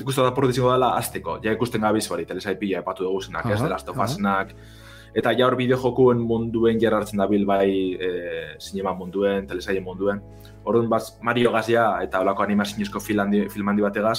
ikusten 0.00 0.24
da 0.24 0.32
porretiziko 0.32 0.72
dela 0.72 0.94
azteko. 0.96 1.38
Ja 1.44 1.52
ikusten 1.52 1.84
gabiz 1.84 2.06
hori, 2.10 2.24
telesai 2.28 2.56
pila 2.60 2.80
epatu 2.80 3.04
dugu 3.04 3.22
zenak, 3.22 3.46
ez 3.50 3.60
Aha, 3.60 3.64
de 3.64 3.70
Last 3.72 3.88
of 3.92 4.00
aha. 4.00 4.46
Eta 5.16 5.32
ja 5.32 5.46
hor 5.48 5.56
bideojokuen 5.56 6.18
munduen 6.20 6.78
gerartzen 6.80 7.18
dabil 7.22 7.46
bai 7.48 7.70
e, 7.96 8.10
sinema 8.60 8.92
munduen, 8.94 9.46
telesaien 9.48 9.84
munduen. 9.84 10.20
Orduan, 10.64 10.90
baz, 10.92 11.16
Mario 11.24 11.52
gazia 11.54 11.86
eta 12.04 12.20
olako 12.20 12.44
animazinezko 12.44 13.00
filmandi, 13.00 13.46
filmandi 13.52 13.84
bategaz, 13.86 14.18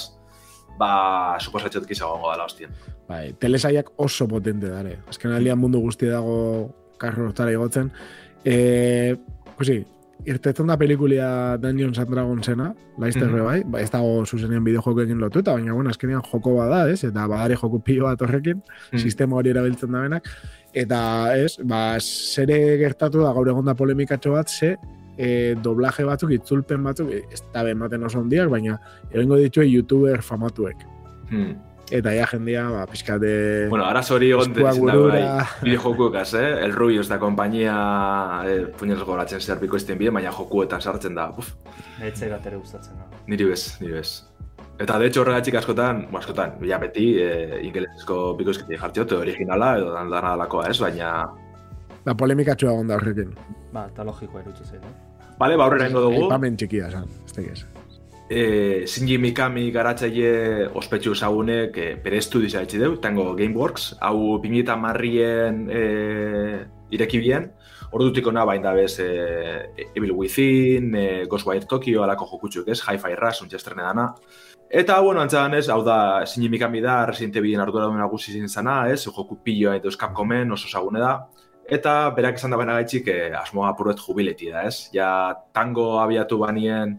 ba, 0.78 1.36
suposatzen 1.38 1.84
dut 1.84 1.92
gongo 2.00 2.32
dela 2.32 2.44
hostien. 2.48 2.70
Bai, 3.08 3.32
telesaiak 3.38 3.92
oso 3.96 4.26
potente 4.28 4.68
dare. 4.68 4.98
Azken 5.08 5.32
aldean 5.32 5.58
mundu 5.58 5.80
guzti 5.80 6.06
dago 6.10 6.74
karro 6.98 7.28
hortara 7.28 7.52
igotzen. 7.54 7.92
E, 8.44 9.14
kusi, 9.56 9.84
irtetzen 10.26 10.66
da 10.66 10.76
pelikulia 10.76 11.56
Dungeons 11.62 11.98
and 11.98 12.10
Dragonsena, 12.10 12.74
laizter 12.98 13.28
Mhm. 13.28 13.44
bai, 13.44 13.62
ba, 13.64 13.80
ez 13.80 13.90
dago 13.90 14.26
zuzenean 14.26 14.64
bideojokoekin 14.64 15.18
lotuta, 15.18 15.52
baina 15.52 15.72
bueno, 15.72 15.90
azkenean 15.90 16.22
joko 16.22 16.56
bada, 16.56 16.90
ez? 16.90 17.04
Eta 17.04 17.26
badare 17.26 17.56
joko 17.56 17.78
pilo 17.78 18.04
bat 18.04 18.20
horrekin, 18.20 18.62
Mm. 18.92 18.98
sistema 18.98 19.36
hori 19.36 19.50
erabiltzen 19.50 19.92
da 19.92 20.00
benak. 20.00 20.28
Eta, 20.76 21.00
ez, 21.36 21.56
ba, 21.64 21.98
zere 22.00 22.76
gertatu 22.80 23.22
da 23.24 23.32
gaur 23.32 23.48
egon 23.48 23.64
da 23.64 23.74
polemikatxo 23.74 24.34
bat, 24.36 24.48
ze 24.52 24.76
e, 25.18 25.54
doblaje 25.62 26.04
batzuk, 26.06 26.30
itzulpen 26.36 26.84
batzuk, 26.84 27.10
e, 27.10 27.22
ez 27.32 27.40
da 27.54 27.64
bematen 27.66 28.04
oso 28.04 28.20
handiak, 28.20 28.50
baina 28.52 28.78
egingo 29.10 29.40
ditue 29.40 29.66
youtuber 29.66 30.22
famatuek. 30.22 30.84
Hmm. 31.30 31.56
Eta 31.88 32.12
ja 32.12 32.26
jendia, 32.28 32.66
ba, 32.68 32.82
pixkate... 32.86 33.32
Bueno, 33.72 33.86
arazo 33.88 34.18
hori 34.18 34.28
egon 34.34 34.52
Eskuak 34.52 34.74
ditzen 34.76 34.86
da 34.86 34.92
bai, 34.92 35.00
burura. 35.00 35.46
bideojokuekaz, 35.64 36.28
eh? 36.36 36.48
El 36.66 36.74
Rubius 36.76 37.08
da 37.08 37.16
kompainia 37.18 37.76
eh, 38.44 38.66
puñez 38.76 39.00
goratzen 39.00 39.40
zer 39.40 39.56
bikoizten 39.62 39.96
bide, 39.96 40.12
baina 40.12 40.30
jokuetan 40.36 40.84
sartzen 40.84 41.16
da. 41.16 41.30
Uf, 41.40 41.54
Netzai 41.98 42.28
bat 42.28 42.44
ere 42.46 42.60
gustatzen 42.60 43.00
da. 43.00 43.08
niri 43.26 43.48
bez, 43.48 43.78
niri 43.80 43.96
bez. 44.02 44.18
Eta 44.78 44.98
de 44.98 45.08
hecho 45.08 45.22
horregatik 45.24 45.56
askotan, 45.58 46.04
askotan, 46.14 46.52
ja 46.62 46.78
beti, 46.78 47.08
eh, 47.18 47.58
ingelesezko 47.66 48.36
bikoizketi 48.38 48.78
jartio, 48.78 49.06
originala 49.18 49.72
edo 49.80 49.90
dan 49.90 50.10
dana 50.10 50.36
dalakoa 50.36 50.68
ez, 50.70 50.78
baina... 50.78 51.10
Da 52.04 52.14
polemikatxoa 52.14 52.76
gonda 52.78 52.94
horrekin. 52.94 53.34
Ba, 53.72 53.88
eta 53.90 54.06
logikoa 54.06 54.44
erutu 54.44 54.64
zait, 54.64 54.84
eh? 54.84 55.34
Bale, 55.38 55.58
ba 55.58 55.66
horrela 55.66 55.88
ingo 55.90 56.04
dugu. 56.06 56.22
Aipamen 56.28 56.56
txikia, 56.58 56.92
esan. 56.92 57.10
Ez 57.26 57.34
tekiz. 57.34 57.64
E, 58.28 58.86
Shinji 58.86 59.16
Mikami 59.18 59.68
garatzaile 59.74 60.68
ospetsu 60.78 61.14
ezagunek 61.16 61.78
e, 61.80 61.88
bere 62.04 62.18
estudiza 62.22 62.62
etxi 62.62 62.78
deu, 62.78 62.98
tango 63.02 63.32
Gameworks, 63.34 63.94
hau 64.04 64.36
2000 64.44 64.76
marrien 64.78 65.62
e, 65.72 65.82
ireki 66.94 67.22
bien, 67.24 67.48
ordutik 67.90 68.26
ona 68.28 68.44
bain 68.44 68.62
da 68.62 68.74
bez 68.76 68.98
e, 69.00 69.08
Evil 69.94 70.12
Within, 70.12 70.92
e, 70.94 71.06
Ghostwire 71.26 71.66
Tokyo, 71.66 72.04
alako 72.04 72.28
jokutxuk 72.34 72.68
ez, 72.68 72.82
Hi-Fi 72.84 73.16
Rush, 73.16 73.42
untxestrene 73.46 73.86
dana. 73.86 74.10
Eta, 74.70 75.00
bueno, 75.00 75.22
antzadan 75.22 75.54
ez, 75.56 75.66
hau 75.72 75.80
da, 75.80 76.26
Shinji 76.26 76.50
Mikami 76.52 76.82
da, 76.84 77.06
Resident 77.08 77.38
Evilen 77.40 77.62
ardura 77.64 77.86
duen 77.88 78.02
nagusi 78.02 78.34
zin 78.34 78.50
zana, 78.52 78.82
ez, 78.92 79.00
joku 79.06 79.38
pilloa 79.42 79.78
eta 79.78 79.88
Capcomen 79.96 80.52
oso 80.52 80.68
zagune 80.68 81.00
da. 81.00 81.12
Eta 81.64 82.10
berak 82.16 82.36
esan 82.36 82.50
da 82.52 82.58
baina 82.60 82.74
gaitxik, 82.76 83.08
e, 83.08 83.30
asmoa 83.32 83.70
apuret 83.70 83.98
jubileti 83.98 84.50
da, 84.52 84.66
ez? 84.68 84.90
Ja, 84.92 85.08
tango 85.54 85.98
abiatu 86.00 86.36
banien, 86.38 86.98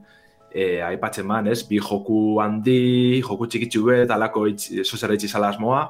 e, 0.51 0.81
aipatzen 0.81 1.27
man, 1.27 1.47
ez? 1.47 1.61
Bi 1.69 1.77
joku 1.77 2.39
handi, 2.41 3.21
joku 3.21 3.45
txikitsu 3.45 3.83
bet, 3.85 4.09
alako 4.09 4.47
itz, 4.49 4.71
zuzera 4.83 5.13
itxizala 5.13 5.51
asmoa. 5.53 5.83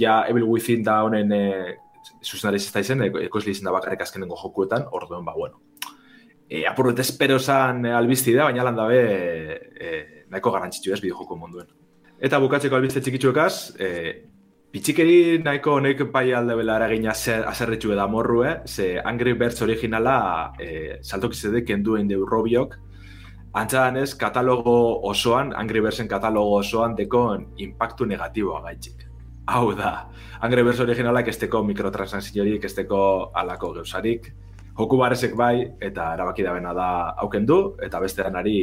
Ja, 0.00 0.22
Evil 0.28 0.48
Within 0.48 0.84
da 0.84 1.02
honen 1.04 1.32
e, 1.36 1.76
zuzena 2.24 2.56
izan 2.56 2.80
izen, 2.80 3.04
e, 3.04 3.10
ekoizli 3.26 3.52
izan 3.52 3.68
da 3.68 3.76
bakarrik 3.76 4.06
azkenengo 4.06 4.40
jokuetan, 4.40 4.88
orduen, 4.90 5.28
ba, 5.28 5.36
bueno. 5.36 5.60
E, 6.48 6.64
apurret 6.66 6.98
espero 7.04 7.36
zan 7.38 7.84
e, 7.84 7.92
albizti 7.92 8.32
da, 8.32 8.48
baina 8.48 8.64
lan 8.64 8.80
dabe 8.80 9.04
e, 9.04 9.60
e, 9.76 10.19
nahiko 10.30 10.52
garantzitsu 10.54 10.94
ez 10.94 11.00
bideojoko 11.02 11.36
munduen. 11.36 11.70
Eta 12.20 12.38
bukatzeko 12.42 12.76
albizte 12.76 13.00
txikitsuekaz, 13.00 13.54
e, 13.78 13.90
Pitxikeri 14.70 15.40
nahiko 15.42 15.72
honek 15.80 16.04
bai 16.14 16.28
alde 16.38 16.54
bela 16.54 16.76
eragina 16.78 17.10
azerretxu 17.10 17.90
eda 17.90 18.04
morrue, 18.06 18.52
ze 18.66 19.00
Angry 19.02 19.32
Birds 19.34 19.64
originala 19.66 20.52
e, 20.62 21.00
saltokizedek 21.02 21.66
kenduen 21.66 22.06
deu 22.06 22.22
robiok, 22.26 22.76
Antzadan 23.52 23.96
ez, 23.98 24.14
katalogo 24.14 25.00
osoan, 25.08 25.50
Angry 25.58 25.80
Birdsen 25.82 26.06
katalogo 26.08 26.60
osoan 26.60 26.94
dekon 26.94 27.48
impactu 27.58 28.06
negatiboa 28.06 28.60
gaitxik. 28.68 29.08
Hau 29.50 29.72
da, 29.74 30.06
Angry 30.46 30.62
Birds 30.62 30.78
originalak 30.84 31.32
esteko 31.32 31.64
mikrotransakziorik, 31.66 32.68
esteko 32.70 33.00
alako 33.34 33.72
geusarik, 33.80 34.30
joku 34.80 34.98
barezek 35.00 35.36
bai, 35.36 35.54
eta 35.80 36.12
erabaki 36.16 36.46
da 36.46 36.54
bena 36.56 36.72
da 36.76 36.88
aukendu, 37.24 37.60
eta 37.84 38.00
beste 38.02 38.24
danari 38.26 38.56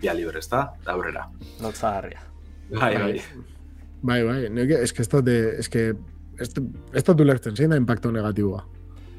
bia 0.00 0.14
libre, 0.16 0.40
ezta? 0.42 0.64
Da 0.84 0.94
aurrera. 0.96 1.26
Lotzagarria. 1.62 2.24
Bai, 2.72 2.94
bai. 2.96 3.12
Bai, 4.02 4.22
bai. 4.24 4.40
Nire, 4.54 4.82
ez 4.82 4.92
que 4.92 5.02
ez 5.02 5.10
dut, 5.10 5.28
ez 5.28 5.68
que 5.68 5.84
ez 6.38 7.04
dut 7.04 7.20
ulertzen, 7.20 7.56
zein 7.56 7.74
da 7.74 7.78
impacto 7.80 8.12
negatiboa. 8.14 8.64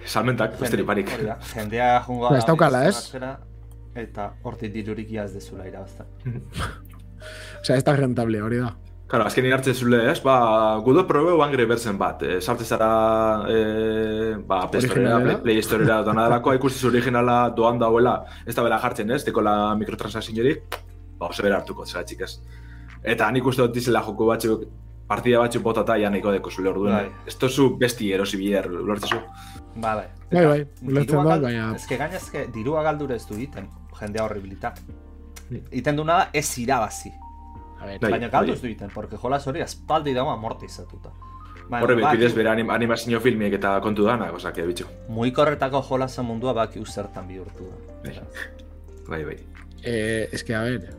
Salmentak. 0.05 0.55
Hori 0.61 1.03
da, 1.25 1.37
Jendea 1.53 1.89
jungo 2.05 2.29
Ba, 2.29 2.37
ez 2.37 2.45
daukala, 2.47 2.85
ez? 2.87 3.09
Eta 3.99 4.29
hortik 4.43 4.71
dirurik 4.73 5.09
iaz 5.11 5.33
dezula 5.33 5.67
irabazta. 5.67 6.05
Osea, 7.61 7.75
ez 7.75 7.83
da 7.83 7.95
rentable, 7.97 8.41
hori 8.41 8.61
da. 8.63 8.71
Claro, 9.09 9.25
azken 9.25 9.47
hartzen 9.51 9.73
zule, 9.73 10.03
ez? 10.11 10.19
Ba, 10.21 10.77
gudo 10.85 11.01
probeu 11.09 11.39
Angry 11.41 11.65
Birdsen 11.65 11.97
bat. 11.97 12.21
E, 12.21 12.35
sartze 12.45 12.65
zara, 12.65 12.89
e, 13.49 14.35
ba, 14.45 14.67
Play 14.69 14.81
Storera. 14.85 15.37
Play, 15.41 15.61
Storera, 15.65 16.01
dona 16.05 16.27
delako, 16.27 16.53
ikustiz 16.53 16.83
originala 16.85 17.49
doan 17.57 17.79
dauela, 17.81 18.19
ez 18.45 18.53
da 18.53 18.61
bela 18.61 18.77
jartzen, 18.83 19.09
ez? 19.15 19.23
Dekola 19.25 19.73
mikrotransakziorik, 19.81 20.77
ba, 21.17 21.31
oso 21.31 21.41
bera 21.41 21.57
hartuko, 21.57 21.87
zera 21.89 22.03
txikaz. 22.05 22.35
Eta 23.01 23.31
nik 23.33 23.47
uste 23.49 23.63
dut 23.65 23.73
dizela 23.73 24.03
joku 24.05 24.27
batzuk, 24.29 24.67
partida 25.09 25.39
batzuk 25.41 25.63
botata, 25.65 25.95
ja 25.97 26.11
nahiko 26.13 26.31
deko 26.35 26.51
zule 26.53 26.69
orduen. 26.69 26.93
Bai. 26.93 27.09
Ez 27.25 27.33
tozu 27.41 27.71
besti 27.81 28.11
erosi 28.13 28.37
biher, 28.37 28.67
ulertzezu. 28.69 29.17
Bale. 29.81 30.03
Bai, 30.29 30.43
bai, 30.45 30.59
ulertzen 30.83 31.07
dirua 31.07 31.23
dut, 31.23 31.31
gal- 31.31 31.41
baina- 31.47 31.71
Ez 31.75 31.87
que 31.89 31.97
gaina 31.97 32.15
ez 32.21 32.29
que 32.29 32.45
dirua 32.53 32.83
galdure 32.85 33.15
ez 33.17 33.25
du 33.25 33.39
iten, 33.41 33.65
jendea 33.99 34.23
horribilita. 34.27 34.75
Iten 35.71 35.95
duna 35.97 36.13
da 36.19 36.29
ez 36.31 36.45
irabazi. 36.61 37.09
A 37.79 37.85
ver, 37.85 37.99
Bai, 37.99 38.11
Baina 38.11 38.29
galdu 38.29 38.53
ez 38.53 38.61
du 38.61 38.67
iten, 38.67 38.89
porque 38.93 39.17
jolas 39.17 39.45
hori 39.47 39.61
aspaldi 39.61 40.13
dago 40.13 40.31
amortizatuta. 40.31 41.11
Baina, 41.69 41.83
Horre 41.85 41.95
bidez 41.99 42.33
bere 42.35 42.49
anim, 42.49 42.69
animazio 42.73 43.19
filmiek 43.21 43.53
eta 43.59 43.75
kontu 43.81 44.07
dana, 44.07 44.31
osak, 44.33 44.57
bitxo. 44.67 44.87
Mugikorretako 45.13 45.83
jolasa 45.85 46.23
mundua 46.25 46.53
baki 46.57 46.81
zertan 46.85 47.27
bihurtu 47.27 47.69
da. 47.69 47.99
Bai. 48.03 48.15
Bai, 49.09 49.23
bai. 49.25 49.37
Eh, 49.83 50.29
es 50.31 50.43
que, 50.43 50.55
a 50.55 50.63
ver, 50.63 50.95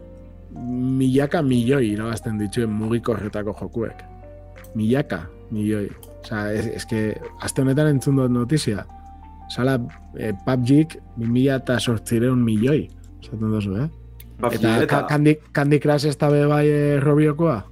milaka 0.55 1.43
milioi 1.43 1.91
irabazten 1.93 2.39
dituen 2.39 2.71
mugikorretako 2.71 3.55
jokuek. 3.61 4.05
Milaka 4.75 5.29
milioi. 5.51 5.91
Osa, 6.23 6.53
es, 6.53 6.67
es 6.67 6.87
que, 6.87 7.21
azte 7.41 7.63
honetan 7.63 7.91
entzun 7.97 8.17
dut 8.17 8.31
notizia. 8.31 8.87
Sala, 9.51 9.77
eh, 10.17 10.33
PUBG 10.47 11.01
2000 11.17 11.57
eta 11.57 11.79
sortzireun 11.81 12.43
milioi. 12.45 12.89
Zaten 13.25 13.51
dozu, 13.51 13.77
eh? 13.77 13.89
Ba, 14.41 14.49
Eta, 14.53 14.77
eta, 14.83 14.87
Ka- 14.87 15.07
Candy, 15.07 15.37
Candy 15.53 15.79
Crush 15.81 16.07
ez 16.09 16.17
da 16.19 16.29
be 16.31 16.45
bai 16.47 16.67
eh, 16.69 17.01
robiokoa? 17.01 17.65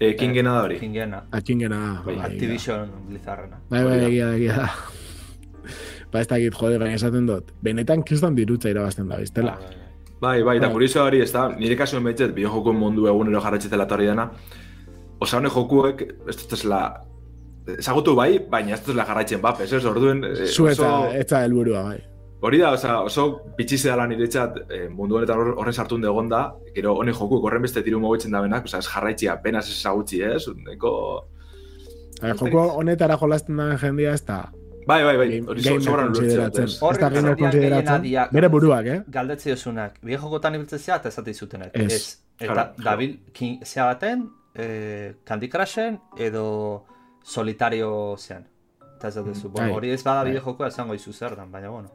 e, 0.00 0.14
kingena 0.16 0.52
da 0.52 0.62
hori. 0.64 0.78
Kingena. 0.80 1.22
Atxingena. 1.32 2.02
Bai, 2.04 2.16
Activision 2.20 2.90
Blizzarrena. 3.08 3.60
Bai, 3.70 3.84
bai, 3.84 3.92
Hori 3.92 4.00
da. 4.00 4.06
egia 4.08 4.26
da, 4.26 4.34
egia 4.36 4.56
da. 4.56 4.68
Ba, 6.12 6.20
ez 6.20 6.28
dakit, 6.28 6.54
jode, 6.54 6.78
baina 6.78 6.94
esaten 6.98 7.26
dut. 7.26 7.52
Benetan 7.62 8.02
kriston 8.06 8.34
dirutza 8.36 8.68
irabazten 8.70 9.08
da, 9.08 9.16
biztela. 9.22 9.54
Bai, 9.56 9.64
bai, 9.64 9.76
bai. 9.76 9.80
Bai, 10.24 10.42
bai, 10.42 10.56
eta 10.58 10.66
Bai. 10.66 10.72
kurioso 10.74 11.02
hori, 11.04 11.20
ez 11.20 11.30
da, 11.32 11.48
nire 11.58 11.76
kasuen 11.76 12.04
behitzet, 12.04 12.34
bideojokuen 12.36 12.76
mundu 12.78 13.06
egunero 13.10 13.40
jarratxetela 13.44 13.84
hori 13.92 14.06
dena, 14.06 14.28
osa 15.20 15.36
honek 15.38 15.52
jokuek, 15.52 16.02
ez 16.28 16.36
dut 16.36 16.52
ezela, 16.56 16.78
ezagutu 17.78 18.14
bai, 18.16 18.38
baina 18.50 18.74
ez 18.74 18.80
dut 18.80 18.92
ezela 18.94 19.04
jarraitzen 19.08 19.40
bapes, 19.42 19.72
ez, 19.72 19.84
orduen, 19.84 20.22
eh, 20.24 20.46
Zu 20.46 20.68
eta, 20.70 20.86
oso, 20.86 21.12
eta 21.18 21.42
helburua, 21.44 21.82
bai. 21.90 21.98
Hori 22.44 22.58
da, 22.60 22.72
osa, 22.76 22.98
oso 23.08 23.24
bitxize 23.56 23.88
dela 23.88 24.04
niretzat, 24.10 24.56
eh, 24.70 24.88
mundu 24.92 25.16
honetan 25.16 25.38
hor- 25.40 25.54
horren 25.60 25.72
sartun 25.72 26.02
degon 26.04 26.28
da, 26.28 26.42
gero 26.74 26.92
honek 27.00 27.14
jokuek 27.16 27.44
horren 27.48 27.62
beste 27.64 27.82
tiru 27.86 28.00
mogitzen 28.02 28.32
da 28.36 28.42
benak, 28.44 28.64
osa, 28.68 28.78
ez 28.82 28.88
jarraitzi 28.90 29.28
apenas 29.32 29.68
ez 29.70 29.78
ezagutzi, 29.78 30.20
ez, 30.22 30.42
neko... 30.66 30.90
Joko 32.24 32.60
honetara 32.78 33.16
jolasten 33.20 33.56
da 33.58 33.70
jendea 33.80 34.12
ez 34.14 34.22
da 34.24 34.42
Bai, 34.86 35.02
bai, 35.02 35.16
bai, 35.16 35.26
game- 35.30 35.48
hori 35.48 35.62
sobran 35.80 36.10
konsideratzen. 36.12 36.64
ez. 36.68 36.78
Da 37.00 37.08
gamer 37.08 37.36
konsideratzen. 37.40 38.02
Bere 38.36 38.48
buruak, 38.52 38.86
eh? 38.86 38.98
Galdetzi 39.08 39.48
dozunak, 39.54 39.94
bide 40.04 40.18
jokotan 40.20 40.54
ibiltzen 40.58 40.78
zea 40.78 40.98
eta 41.00 41.08
esate 41.08 41.32
zutenak. 41.34 41.70
Ez. 41.72 41.92
Ez. 41.92 42.18
Eta 42.44 42.66
dabil 42.84 43.14
zea 43.64 43.86
baten, 43.88 44.26
eh, 44.54 45.14
Candy 45.24 45.48
Crushen 45.48 45.96
edo 46.18 46.84
solitario 47.24 48.14
zean. 48.18 48.44
Eta 49.04 49.20
ez 49.20 49.26
duzu, 49.26 49.50
bueno, 49.50 49.68
Bai. 49.68 49.76
hori 49.76 49.90
ez 49.92 50.02
bada 50.02 50.22
Bai. 50.22 50.30
bide 50.32 50.40
jokoa 50.40 50.68
esango 50.70 50.94
izu 50.96 51.12
zer 51.12 51.34
dan, 51.36 51.50
baina 51.52 51.68
bueno. 51.68 51.90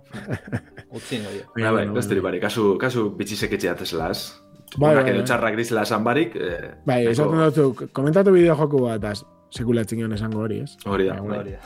Utzi 0.93 1.15
ingo 1.17 1.31
dio. 1.33 1.47
Baina, 1.55 1.71
bai, 1.71 1.79
Bueno, 1.85 1.93
besterik 1.95 2.21
bueno. 2.21 2.27
barik, 2.35 2.41
kasu, 2.43 2.77
kasu 2.77 3.05
bitxizek 3.17 3.53
etxeat 3.57 3.81
ezela, 3.81 4.11
ez. 4.11 4.35
Bai, 4.77 4.93
bai, 4.95 5.03
edo 5.09 5.17
bai. 5.17 5.25
txarrak 5.25 5.55
dizela 5.57 5.81
esan 5.87 6.03
barik, 6.05 6.35
eh, 6.35 6.75
Bai, 6.85 7.07
esaten 7.09 7.41
dut, 7.55 7.81
komentatu 7.97 8.31
bideo 8.35 8.55
joku 8.59 8.83
bat, 8.83 9.03
az, 9.09 9.23
sekulatzen 9.49 9.97
gion 10.03 10.13
esango 10.13 10.43
hori, 10.45 10.59
ez? 10.67 10.75
Hori 10.85 11.07
da, 11.09 11.15
bai. 11.21 11.39
Hori 11.39 11.51
da. 11.57 11.59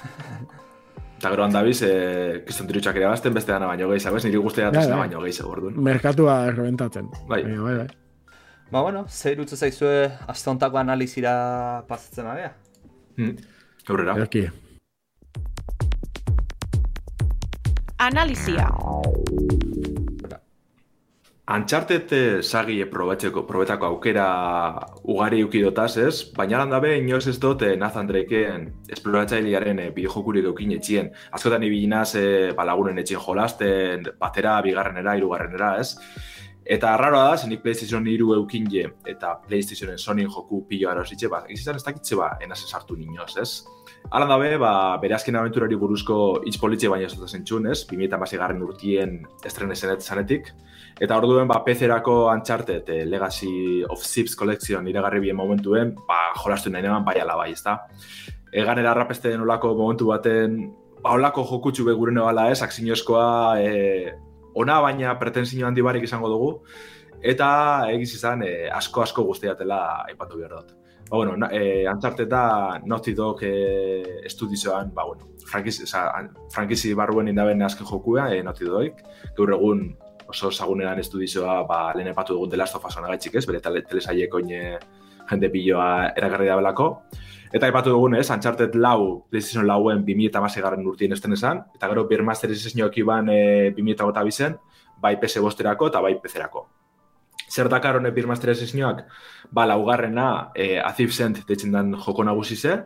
Eta 1.24 1.30
gero 1.36 1.44
handabiz, 1.44 1.82
eh, 1.84 2.42
kriston 2.46 2.68
tirutxak 2.68 2.96
ere 2.96 3.06
bazten, 3.12 3.34
beste 3.34 3.52
dana 3.52 3.68
baino 3.68 3.90
gehiago, 3.92 4.16
ez? 4.18 4.24
Niri 4.26 4.38
guztia 4.38 4.72
Bai, 4.72 4.88
bai. 4.88 4.98
baino 5.04 5.20
gehiago, 5.28 5.52
orduan. 5.58 5.76
Merkatua 5.84 6.46
errebentatzen. 6.48 7.10
Bai. 7.28 7.44
Baina, 7.44 7.62
bai, 7.64 7.76
bai. 7.84 7.88
Ba, 8.72 8.82
bueno, 8.82 9.06
zer 9.10 9.40
utzu 9.44 9.56
zaizue 9.60 10.10
astontako 10.28 10.78
analizira 10.78 11.84
pasatzen 11.88 12.28
abea? 12.28 12.54
Hmm. 13.18 13.36
Aurrera. 13.90 14.16
Erki. 14.24 14.48
Analizia. 17.98 18.70
Uncharted 21.54 22.12
eh, 22.14 22.42
sagi 22.42 22.78
probetzeko, 22.88 23.44
probetako 23.46 23.86
aukera 23.86 24.28
ugari 25.12 25.44
ukidotaz, 25.44 25.98
ez? 26.00 26.14
Baina 26.36 26.62
lan 26.62 26.72
dabe, 26.72 26.94
inoz 26.98 27.28
ez 27.28 27.36
dut 27.38 27.66
eh, 27.68 27.76
Nathan 27.78 28.08
Drakeen 28.08 28.70
esploratzailearen 28.96 29.82
eh, 29.84 29.90
bideojokurik 29.92 30.48
eukin 30.50 30.72
etxien. 30.78 31.12
Azkotan 31.36 31.66
ibilinaz 31.68 32.16
eh, 32.16 32.54
balagunen 32.56 33.04
etxien 33.04 33.20
jolasten, 33.20 34.08
batera, 34.20 34.56
bigarrenera, 34.64 35.18
irugarrenera, 35.20 35.76
ez? 35.84 35.98
Eta 36.64 36.94
arraroa 36.96 37.28
da, 37.28 37.38
zenik 37.38 37.62
PlayStation 37.62 38.08
iru 38.08 38.32
eukin 38.38 38.70
je, 38.72 38.88
eta 39.12 39.36
PlayStationen 39.44 40.00
Sony 40.00 40.24
joku 40.24 40.64
pilo 40.70 40.88
gara 40.88 41.04
ositxe, 41.04 41.28
ba, 41.28 41.44
izan 41.52 41.76
ez 41.76 41.84
dakitze 41.84 42.16
ba, 42.16 42.38
enaz 42.42 42.62
esartu 42.64 42.96
ninoz, 42.96 43.34
ez? 43.42 43.66
Alan 44.12 44.30
dabe, 44.30 44.58
ba, 44.62 44.98
bere 45.02 45.16
azken 45.16 45.36
aventurari 45.40 45.78
buruzko 45.80 46.18
hitz 46.46 46.58
politxe 46.62 46.90
baina 46.92 47.08
ez 47.08 47.16
dut 47.16 47.32
zentxun, 47.32 47.70
ez? 47.72 47.80
2008 47.90 48.38
garren 48.42 48.62
urtien 48.62 49.22
estrene 49.46 49.76
zenet 49.76 50.04
zanetik. 50.04 50.52
Eta 51.02 51.18
orduen 51.18 51.48
ba 51.50 51.64
PC-erako 51.66 52.28
Uncharted 52.30 52.90
eh, 52.94 53.04
Legacy 53.10 53.82
of 53.90 54.04
Thieves 54.04 54.36
Collection 54.38 54.88
iragarri 54.88 55.24
bien 55.24 55.36
momentuen, 55.36 55.96
ba 56.08 56.20
jolastu 56.38 56.70
nahi 56.70 56.86
neman 56.86 57.06
bai 57.06 57.18
ala 57.24 57.38
bai, 57.40 57.50
ezta. 57.56 57.80
Egan 58.54 58.84
erarrapeste 58.84 59.34
olako 59.40 59.74
momentu 59.80 60.12
baten, 60.12 60.60
ba 61.02 61.16
olako 61.18 61.48
jokutsu 61.50 61.88
be 61.88 61.98
gure 61.98 62.14
nebala 62.14 62.52
ez, 62.52 62.62
aksinozkoa 62.62 63.26
e, 63.60 64.14
ona 64.54 64.80
baina 64.86 65.18
pretensio 65.18 65.66
handi 65.66 65.82
barik 65.82 66.06
izango 66.06 66.30
dugu, 66.30 66.52
eta 67.24 67.50
egiz 67.90 68.14
izan 68.14 68.46
e, 68.46 68.54
asko 68.70 69.02
asko 69.02 69.26
guztiatela 69.32 69.82
aipatu 70.06 70.38
behar 70.38 70.60
dut. 70.60 70.83
Ba, 71.10 71.18
bueno, 71.18 71.36
na, 71.38 71.50
e, 71.52 71.88
Uncharted 71.88 72.28
da 72.28 72.80
Naughty 72.84 73.14
Dog 73.14 73.44
e, 73.44 74.22
estudizioan, 74.26 74.94
ba, 74.94 75.06
bueno, 75.06 75.30
frankizi, 75.46 75.86
frankizi 76.50 76.94
barruen 76.94 77.28
indaben 77.28 77.62
azken 77.62 77.86
jokua, 77.86 78.32
e, 78.34 78.42
Naughty 78.44 78.66
Dog, 78.66 79.04
gaur 79.38 79.54
egun 79.54 79.86
oso 80.28 80.52
zagunean 80.52 81.00
estudizioa 81.00 81.62
ba, 81.70 81.94
lehen 81.94 82.10
epatu 82.14 82.34
dugun 82.34 82.50
dela 82.50 82.66
estofa 82.66 82.90
zona 82.90 83.12
gaitxik 83.12 83.36
ez, 83.36 83.46
bere 83.46 83.62
telesaiek 83.62 84.34
oine 84.34 84.64
jende 85.30 85.50
piloa 85.54 86.14
eragarri 86.18 86.50
da 86.50 86.58
belako. 86.60 86.90
Eta 87.54 87.70
epatu 87.70 87.94
dugun 87.94 88.16
ez, 88.18 88.30
Uncharted 88.34 88.76
lau, 88.76 89.26
PlayStation 89.30 89.68
lauen 89.70 90.02
2000 90.06 90.32
eta 90.32 90.42
masi 90.42 90.62
garren 90.62 90.88
urtien 90.90 91.14
esten 91.14 91.38
esan, 91.38 91.62
eta 91.76 91.92
gero 91.92 92.08
Beer 92.10 92.24
Master 92.26 92.52
izesnioak 92.52 92.98
iban 92.98 93.30
e, 93.30 93.42
2000 93.76 94.00
eta 94.00 94.10
gota 94.10 94.24
bizen, 94.26 94.58
bai 95.04 95.20
PS 95.22 95.44
bosterako 95.44 95.92
eta 95.92 96.02
bai 96.02 96.16
PC-erako. 96.24 96.66
Zer 97.54 97.70
dakar 97.70 98.00
honek 98.00 98.16
Beer 98.16 98.26
Master 98.26 98.50
izesnioak, 98.56 99.04
ba, 99.54 99.68
laugarrena 99.70 100.28
e, 100.58 100.80
Azif 100.82 101.14
Sent 101.14 101.44
deitzen 101.46 101.74
den 101.76 101.94
joko 101.94 102.26
nagusi 102.26 102.58
ze, 102.58 102.80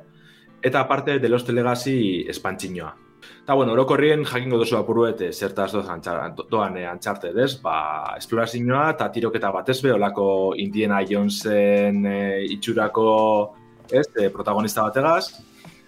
eta 0.62 0.82
aparte 0.82 1.20
de 1.20 1.30
Lost 1.30 1.50
Legacy 1.50 2.26
espantzinoa. 2.28 2.96
Eta, 3.48 3.56
bueno, 3.56 3.72
orokorrien 3.72 4.26
jakingo 4.28 4.60
duzu 4.60 4.76
apuruete 4.78 5.32
zertaz 5.32 5.70
doz 5.72 5.86
doan 6.52 6.76
e, 6.78 6.84
antxarte, 6.86 7.32
des? 7.34 7.56
Ba, 7.64 8.16
esplorazioa 8.18 8.90
eta 8.92 9.08
tiroketa 9.12 9.52
bat 9.56 9.70
ez 9.72 9.80
be, 9.84 9.94
olako 9.96 10.28
Indiana 10.60 11.00
Jonesen 11.08 12.04
e, 12.06 12.18
itxurako 12.58 13.08
ez, 13.88 14.08
e, 14.20 14.28
protagonista 14.36 14.84
bategaz. 14.84 15.30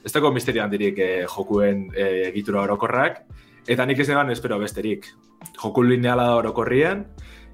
Ez 0.04 0.14
dago 0.16 0.32
misterio 0.32 0.64
handirik 0.64 1.04
e, 1.04 1.10
jokuen 1.28 1.90
egitura 2.00 2.64
orokorrak. 2.64 3.26
Eta 3.68 3.86
nik 3.86 4.00
ez 4.00 4.10
espero 4.10 4.58
besterik. 4.58 5.06
Joku 5.60 5.84
lineala 5.84 6.24
da 6.24 6.36
orokorrien, 6.38 7.06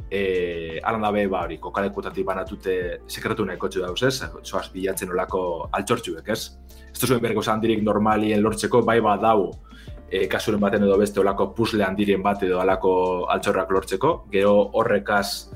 e, 0.10 0.80
alan 0.84 1.02
dabe, 1.02 1.26
ba, 1.28 1.44
hori, 1.46 1.58
kokalekutatik 1.62 2.26
banatute 2.26 2.76
sekretu 3.08 3.46
nahi 3.46 3.58
kotxu 3.58 3.82
dauz, 3.82 4.02
ez? 4.04 4.22
Zoaz 4.44 4.70
bilatzen 4.74 5.12
olako 5.12 5.42
altxortxuek, 5.72 6.30
ez? 6.30 6.42
Ez 6.92 7.02
zuen 7.04 7.22
berreko 7.22 7.44
handirik 7.52 7.84
normalien 7.84 8.42
lortzeko, 8.44 8.82
bai 8.86 9.00
bat 9.02 9.22
dau, 9.22 9.52
e, 10.10 10.26
kasuren 10.32 10.62
baten 10.62 10.84
edo 10.86 10.98
beste 10.98 11.20
olako 11.20 11.52
puzzle 11.56 11.84
handirien 11.84 12.24
bat 12.24 12.44
edo 12.44 12.60
alako 12.62 12.94
altxorrak 13.34 13.72
lortzeko. 13.72 14.16
Gero 14.32 14.56
horrekaz 14.80 15.52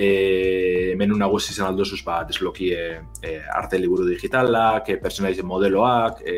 e, 0.00 0.94
menu 0.96 1.16
nagusi 1.18 1.52
zen 1.52 1.66
aldozuz 1.66 2.00
ba, 2.06 2.22
desbloki 2.28 2.70
e, 2.72 3.34
arte 3.52 3.78
liburu 3.80 4.06
digitalak, 4.08 4.88
e, 4.88 4.96
personalizen 5.02 5.48
modeloak, 5.48 6.22
e, 6.24 6.36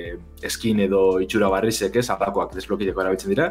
eskin 0.49 0.83
edo 0.89 1.03
itxura 1.23 1.51
barrizek 1.53 2.01
ez, 2.01 2.09
alakoak 2.11 2.57
desblokiteko 2.57 3.05
erabiltzen 3.05 3.31
dira. 3.31 3.49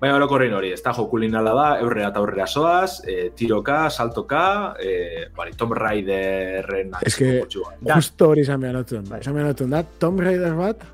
Baina 0.00 0.18
horrein 0.20 0.52
hori, 0.58 0.74
ez 0.76 0.82
da 0.84 0.92
jokulinala 0.96 1.54
da, 1.56 1.68
eurrera 1.84 2.10
eta 2.12 2.20
aurrera 2.20 2.46
soaz, 2.46 3.00
e, 3.08 3.30
tiroka, 3.36 3.86
saltoka, 3.90 4.44
e, 4.76 5.30
bari, 5.36 5.56
Tom 5.56 5.72
Raiderren... 5.72 6.92
Ez 7.00 7.16
que, 7.16 7.32
justo 7.48 8.32
hori 8.34 8.44
izan 8.44 8.60
behar 8.60 8.82
notuen, 8.82 9.08
izan 9.20 9.38
behar 9.38 9.54
notuen 9.54 9.72
da, 9.72 9.84
Tom 10.02 10.20
Raider 10.20 10.58
bat, 10.58 10.84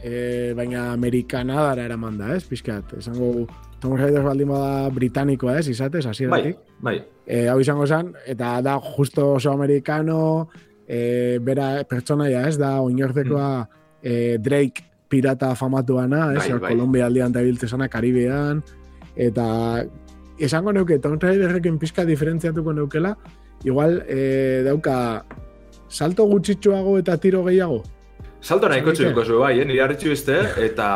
e, 0.00 0.54
baina 0.56 0.90
amerikana 0.94 1.66
dara 1.68 1.90
eraman 1.90 2.16
da, 2.22 2.32
ez, 2.38 2.46
pixkat, 2.48 2.96
esango 3.02 3.34
Tom 3.80 3.96
Raiders 3.96 4.24
baldin 4.24 4.50
bada 4.50 4.88
britanikoa, 4.94 5.58
ez, 5.60 5.68
izatez, 5.72 6.04
hasieratik. 6.06 6.58
Bai, 6.80 6.98
bai. 6.98 7.24
E, 7.26 7.46
hau 7.48 7.58
izango 7.62 7.86
zen, 7.86 8.12
eta 8.28 8.58
da 8.64 8.76
justo 8.80 9.32
oso 9.36 9.52
amerikano, 9.52 10.48
e, 10.86 11.38
bera 11.42 11.72
pertsonaia, 11.88 12.46
ez, 12.48 12.58
da 12.60 12.76
oinortekoa 12.84 13.48
mm. 13.64 13.84
e, 14.02 14.38
Drake 14.38 14.86
pirata 15.10 15.54
famatuana, 15.56 16.32
ez, 16.34 16.44
bai, 16.44 16.58
bai. 16.58 16.74
Kolombia 16.74 17.08
aldean 17.08 17.32
da 17.32 17.44
biltzezana, 17.46 17.88
Karibean, 17.88 18.60
eta 19.16 19.46
esango 20.40 20.74
neuke, 20.76 21.00
Tom 21.00 21.16
Raiderrekin 21.20 21.78
pixka 21.80 22.04
diferentziatuko 22.08 22.76
neukela, 22.76 23.16
igual 23.64 24.02
e, 24.08 24.60
dauka 24.66 25.24
salto 25.88 26.28
gutxitxoago 26.30 26.98
eta 27.00 27.16
tiro 27.20 27.42
gehiago, 27.48 27.82
Salto 28.40 28.70
nahiko 28.72 28.94
txuko 28.96 29.24
zu, 29.24 29.38
bai, 29.42 29.58
eh? 29.60 29.66
nire 29.68 29.82
harritxu 29.84 30.14
izte, 30.14 30.38
eta... 30.64 30.86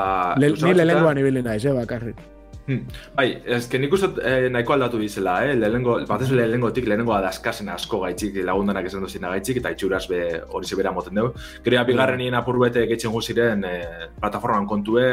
Le, 0.41 0.55
ni 0.65 0.73
lehengoan 0.73 1.19
ibili 1.21 1.43
naiz, 1.45 1.61
eh, 1.69 1.75
bakarrik. 1.77 2.23
Hmm. 2.67 2.87
Bai, 3.13 3.27
ez 3.45 3.67
que 3.69 3.79
nik 3.79 3.93
uste 3.93 4.09
eh, 4.25 4.49
nahiko 4.49 4.73
aldatu 4.73 4.97
bizela, 4.97 5.35
eh? 5.45 5.53
lehenengo, 5.53 5.99
batez 6.09 6.31
lehenengo 6.33 6.71
tik, 6.73 6.87
lehenengo 6.89 7.13
adazkasen 7.13 7.69
asko 7.69 8.01
gaitxik, 8.07 8.39
lagundanak 8.49 8.89
esan 8.89 9.05
duzina 9.05 9.29
gaitxik, 9.35 9.61
eta 9.61 9.75
itxuraz 9.75 10.07
be 10.09 10.21
hori 10.49 10.71
zebera 10.71 10.93
moten 10.97 11.21
dugu. 11.21 11.35
Gero, 11.59 11.77
mm. 11.77 11.89
bigarren 11.91 12.23
nien 12.23 12.39
apur 12.39 12.57
bete 12.63 12.87
getxen 12.89 13.13
guziren 13.13 13.67
eh, 13.69 14.09
plataforman 14.17 14.65
kontue, 14.71 15.05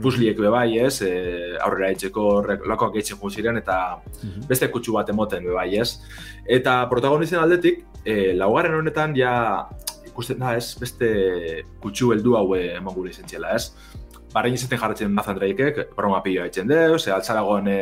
buzliek 0.00 0.40
be 0.40 0.48
bai, 0.54 0.78
ez, 0.80 1.02
eh, 1.04 1.58
aurrera 1.66 1.92
etxeko 1.92 2.24
lakoak 2.70 2.96
getxen 2.96 3.20
guziren, 3.20 3.60
eta 3.60 3.98
mhm. 4.22 4.48
beste 4.48 4.70
kutsu 4.72 4.96
bat 4.96 5.12
emoten 5.12 5.44
be 5.44 5.52
bai, 5.58 5.68
ez. 5.76 5.98
Eta 6.48 6.80
protagonisten 6.88 7.42
aldetik, 7.42 7.84
eh, 8.04 8.32
laugarren 8.38 8.80
honetan 8.80 9.16
ja 9.18 9.34
ikusten 10.06 10.40
da, 10.40 10.56
ez, 10.56 10.72
beste 10.80 11.08
kutsu 11.82 12.14
heldu 12.14 12.38
hau 12.38 12.46
eman 12.56 12.94
gure 12.94 13.12
izentziela, 13.12 13.52
ez? 13.58 13.97
Barrein 14.32 14.54
izaten 14.58 14.80
jarretzen 14.80 15.14
Nathan 15.16 15.38
Drakeek, 15.38 15.78
broma 15.96 16.18
pilo 16.24 16.42
haitzen 16.42 16.68
deu, 16.68 16.98
ze 16.98 17.12
altzaragoen 17.14 17.68
e, 17.72 17.78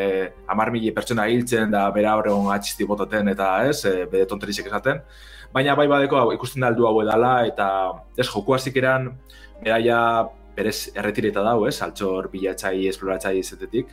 amar 0.53 0.71
mili 0.71 0.93
pertsona 0.95 1.27
hiltzen 1.27 1.73
da 1.75 1.89
bera 1.91 2.15
horregon 2.19 2.53
atxisti 2.55 2.87
botaten 2.87 3.33
eta 3.33 3.49
ez, 3.67 3.81
e, 3.85 4.05
bede 4.13 4.29
tonterizek 4.31 4.71
esaten. 4.71 5.03
Baina 5.53 5.75
bai 5.75 5.89
badeko 5.91 6.23
ikusten 6.37 6.63
da 6.63 6.71
heldu 6.71 6.87
hau 6.87 7.01
edala 7.03 7.33
eta 7.51 7.69
ez 8.17 8.29
joku 8.29 8.55
eran, 8.75 9.11
beraia 9.63 9.99
berez 10.57 10.91
erretireta 10.95 11.43
dau, 11.43 11.67
ez, 11.67 11.81
altxor 11.83 12.31
bilatzai, 12.33 12.87
esploratzai 12.89 13.39
izatetik. 13.39 13.91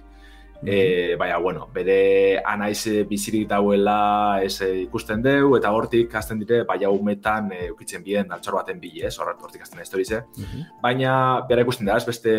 E, 0.66 1.16
baina, 1.20 1.38
bueno, 1.43 1.68
bere 1.74 2.39
anaiz 2.47 2.86
bizirik 3.09 3.49
dauela 3.49 4.39
ez 4.43 4.61
eh, 4.64 4.84
ikusten 4.86 5.22
deu, 5.24 5.57
eta 5.57 5.74
hortik 5.76 6.16
hasten 6.16 6.39
dire, 6.39 6.61
baina 6.68 6.91
umetan 6.93 7.51
e, 7.51 7.68
ukitzen 7.74 8.03
bien 8.03 8.32
altxor 8.32 8.59
baten 8.61 8.80
bile, 8.80 9.07
ez, 9.09 9.18
hortik 9.20 9.61
hasten 9.66 9.84
ez 9.84 9.89
torize. 9.91 10.24
Baina, 10.82 11.14
bera 11.49 11.66
ikusten 11.66 11.89
da, 11.89 11.99
ez, 11.99 12.07
beste, 12.07 12.34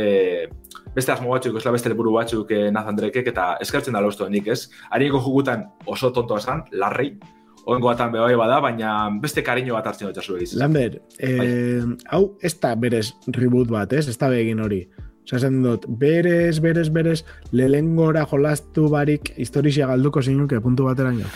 beste 0.97 1.13
asmo 1.13 1.35
batzuk, 1.35 1.61
ez 1.61 1.77
beste 1.77 1.93
leburu 1.93 2.17
batzuk 2.17 2.51
e, 2.51 2.71
Nathan 2.73 3.01
eta 3.05 3.57
eskartzen 3.61 3.95
da 3.95 4.01
loztu 4.01 4.29
nik, 4.29 4.49
ez. 4.49 4.71
Harinko 4.91 5.21
jugutan 5.21 5.69
oso 5.87 6.13
tonto 6.13 6.39
esan, 6.41 6.65
larri, 6.73 7.15
Oengo 7.65 7.89
batan 7.89 8.11
behoi 8.13 8.35
bada, 8.37 8.59
baina 8.61 8.91
beste 9.23 9.41
kariño 9.45 9.73
bat 9.73 9.87
hartzen 9.89 10.11
dut 10.11 10.19
jasu 10.21 10.37
egiz. 10.37 10.53
Lander, 10.61 10.99
eh, 11.17 11.81
hau 12.13 12.37
ez 12.45 12.53
da 12.61 12.75
berez 12.77 13.15
reboot 13.39 13.71
bat, 13.73 13.93
ez? 13.97 14.05
Ez 14.09 14.19
da 14.21 14.29
begin 14.29 14.61
hori. 14.61 14.83
Osa, 15.25 15.39
zen 15.39 15.63
dut, 15.65 15.87
berez, 15.89 16.61
berez, 16.61 16.91
berez, 16.93 17.25
lelengora 17.53 18.27
jolastu 18.29 18.91
barik 18.93 19.33
historizia 19.41 19.87
galduko 19.89 20.23
zinuke 20.23 20.61
puntu 20.61 20.85
batera 20.85 21.13
nio. 21.17 21.31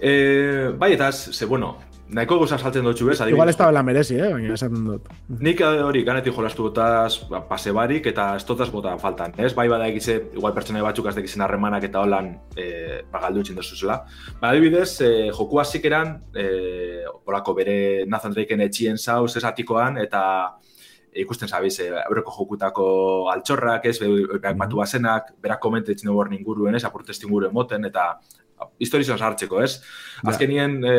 Eh, 0.00 0.72
bai, 0.78 0.94
eta, 0.94 1.10
ze, 1.12 1.44
bueno, 1.44 1.74
nahiko 2.08 2.38
gauza 2.38 2.56
saltzen 2.56 2.84
dut 2.84 3.02
bez, 3.02 3.20
Igual 3.28 3.50
ez 3.50 3.56
da 3.56 3.66
bela 3.66 3.82
merezi, 3.82 4.16
eh, 4.16 4.30
baina 4.32 4.54
esaten 4.54 4.84
dut. 4.86 5.08
Nik 5.28 5.60
hori 5.60 6.02
ganetik 6.04 6.34
jolastu 6.34 6.68
botaz 6.68 7.28
ba, 7.28 7.42
pase 7.48 7.72
barik 7.76 8.06
eta 8.06 8.36
ez 8.36 8.44
totaz 8.44 8.70
bota 8.70 8.96
faltan, 8.98 9.34
ez? 9.36 9.52
Bai 9.54 9.68
bada 9.68 9.88
egize, 9.88 10.16
igual 10.32 10.54
pertsona 10.54 10.82
batzuk 10.82 11.08
azte 11.10 11.20
egizien 11.20 11.42
harremanak 11.44 11.84
eta 11.90 12.00
holan 12.00 12.32
e, 12.56 13.02
bagaldu 13.12 13.42
itxin 13.42 13.58
dozuzela. 13.60 14.04
Ba, 14.40 14.52
adibidez, 14.52 15.00
e, 15.02 15.30
joku 15.32 15.60
hasik 15.60 15.84
eran, 15.84 16.22
e, 16.34 17.04
bere 17.56 18.06
Nathan 18.06 18.32
Drakeen 18.32 18.60
etxien 18.60 18.96
zauz 18.96 19.36
esatikoan, 19.36 19.98
eta 19.98 20.56
ikusten 21.22 21.48
zabiz, 21.48 21.78
e, 21.80 21.90
aurreko 22.04 22.32
jokutako 22.34 22.86
altxorrak, 23.32 23.86
ez, 23.90 23.98
berak 24.00 24.58
batu 24.58 24.80
bazenak, 24.82 25.32
berak 25.42 25.62
komentetzen 25.62 26.10
dugu 26.10 26.26
inguruen, 26.36 26.74
ez, 26.74 26.84
apurtestin 26.84 27.28
inguruen 27.28 27.54
moten, 27.54 27.84
eta 27.84 28.14
historizioan 28.80 29.18
sartzeko, 29.18 29.60
ez? 29.62 29.80
Azkenien, 30.24 30.78
e, 30.84 30.94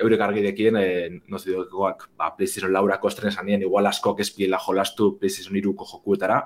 eurek 0.00 0.22
argidekien, 0.24 0.76
e, 0.76 0.86
nozi 1.28 1.52
dukoak, 1.52 2.08
ba, 2.16 2.30
PlayStation 2.36 2.72
laura 2.72 2.98
kostren 3.00 3.32
zanien, 3.32 3.62
igual 3.62 3.86
askok 3.86 4.20
espiela 4.24 4.60
jolastu 4.60 5.14
PlayStation 5.18 5.56
iruko 5.56 5.86
jokuetara, 5.90 6.40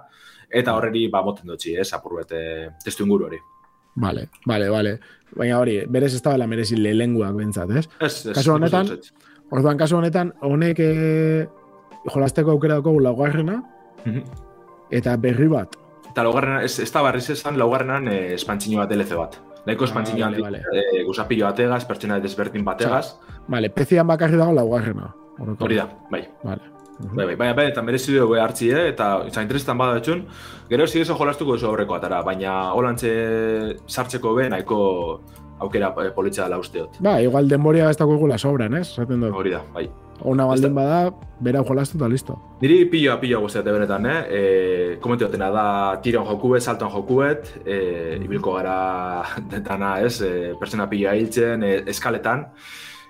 eta 0.49 0.75
horreri, 0.75 1.07
ba, 1.13 1.23
moten 1.23 1.53
dutxi, 1.53 1.77
ez? 1.79 1.93
Apur 1.95 2.19
bete, 2.23 2.41
testu 2.85 3.07
inguru 3.07 3.29
hori. 3.29 3.39
Vale, 3.99 4.29
vale, 4.47 4.69
vale. 4.71 4.99
Baina 5.37 5.59
hori, 5.59 5.81
berez 5.91 6.15
ez 6.15 6.23
tabela 6.23 6.47
merezi 6.47 6.79
lehenguak 6.79 7.35
bentsat, 7.37 7.71
ez? 7.71 7.87
Ez, 8.01 8.13
ez. 8.31 8.35
Kasu 8.37 8.55
honetan, 8.55 8.93
orduan 9.51 9.81
kasu 9.81 9.99
honetan, 9.99 10.33
honek 10.47 10.81
e, 10.81 10.91
jolasteko 12.09 12.51
aukera 12.51 12.75
dago 12.81 12.99
laugarrena, 13.01 13.63
Mhm. 14.05 14.23
eta 14.91 15.17
berri 15.17 15.49
bat. 15.49 15.77
Eta 16.11 16.23
laugarrena, 16.25 16.63
ez, 16.65 16.79
ez 16.81 16.91
da 16.93 17.03
barriz 17.03 17.29
esan, 17.31 17.59
laugarrenan 17.59 18.09
eh, 18.09 18.35
espantzino 18.35 18.79
bat 18.81 18.89
DLC 18.91 19.15
bat. 19.17 19.37
Nahiko 19.67 19.85
espantzino 19.85 20.25
Ah, 20.27 20.33
ah, 20.35 20.41
vale, 20.41 20.63
eh, 20.73 21.05
gusapillo 21.05 21.45
bategaz, 21.47 21.85
pertsona 21.85 22.19
desberdin 22.21 22.65
bategaz. 22.65 23.19
Vale, 23.49 23.69
pezian 23.71 24.07
bakarri 24.07 24.37
dago 24.37 24.53
laugarrena. 24.53 25.15
Hori 25.61 25.77
da, 25.77 25.89
bai. 26.11 26.27
Vale. 26.43 26.63
Mhm. 26.99 27.15
Bai, 27.15 27.27
bai, 27.27 27.37
bai, 27.37 27.53
bai, 27.55 27.67
eta 27.71 27.83
merezi 27.83 28.15
du 28.17 28.35
hartzi, 28.35 28.71
eh? 28.71 28.89
eta 28.89 29.25
eta 29.29 29.43
interesetan 29.43 29.79
bada 29.79 29.99
etxun, 30.01 30.25
gero 30.69 30.87
zi 30.87 31.01
eso 31.01 31.15
jolastuko 31.15 31.53
oso 31.55 31.69
aurreko 31.69 31.95
atara, 31.95 32.23
baina 32.23 32.73
holantze 32.75 33.77
sartzeko 33.87 34.35
be 34.35 34.49
nahiko 34.49 34.79
aukera 35.61 35.93
eh, 36.03 36.11
politxa 36.15 36.45
dela 36.47 36.59
usteot. 36.59 36.99
Ba, 37.01 37.21
igual 37.23 37.49
denboria 37.49 37.91
ez 37.91 37.97
dago 37.97 38.19
sobran, 38.37 38.75
ez? 38.75 38.95
Zaten 38.95 39.21
dut. 39.21 39.35
Hori 39.35 39.51
da, 39.51 39.63
bai. 39.75 39.89
Ona 40.27 40.47
baldin 40.47 40.75
bada, 40.75 41.13
bera 41.41 41.63
jolastu 41.63 41.97
eta 41.97 42.09
listo. 42.09 42.35
Niri 42.61 42.87
pilloa 42.91 43.21
pilloa 43.21 43.41
guztiate 43.41 43.71
benetan, 43.71 44.07
eh? 44.07 44.19
E, 44.29 44.97
komentu 45.01 45.27
dutena 45.27 45.51
da, 45.51 45.67
tiron 46.03 46.27
jokuet, 46.27 46.63
saltoan 46.63 46.91
jokuet, 46.91 47.53
e, 47.65 48.19
ibilko 48.25 48.57
gara 48.57 49.23
dentana, 49.53 50.01
ez? 50.03 50.21
E, 50.21 50.55
persona 50.59 50.89
pilloa 50.91 51.15
hiltzen, 51.15 51.63
e, 51.63 51.83
eskaletan. 51.95 52.49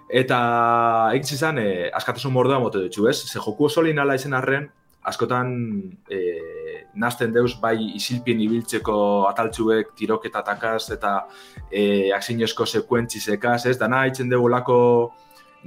Eta 0.09 0.39
egitz 1.13 1.35
izan, 1.37 1.59
e, 1.61 1.91
askatasun 1.93 2.33
mordua 2.33 2.59
mote 2.63 2.81
dutxu, 2.81 3.09
ez? 3.11 3.19
Ze 3.29 3.39
joku 3.39 3.67
oso 3.69 3.83
linala 3.85 4.17
izen 4.17 4.35
arren, 4.35 4.71
askotan 5.09 5.53
e, 6.11 6.21
nazten 6.99 7.33
deuz 7.33 7.53
bai 7.61 7.77
isilpien 7.97 8.41
ibiltzeko 8.41 8.97
ataltzuek 9.29 9.93
tiroketatakaz 9.99 10.91
eta 10.97 11.13
e, 11.71 12.11
aksinezko 12.17 12.67
sekuentzizekaz, 12.67 13.67
ez? 13.67 13.77
Dana 13.79 14.05
haitzen 14.07 14.33
dugu 14.33 14.49
lako 14.49 14.79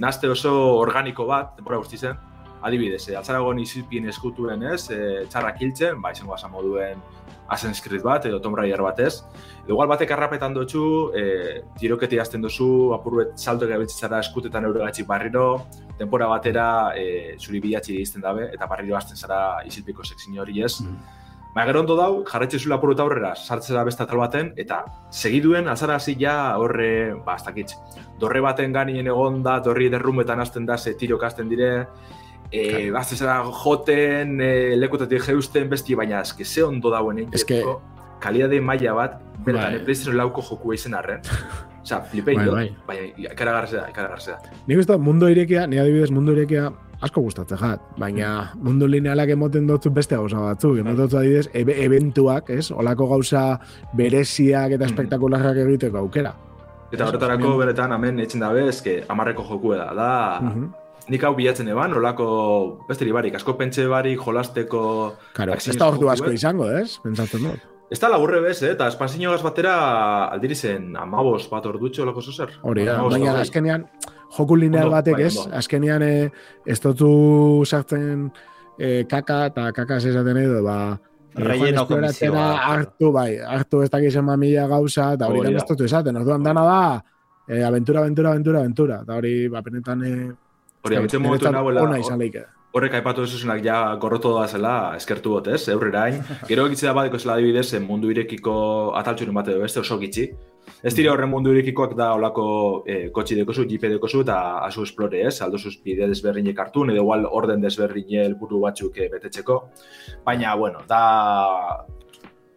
nazte 0.01 0.29
oso 0.29 0.53
organiko 0.79 1.27
bat, 1.29 1.55
tempora 1.57 1.77
guzti 1.77 2.01
zen, 2.01 2.17
adibidez, 2.61 3.07
e, 3.09 3.15
altzaragon 3.17 3.59
isilpien 3.59 4.07
eskutuen 4.11 4.63
ez, 4.73 4.83
e, 4.91 5.25
txarrak 5.29 5.61
hiltzen, 5.61 6.01
ba, 6.01 6.13
izango 6.15 6.35
asa 6.37 6.49
moduen 6.51 7.01
Assassin's 7.51 7.81
Creed 7.83 8.01
bat, 8.01 8.25
edo 8.25 8.39
Tomb 8.39 8.55
Raider 8.55 8.81
bat 8.81 8.99
ez. 9.03 9.25
Igual 9.67 9.89
batek 9.91 10.13
arrapetan 10.15 10.53
dutxu, 10.55 10.83
e, 11.17 11.23
tiroketi 11.79 12.19
azten 12.21 12.43
duzu, 12.45 12.93
apurret 12.95 13.33
salto 13.35 13.67
gabiltzitzara 13.67 14.21
eskutetan 14.23 14.69
euregatxik 14.69 15.07
barriro, 15.07 15.65
denpora 15.99 16.29
batera 16.31 16.67
e, 16.95 17.35
zuri 17.39 17.59
bilatzi 17.59 17.99
izten 17.99 18.23
dabe, 18.23 18.47
eta 18.55 18.69
barriro 18.71 18.95
hasten 18.95 19.19
zara 19.19 19.41
isilpiko 19.67 20.07
sekzin 20.07 20.39
hori 20.39 20.63
ez. 20.63 20.77
Mhm. 20.79 21.19
Baina 21.51 21.67
gero 21.67 21.81
ondo 21.83 21.97
dau, 21.99 22.23
jarretxe 22.23 22.61
zula 22.63 22.77
apurret 22.77 23.01
aurrera, 23.03 23.33
sartzera 23.35 23.83
beste 23.83 24.05
atal 24.05 24.21
baten, 24.21 24.53
eta 24.55 24.85
segiduen 25.11 25.67
alzara 25.67 25.97
hasi 25.99 26.15
ja 26.15 26.55
horre, 26.55 27.11
ba, 27.25 27.35
ez 27.35 27.43
dakitz, 27.43 27.73
dorre 28.21 28.39
baten 28.39 28.71
ganien 28.71 29.11
egon 29.11 29.41
da, 29.43 29.57
dorri 29.59 29.89
derrumetan 29.91 30.39
hasten 30.39 30.65
da, 30.65 30.77
ze 30.77 30.95
tirok 30.95 31.27
hasten 31.27 31.51
dire, 31.51 31.89
e, 32.51 32.69
Claro. 32.69 32.97
azte 32.99 33.15
zera 33.15 33.43
joten, 33.63 34.41
e, 34.41 34.75
lekutatik 34.77 35.23
jeusten 35.23 35.69
besti, 35.69 35.95
baina 35.95 36.21
eske 36.21 36.43
ze 36.45 36.63
ondo 36.63 36.89
dauen 36.91 37.17
egin 37.17 37.33
Eske- 37.33 37.63
kalidade 38.19 38.61
maila 38.61 38.93
bat, 38.93 39.19
benetan, 39.45 39.71
Bai. 39.71 39.75
bai. 39.77 39.83
PlayStation 39.85 40.17
lauko 40.17 40.41
jokua 40.41 40.73
izen 40.75 40.93
arren. 40.93 41.21
Osa, 41.83 42.01
flipein 42.01 42.37
Bai, 42.37 42.49
bai. 42.49 42.75
baina 42.87 43.31
ikaragartzea, 43.33 43.87
ikaragartzea. 43.89 44.35
Nik 44.67 44.77
uste 44.77 44.93
dut 44.93 45.01
mundu 45.01 45.27
irekia, 45.27 45.65
ni 45.67 45.79
adibidez 45.79 46.11
mundu 46.11 46.31
irekia 46.35 46.67
asko 47.01 47.21
gustatzen 47.25 47.57
jat, 47.57 47.81
baina 47.97 48.51
mundu 48.61 48.85
linealak 48.87 49.29
emoten 49.33 49.65
dutzu 49.65 49.89
beste 49.89 50.15
gauza 50.15 50.37
batzuk, 50.43 50.77
emoten 50.77 50.97
dutzu 51.01 51.17
adibidez 51.17 51.47
ebe, 51.53 51.73
eventuak, 51.83 52.49
ez? 52.53 52.69
Olako 52.71 53.07
gauza 53.09 53.59
bereziak 53.97 54.71
eta 54.75 54.83
Mhm. 54.85 54.91
espektakularrak 54.93 55.57
egiteko 55.57 55.97
aukera. 55.97 56.35
Eta 56.91 57.03
Ez, 57.05 57.09
horretarako 57.09 57.57
benetan, 57.57 57.91
hemen 57.93 58.19
etxen 58.19 58.41
dabe, 58.41 58.67
eske, 58.67 59.03
amarreko 59.09 59.43
jokue 59.49 59.77
da. 59.77 59.93
Da, 59.95 60.39
Mhm. 60.41 60.71
Nik 61.11 61.25
hau 61.27 61.33
bilatzen 61.35 61.67
eban, 61.71 61.93
olako, 61.97 62.27
besteri 62.87 63.11
barik, 63.15 63.35
asko 63.39 63.57
pentsa 63.59 63.87
barik, 63.91 64.21
jolasteko... 64.23 64.83
Claro, 65.35 65.57
ez 65.59 65.75
da 65.77 65.91
ordu 65.91 66.09
asko 66.13 66.31
izango, 66.35 66.69
ez? 66.71 66.95
Pentsatzen 67.03 67.49
dut. 67.49 67.67
Ez 67.91 67.99
da 67.99 68.07
laburre 68.07 68.39
bez, 68.39 68.61
eh? 68.63 68.71
eta 68.71 68.87
espansiño 68.87 69.33
gaz 69.33 69.41
batera 69.43 69.73
aldiri 70.31 70.55
zen 70.55 70.93
amabos 70.95 71.43
bat 71.51 71.65
ordutxo 71.67 72.05
olako 72.05 72.23
zozer. 72.23 72.53
Hori 72.63 72.85
da, 72.87 73.01
baina 73.03 73.33
azkenean 73.41 73.83
joku 74.37 74.55
lineal 74.55 74.91
batek 74.93 75.17
bai, 75.19 75.25
ez, 75.27 75.47
azkenean 75.59 76.05
eh, 76.05 76.29
ez 76.63 76.79
dutu 76.79 77.09
sartzen 77.67 78.29
eh, 78.79 79.03
kaka 79.11 79.41
eta 79.49 79.65
kaka 79.75 79.97
ez 79.99 80.05
esaten 80.13 80.39
edo, 80.39 80.61
ba, 80.63 80.77
eh, 81.35 81.43
Relleno 81.43 81.83
komisioa. 81.89 82.45
hartu, 82.69 83.11
bai, 83.11 83.39
hartu 83.39 83.81
ez 83.83 83.89
dakizen 83.91 84.23
mamila 84.23 84.69
gauza, 84.71 85.11
eta 85.17 85.27
hori 85.27 85.43
da. 85.49 85.57
ez 85.59 85.67
dutu 85.67 85.89
esaten, 85.89 86.21
orduan 86.21 86.47
dana 86.47 86.63
da, 86.67 86.79
eh, 87.47 87.63
aventura, 87.67 88.05
aventura, 88.05 88.31
aventura, 88.31 88.63
aventura, 88.63 89.01
eta 89.03 89.19
hori, 89.19 89.35
ba, 89.51 89.61
penetan, 89.67 90.03
eh, 90.07 90.31
Hori, 90.83 90.95
abitzen 90.97 91.21
momentu 91.21 91.51
nahuela, 91.51 91.81
ona 91.83 91.99
izan 91.99 92.19
leike. 92.19 92.45
horrek 92.73 92.93
aipatu 92.95 93.25
zuzenak 93.27 93.59
ja 93.65 93.95
gorroto 93.99 94.29
da 94.39 94.45
zela 94.47 94.93
eskertu 94.95 95.29
bot, 95.35 95.47
ez? 95.47 95.67
Eurrerain. 95.69 96.21
Gero 96.49 96.65
egitze 96.69 96.87
da 96.87 96.93
badeko 96.93 97.19
zela 97.19 97.33
adibidez, 97.35 97.73
en 97.73 97.83
mundu 97.83 98.09
irekiko 98.13 98.93
ataltxuren 98.95 99.33
bat 99.35 99.47
edo 99.51 99.59
beste 99.59 99.79
oso 99.81 99.97
gitxi. 99.99 100.29
Ez 100.83 100.93
dire 100.95 101.09
horren 101.11 101.29
mundu 101.29 101.51
irekikoak 101.51 101.95
da 101.97 102.13
olako 102.15 102.45
eh, 102.87 103.09
kotxi 103.11 103.35
dekozu, 103.35 103.65
jipe 103.67 103.89
dekozu 103.89 104.21
eta 104.23 104.37
asu 104.65 104.83
esplore, 104.87 105.19
ez? 105.27 105.41
Aldo 105.41 105.57
sus 105.57 105.75
bide 105.83 106.07
desberdinek 106.07 106.57
hartu, 106.63 106.85
edo 106.85 106.95
igual 107.03 107.25
orden 107.29 107.61
desberdine 107.61 108.23
helburu 108.25 108.61
batzuk 108.61 108.97
eh, 108.97 109.09
betetzeko. 109.11 109.59
Baina, 110.25 110.55
bueno, 110.55 110.79
da 110.87 111.01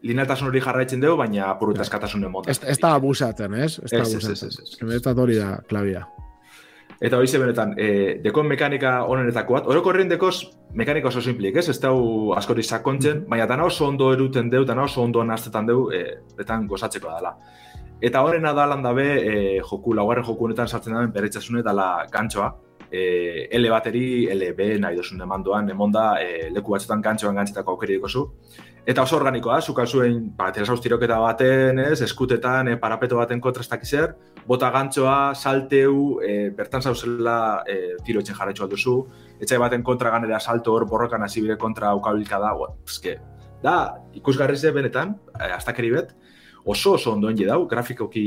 linealtasun 0.04 0.48
hori 0.52 0.60
jarraitzen 0.60 1.00
dugu, 1.00 1.16
baina 1.22 1.48
apurut 1.50 1.74
Claro. 1.76 1.88
eskatasun 1.88 2.24
emot. 2.28 2.48
Ez, 2.48 2.60
ez 2.62 2.78
da 2.78 2.94
abusatzen, 2.94 3.54
ez? 3.54 3.78
Ez 3.82 3.90
da 3.90 4.02
Ez, 4.02 4.14
ez, 4.14 4.14
ez, 4.14 4.24
abusatzen. 4.24 4.48
ez, 4.48 4.58
ez. 4.60 4.78
Benetan 4.84 5.18
hori 5.18 5.36
da, 5.40 5.56
klabia. 5.68 6.06
Eta 7.04 7.18
hori 7.20 7.28
benetan, 7.36 7.74
e, 7.76 7.86
dekon 8.24 8.46
mekanika 8.48 8.94
onenetako 9.12 9.58
bat, 9.58 9.66
orokorren 9.68 10.08
dekoz 10.08 10.46
mekanika 10.72 11.10
oso 11.10 11.20
simplik, 11.20 11.58
ez? 11.60 11.68
Ez 11.68 11.76
dau 11.82 12.32
askori 12.32 12.62
sakontzen, 12.64 13.26
baina 13.28 13.44
dana 13.50 13.66
oso 13.68 13.84
ondo 13.86 14.12
eruten 14.14 14.48
deu, 14.48 14.64
dana 14.64 14.86
oso 14.88 15.02
ondo 15.02 15.24
naztetan 15.24 15.68
deu, 15.68 15.90
e, 15.92 16.00
betan 16.38 16.64
gozatzeko 16.70 17.12
dela. 17.12 17.34
Eta 18.00 18.22
horrena 18.24 18.54
da 18.56 18.64
lan 18.72 18.82
dabe, 18.82 19.04
e, 19.20 19.34
joku, 19.60 19.92
laugarren 19.92 20.24
joku 20.24 20.48
honetan 20.48 20.68
sartzen 20.68 20.96
daben 20.96 21.12
beretzasune 21.12 21.62
dela 21.66 22.06
gantxoa, 22.12 22.48
e, 22.90 23.04
L 23.52 23.68
bateri, 23.70 24.06
LB 24.32 24.70
nahi 24.80 24.96
dozun 24.96 25.20
demandoan, 25.20 25.68
emonda, 25.76 26.06
e, 26.22 26.48
leku 26.56 26.72
batzutan 26.72 27.04
gantxoan 27.04 27.36
gantzetako 27.36 27.76
aukeri 27.76 27.98
dikozu. 27.98 28.24
Eta 28.84 29.00
oso 29.00 29.16
organikoa, 29.16 29.62
zuka 29.64 29.86
zuen, 29.88 30.18
ba, 30.36 30.50
telesauz 30.52 30.82
tiroketa 30.84 31.16
baten, 31.22 31.78
ez, 31.80 32.02
eskutetan, 32.04 32.68
e, 32.68 32.76
parapeto 32.80 33.16
baten 33.16 33.40
kontrastak 33.40 33.86
izer, 33.86 34.10
bota 34.44 34.68
gantxoa, 34.74 35.32
salteu, 35.32 36.18
e, 36.20 36.50
bertan 36.52 36.84
zauzela 36.84 37.62
e, 37.64 37.94
tiro 38.04 38.20
etxen 38.20 38.36
jarraitzu 38.36 38.66
alduzu, 38.66 38.98
etxai 39.40 39.56
baten 39.62 39.86
kontra 39.86 40.12
ganera 40.12 40.40
salto 40.40 40.74
hor 40.76 40.84
borrokan 40.90 41.24
hasi 41.24 41.40
bire 41.40 41.56
kontra 41.56 41.94
aukabilka 41.96 42.42
da, 42.42 42.52
ua, 42.60 42.74
eske, 42.84 43.16
da, 43.64 43.78
ikusgarri 44.20 44.60
ze 44.60 44.74
benetan, 44.76 45.16
e, 45.32 45.48
astakeri 45.56 45.94
bet, 45.94 46.12
oso 46.66 46.98
oso 46.98 47.16
ondoen 47.16 47.40
je 47.40 47.48
dau, 47.48 47.62
grafikoki 47.70 48.26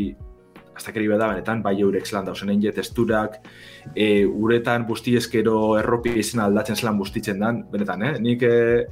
astakeri 0.77 1.09
bet 1.11 1.19
da 1.21 1.31
benetan, 1.31 1.63
bai 1.65 1.75
eurek 1.81 2.05
zelan 2.07 2.25
dauzen 2.29 2.53
testurak, 2.75 3.39
e, 3.95 4.25
uretan 4.25 4.85
busti 4.85 5.15
eskero 5.17 5.77
erropi 5.79 6.13
izena 6.19 6.45
aldatzen 6.45 6.75
zelan 6.75 6.97
bustitzen 6.97 7.39
dan, 7.39 7.63
benetan, 7.71 8.03
eh? 8.03 8.13
Nik 8.19 8.43
e, 8.43 8.87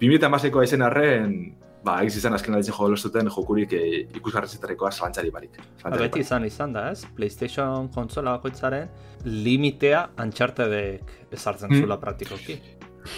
2008koa 0.00 0.64
izen 0.64 0.82
arren, 0.82 1.54
ba, 1.84 1.98
egiz 2.02 2.16
izan 2.16 2.34
azken 2.36 2.54
alditzen 2.54 2.74
jo 2.78 2.88
lostuten 2.88 3.28
jokurik 3.28 3.72
e, 3.76 3.82
ikusgarrizetarikoa 4.16 4.90
zalantzari 4.92 5.30
barik. 5.30 5.58
Ba, 5.82 5.92
beti 6.00 6.20
izan 6.24 6.46
izan 6.48 6.72
da, 6.72 6.90
ez? 6.92 7.04
PlayStation 7.16 7.90
kontsola 7.94 8.38
bakoitzaren 8.38 8.88
limitea 9.24 10.08
Unchartedek 10.24 11.12
ezartzen 11.32 11.70
Mm. 11.70 11.80
zula 11.80 12.00
praktikoki. 12.00 12.58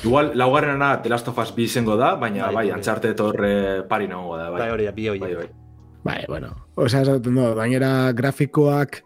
Igual, 0.05 0.33
laugarrenana 0.35 1.03
The 1.03 1.09
Last 1.09 1.29
of 1.29 1.39
Us 1.39 1.53
bi 1.55 1.65
izango 1.65 1.97
da, 1.97 2.17
baina 2.17 2.47
Bai, 2.47 2.55
bai, 2.55 2.65
hori. 2.67 2.79
Uncharted 2.81 3.21
horre 3.21 3.53
pari 3.89 4.09
nago 4.09 4.37
da, 4.37 4.51
bai. 4.51 4.61
Bai, 4.65 4.71
hori 4.71 4.85
da, 4.85 4.93
bi 4.93 5.09
horiek. 5.09 5.23
bai, 5.23 5.35
bai. 5.35 5.66
Bai, 6.07 6.23
bueno, 6.29 6.53
osea, 6.79 7.03
esaten 7.03 7.35
dut, 7.35 7.55
gainera 7.59 7.91
grafikoak, 8.17 9.01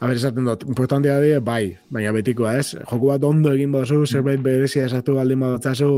a 0.00 0.06
ber, 0.06 0.16
esaten 0.18 0.48
dut, 0.50 0.64
importantea 0.68 1.20
die, 1.22 1.38
bai, 1.44 1.76
baina 1.94 2.12
betikoa, 2.16 2.56
ez? 2.60 2.74
Joku 2.80 3.12
bat 3.12 3.24
ondo 3.24 3.52
egin 3.54 3.72
baduzu, 3.74 4.04
zerbait 4.06 4.42
berezia 4.42 4.88
esatu 4.88 5.14
baldin 5.18 5.44
badutzazu, 5.44 5.90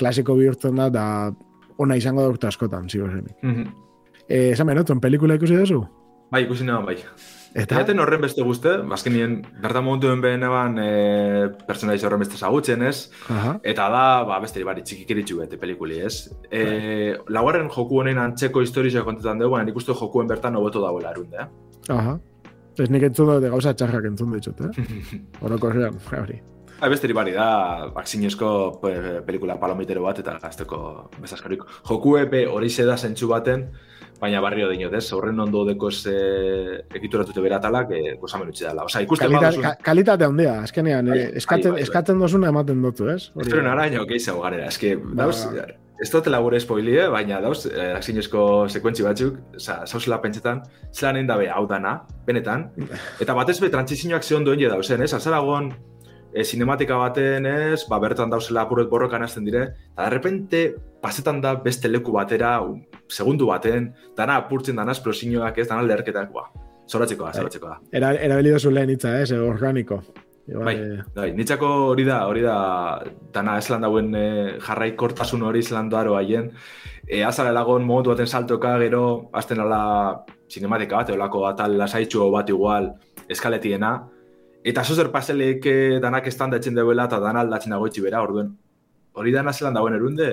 klasiko 0.00 0.38
bihurtzen 0.40 0.80
da, 0.80 0.88
da 0.90 1.06
ona 1.78 1.98
izango 2.00 2.24
da 2.24 2.32
urte 2.32 2.48
askotan, 2.48 2.88
zigozenik. 2.88 3.36
Mhm. 3.42 3.68
Eh, 4.28 4.52
esan 4.52 5.00
pelikula 5.00 5.34
ikusi 5.36 5.56
duzu? 5.56 5.84
Bai, 6.32 6.44
ikusi 6.44 6.64
nago, 6.64 6.86
bai. 6.86 6.96
Eta, 7.54 7.78
Eta 7.84 7.94
horren 8.02 8.18
beste 8.24 8.42
guzte, 8.42 8.70
azkenien, 8.96 9.36
bertan 9.62 9.84
momentuen 9.86 10.18
behen 10.22 10.42
eban 10.42 10.74
e, 10.82 10.88
personaiz 11.68 12.00
horren 12.02 12.24
beste 12.24 12.34
zagutzen, 12.34 12.82
ez? 12.82 13.12
aha, 13.30 13.52
Eta 13.62 13.86
da, 13.94 14.00
ba, 14.26 14.40
beste 14.42 14.64
bari 14.66 14.82
txikikiritxu 14.82 15.38
bete 15.38 15.58
pelikuli, 15.60 16.00
ez? 16.02 16.32
E, 16.50 17.14
laugarren 17.30 17.70
joku 17.70 18.00
honen 18.02 18.18
antzeko 18.18 18.64
historizioa 18.64 19.04
kontetan 19.06 19.38
dugu, 19.38 19.54
baina 19.54 19.68
nik 19.68 19.78
uste 19.78 19.94
jokuen 19.94 20.26
bertan 20.26 20.58
hobeto 20.58 20.82
dagoela 20.82 21.14
erunde, 21.14 21.46
eh? 21.46 21.94
Aha. 21.94 22.16
Ez 22.74 22.90
nik 22.90 23.06
entzun 23.06 23.30
dut 23.30 23.46
gauza 23.46 23.70
txarrak 23.78 24.10
entzun 24.10 24.34
ditut, 24.34 24.66
eh? 24.66 24.90
Orokorrean, 25.46 26.02
hori. 26.18 26.40
Ha, 26.80 26.88
beste 26.90 27.06
bari 27.14 27.32
da, 27.32 27.86
baksinezko 27.94 28.48
pelikula 29.24 29.60
palomitero 29.62 30.02
bat 30.02 30.18
eta 30.18 30.34
gazteko 30.42 30.78
bezaskarik. 31.22 31.62
Joku 31.86 32.18
epe 32.18 32.48
hori 32.50 32.68
da 32.82 32.96
zentsu 32.98 33.30
baten, 33.30 33.68
baina 34.24 34.40
barrio 34.44 34.70
dinot, 34.72 34.96
ez? 34.98 35.04
Horren 35.16 35.40
ondo 35.44 35.64
deko 35.68 35.90
ze 35.92 36.16
ekituratute 36.96 37.44
beratalak, 37.44 37.92
e, 37.92 38.16
gozamen 38.20 38.50
utzi 38.52 38.66
dela. 38.66 38.86
Osa, 38.88 39.04
ikusten 39.04 39.28
Kalita, 39.28 39.44
badozun... 39.44 39.64
ka, 39.68 39.74
Kalitate 39.90 40.28
handia, 40.28 40.58
eskenean, 40.66 41.12
bai, 41.12 41.22
eskatzen, 41.40 41.74
bai, 41.74 41.78
bai, 41.78 41.86
eskatzen 41.86 42.20
dozuna 42.24 42.52
ematen 42.54 42.82
dutu, 42.84 43.08
ez? 43.12 43.30
Espero 43.36 43.64
nara, 43.66 43.88
ino, 43.90 44.04
geizago 44.10 44.44
garera. 44.44 44.68
Ez 44.72 44.80
que, 44.80 44.94
dauz, 45.20 45.38
ez 46.02 46.10
dut 46.10 46.28
labure 46.32 46.58
spoilie, 46.60 47.06
baina 47.12 47.40
dauz, 47.44 47.66
eh, 47.70 48.00
sekuentzi 48.02 49.06
batzuk, 49.06 49.40
oza, 49.56 49.80
zauzela 49.86 50.20
pentsetan, 50.22 50.62
zelan 50.92 51.20
egin 51.20 51.30
dabe 51.30 51.48
hau 51.48 51.66
dana, 51.70 52.00
benetan, 52.26 52.70
eta 53.22 53.36
batez 53.36 53.60
be, 53.60 53.70
trantzizioak 53.70 54.24
ze 54.24 54.36
ondo 54.36 54.54
jen 54.54 54.72
dauzen, 54.74 55.02
ez? 55.02 55.12
Azaragon, 55.14 55.72
e, 56.34 56.44
sinematika 56.44 56.98
baten 56.98 57.46
ez, 57.46 57.84
ba, 57.88 58.00
bertan 58.02 58.32
dauzela 58.32 58.64
apuret 58.66 58.90
borrokan 58.90 59.22
azten 59.22 59.46
dire, 59.46 59.68
eta 59.92 60.08
derrepente 60.08 60.64
pasetan 61.02 61.40
da 61.44 61.54
beste 61.62 61.88
leku 61.88 62.12
batera, 62.16 62.56
segundu 63.08 63.48
baten, 63.52 63.92
dana 64.18 64.40
apurtzen 64.42 64.76
dana 64.80 64.94
esplosiñoak 64.96 65.62
ez, 65.62 65.68
dana 65.70 65.86
lerketak, 65.86 66.32
ba, 66.34 66.48
zoratzeko 66.90 67.28
da, 67.28 67.32
zoratzeko 67.38 67.70
da. 67.70 67.80
Era, 67.94 68.14
erabili 68.28 68.54
dozu 68.54 68.72
lehen 68.74 68.94
hitza, 68.96 69.16
ez, 69.20 69.30
organiko. 69.32 70.02
bai, 70.44 70.76
bai, 71.14 71.30
nitzako 71.32 71.68
hori 71.92 72.04
da, 72.04 72.24
hori 72.28 72.42
da, 72.44 72.56
dana 73.32 73.56
ez 73.60 73.68
lan 73.70 73.86
dauen 73.86 74.10
e, 74.18 74.26
jarraikortasun 74.64 75.44
hori 75.46 75.62
zelan 75.62 75.88
doaro 75.92 76.18
haien, 76.18 76.50
e, 77.06 77.22
azara 77.24 77.52
lagon 77.54 77.86
momentu 77.86 78.12
baten 78.12 78.26
saltoka, 78.26 78.74
gero, 78.82 79.04
azten 79.32 79.62
ala 79.62 80.24
sinematika 80.50 80.98
bat, 80.98 81.14
eolako 81.14 81.46
atal 81.48 81.78
lasaitxu 81.78 82.26
bat 82.34 82.50
igual, 82.50 82.90
eskaletiena, 83.30 83.94
Eta 84.64 84.84
zozer 84.84 85.10
paselek 85.12 85.66
danak 86.00 86.26
estan 86.30 86.54
datzen 86.54 86.74
deuela 86.74 87.04
eta 87.10 87.18
dan 87.20 87.36
aldatzen 87.36 87.74
dago 87.74 87.88
bera, 88.02 88.22
orduen. 88.22 88.54
Hori 89.12 89.32
dana 89.32 89.52
zelan 89.52 89.74
dagoen 89.74 89.94
erunde, 89.94 90.30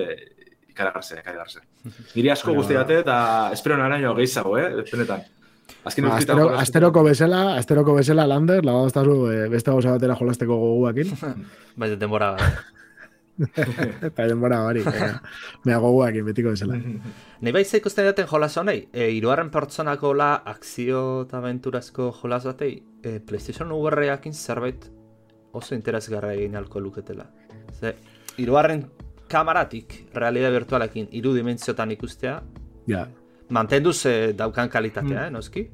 ikaragarze, 0.72 1.20
ikaragarze. 1.20 1.60
Niri 2.16 2.32
asko 2.32 2.54
guzti 2.56 2.74
date 2.74 2.98
eta 3.04 3.50
espero 3.52 3.76
nara 3.76 3.98
nio 3.98 4.14
gehizago, 4.14 4.56
eh? 4.58 4.84
Benetan. 4.90 5.22
Azken 5.84 6.06
ba, 6.06 6.16
astero, 6.16 6.48
asteroko 6.58 7.02
bezala, 7.06 7.40
asteroko 7.58 7.96
bezala, 7.96 8.26
Lander, 8.30 8.64
lago 8.64 8.84
daztazu 8.86 9.16
eh, 9.32 9.48
beste 9.50 9.72
gauza 9.72 9.96
batera 9.96 10.14
jolasteko 10.18 10.58
goguakin. 10.60 11.16
Baina 11.80 11.98
denbora 11.98 12.36
Eta 14.08 14.26
denbora 14.28 14.60
bari, 14.62 14.82
mea 15.66 15.78
goguak 15.82 16.18
betiko 16.26 16.52
bezala. 16.52 16.76
Nei 17.42 17.52
bai 17.54 17.62
ikusten 17.64 18.06
daten 18.06 18.28
jolas 18.30 18.56
honei, 18.60 18.88
e, 18.92 19.08
iruaren 19.16 19.50
pertsonako 19.50 20.12
la 20.14 20.32
akzio 20.52 21.22
eta 21.26 21.38
aventurazko 21.38 22.10
jolas 22.20 22.44
batei, 22.44 22.74
e, 23.02 23.18
PlayStation 23.20 23.72
VR-eakin 23.72 24.34
zerbait 24.34 24.90
oso 25.52 25.74
interesgarra 25.74 26.34
egin 26.34 26.56
alko 26.56 26.80
luketela. 26.80 27.26
Ze, 27.72 27.94
iruaren 28.38 28.84
kamaratik, 29.32 30.12
realidad 30.14 30.52
virtualekin, 30.52 31.08
iru 31.16 31.32
dimentziotan 31.34 31.90
ikustea, 31.96 32.36
ja. 32.86 33.06
mantenduz 33.48 34.02
daukan 34.36 34.68
kalitatea, 34.68 35.18
mm. 35.18 35.26
eh, 35.26 35.30
noski? 35.32 35.68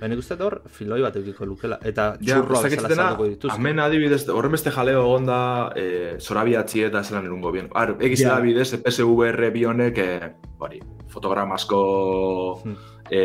Baina 0.00 0.16
ikusten 0.16 0.42
hor, 0.44 0.58
filoi 0.68 0.98
bat 1.00 1.14
eukiko 1.16 1.46
lukela. 1.48 1.78
Eta 1.88 2.10
txurroa 2.20 2.60
ja, 2.60 2.68
bezala 2.68 2.90
zalduko 2.94 3.28
dituz. 3.30 3.52
Hemen 3.54 3.80
adibidez, 3.80 4.20
horren 4.28 4.52
beste 4.52 4.72
jaleo 4.74 5.06
egon 5.06 5.28
da 5.28 5.38
e, 5.72 5.86
zorabiatzi 6.20 6.84
eta 6.90 7.02
zelan 7.04 7.24
erungo 7.28 7.52
bien. 7.54 7.70
Ar, 7.74 7.94
egiz 7.96 8.20
yeah. 8.20 8.36
adibidez, 8.36 8.68
PSVR 8.84 9.48
bionek, 9.54 9.98
e, 10.02 10.30
bari, 10.60 10.82
fotogramazko 11.12 11.80
hmm. 12.64 12.76
e, 13.08 13.22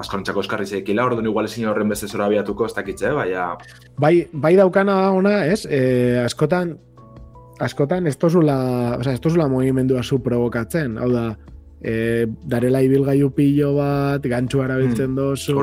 askorentzako 0.00 0.44
eskarri 0.46 0.68
zeikila, 0.70 1.04
orduan 1.10 1.28
igual 1.28 1.50
ezin 1.50 1.68
horren 1.68 1.92
beste 1.92 2.08
zorabiatuko 2.08 2.70
ez 2.70 2.74
dakitze, 2.78 3.12
baina... 3.16 3.50
Bai, 4.00 4.14
bai 4.32 4.54
daukana 4.56 5.02
ona, 5.12 5.42
ez? 5.52 5.66
E, 5.68 5.82
askotan, 6.24 6.78
askotan 7.60 8.08
ez 8.08 8.16
tozula, 8.16 8.56
o 8.96 9.04
sea, 9.04 9.12
ez 9.12 9.20
tozula 9.20 9.50
movimendua 9.52 10.02
zu 10.02 10.22
provokatzen, 10.24 10.96
hau 10.96 11.12
da, 11.12 11.26
e, 11.82 12.26
darela 12.46 12.82
ibilgaiu 12.84 13.30
pilo 13.34 13.74
bat, 13.78 14.26
gantxu 14.26 14.62
arabiltzen 14.64 15.10
mm. 15.10 15.16
dozu. 15.16 15.56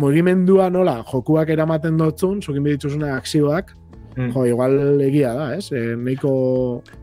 Mugimendua 0.00 0.70
nola, 0.72 1.02
jokuak 1.10 1.50
eramaten 1.52 1.98
dotzun, 2.00 2.40
zukin 2.42 2.64
bidituzuna 2.64 3.12
akzioak, 3.18 3.74
mm. 4.16 4.30
jo, 4.32 4.44
igual 4.48 5.00
egia 5.04 5.34
da, 5.36 5.50
ez? 5.58 5.68
E, 5.72 5.94
neiko, 5.96 6.32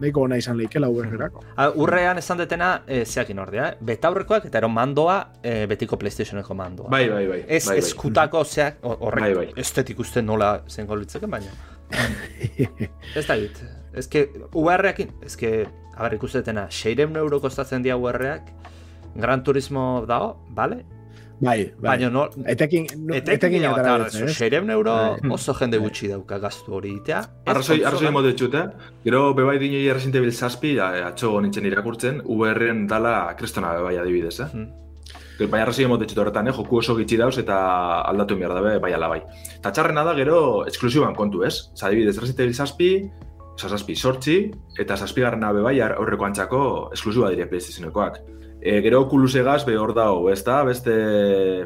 neiko 0.01 0.25
ona 0.25 0.39
izan 0.41 0.57
leikela 0.57 0.89
ubergerako. 0.91 1.43
Urrean 1.81 2.19
esan 2.21 2.41
detena, 2.41 2.71
e, 2.88 3.03
zeakin 3.05 3.39
ordea, 3.43 3.69
eh? 3.69 3.86
betaurrekoak 3.86 4.49
eta 4.49 4.61
ero 4.63 4.71
mandoa, 4.73 5.19
e, 5.43 5.55
betiko 5.69 5.99
Playstationeko 6.01 6.57
mandoa. 6.57 6.89
Bai, 6.93 7.05
bai, 7.11 7.23
bai. 7.29 7.39
Ez 7.47 7.63
bai, 7.67 7.77
bai. 7.77 7.79
eskutako 7.86 8.43
zeak, 8.45 8.81
horrek, 8.81 9.29
bai, 9.29 9.33
bai. 9.43 9.47
estetik 9.61 10.01
uste 10.01 10.25
nola 10.25 10.57
zengo 10.67 10.97
litzeken, 10.99 11.31
baina. 11.31 11.53
ez 13.19 13.27
da 13.27 13.38
git. 13.39 13.61
Ez 13.95 14.09
que, 14.11 14.27
UR-ekin, 14.57 15.13
ez 15.23 15.38
que, 15.39 15.51
a 15.95 16.03
ber, 16.03 16.17
ikusetena, 16.19 16.67
seireun 16.71 17.15
euro 17.17 17.39
kostatzen 17.41 17.83
dia 17.83 17.97
UR-eak, 17.97 18.51
Gran 19.15 19.43
Turismo 19.43 20.05
dago, 20.07 20.35
bale? 20.49 20.83
Bai, 21.39 21.73
bai. 21.75 21.97
Baina 21.97 22.09
no, 22.09 22.29
etekin, 22.47 22.85
no, 22.95 23.13
etekin, 23.15 23.59
etekin 23.59 23.65
etekin 23.67 24.29
seireun 24.31 24.69
euro 24.71 24.93
oso 25.35 25.53
jende 25.57 25.79
gutxi 25.83 26.07
dauka 26.07 26.39
gaztu 26.39 26.77
hori 26.77 26.93
itea. 27.01 27.19
Arrazoi, 27.51 27.81
arrazoi 27.83 28.11
modu 28.15 28.31
etxut, 28.31 28.55
eh? 28.55 28.93
Gero, 29.03 29.33
bebai 29.35 29.57
dino 29.59 29.81
errezinte 29.91 30.23
bil 30.23 30.31
zazpi, 30.31 30.77
atxo 30.79 31.33
nintzen 31.43 31.67
irakurtzen, 31.67 32.21
VR-en 32.23 32.85
dala 32.87 33.35
kristona 33.39 33.73
bebai 33.75 33.97
adibidez, 33.99 34.39
eh? 34.39 34.49
Hmm. 34.53 34.71
Bai, 35.51 35.59
arrazoi 35.59 35.89
modu 35.91 36.07
etxut 36.07 36.23
horretan, 36.23 36.47
eh? 36.47 36.55
Joku 36.55 36.79
oso 36.79 36.95
gitxi 36.95 37.19
dauz 37.19 37.35
eta 37.41 37.57
aldatu 38.07 38.39
behar 38.39 38.55
dabe, 38.55 38.77
bai 38.79 38.93
ala 38.95 39.11
bai. 39.11 39.21
Eta 39.57 39.75
txarrena 39.75 40.07
da, 40.07 40.15
gero, 40.15 40.37
esklusiban 40.71 41.15
kontu, 41.19 41.43
ez? 41.43 41.57
Zadibidez, 41.75 42.15
errezinte 42.15 42.47
bil 42.47 42.55
zazpi, 42.55 42.91
zazazpi 43.59 43.95
sortzi, 43.95 44.37
eta 44.79 44.97
zazpigarren 44.97 45.43
abe 45.47 45.63
bai 45.63 45.77
aurreko 45.81 46.27
antzako 46.27 46.61
esklusiba 46.95 47.31
dire 47.33 47.47
PlayStationekoak. 47.51 48.19
E, 48.65 48.79
gero 48.81 49.03
Oculus 49.03 49.35
egaz 49.37 49.59
be 49.65 49.75
hor 49.77 49.93
dago, 49.93 50.29
ez 50.31 50.39
da, 50.43 50.63
beste 50.65 50.93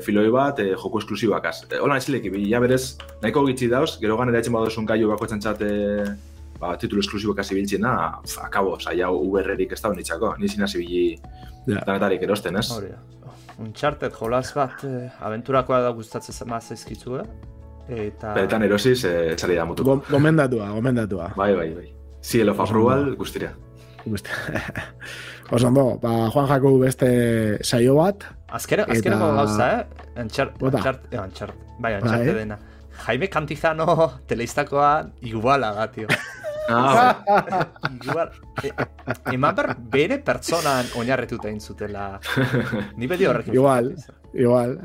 filoi 0.03 0.27
bat, 0.33 0.59
e, 0.59 0.73
joko 0.75 0.99
esklusibakaz. 0.99 1.61
E, 1.69 1.77
hola, 1.79 1.97
ez 1.97 2.09
leki, 2.11 2.31
ja 2.49 2.59
berez, 2.59 2.97
nahiko 3.23 3.45
gitzi 3.47 3.69
dauz, 3.71 3.93
gero 4.01 4.17
ganera 4.19 4.41
etxen 4.41 4.57
badozun 4.57 4.89
gaiu 4.89 5.13
bako 5.13 5.29
txantzate 5.31 5.69
ba, 6.59 6.73
titulu 6.79 6.99
esklusibokaz 7.05 7.47
ibiltzen, 7.53 7.87
akabo, 7.87 8.75
saia 8.83 9.07
VR-erik 9.13 9.77
ez 9.77 9.79
da 9.81 9.93
honitzako, 9.93 10.33
nizina 10.41 10.67
zibili 10.67 11.05
yeah. 11.15 11.85
danetarik 11.85 12.25
erosten, 12.27 12.59
ez? 12.59 12.67
Horia. 12.75 12.99
Uncharted 13.59 14.15
jolaz 14.15 14.49
bat, 14.55 14.83
eh, 14.87 15.07
aventurakoa 15.23 15.81
da 15.83 15.95
gustatzen 15.95 16.35
zema 16.35 16.59
zaizkitzu, 16.59 17.17
eh? 17.19 17.25
Eta... 17.89 18.33
Beretan 18.37 18.63
erosiz, 18.67 18.99
eh, 19.09 19.33
txali 19.35 19.57
da 19.57 19.65
mutu. 19.65 19.85
Gomendatua, 20.09 20.69
gomendatua. 20.75 21.31
Bai, 21.37 21.53
bai, 21.57 21.69
bai. 21.73 21.87
Cielo 22.21 22.53
of 22.53 22.59
Approval, 22.61 23.15
guztira. 23.17 23.53
Osondo, 25.51 25.97
ba, 26.01 26.29
Juan 26.29 26.47
Jaku 26.47 26.73
beste 26.79 27.09
saio 27.63 27.95
bat. 27.97 28.25
Azkera, 28.53 28.85
eta... 28.85 28.97
azkera 28.97 29.17
gauza, 29.17 29.69
eh? 29.79 30.09
Enchart, 30.21 30.61
enchart, 30.61 31.07
enchart, 31.13 31.55
bai, 31.79 31.95
enchart 31.97 32.25
bai. 32.25 32.35
dena. 32.37 32.59
Jaime 33.05 33.29
Cantizano 33.29 34.11
teleistakoa 34.29 35.09
iguala 35.21 35.73
da, 35.73 35.89
tio. 35.91 36.07
Ah, 36.69 37.17
bai. 37.25 37.95
Igual, 37.97 38.29
e, 38.61 38.69
eman 39.33 39.55
ber, 39.57 39.71
bere 39.89 40.19
pertsonan 40.21 40.85
oinarretuta 41.01 41.49
intzutela. 41.49 42.19
Ni 42.93 43.09
bedi 43.09 43.25
horrekin. 43.25 43.55
Igual, 43.57 43.89
igual. 44.37 44.75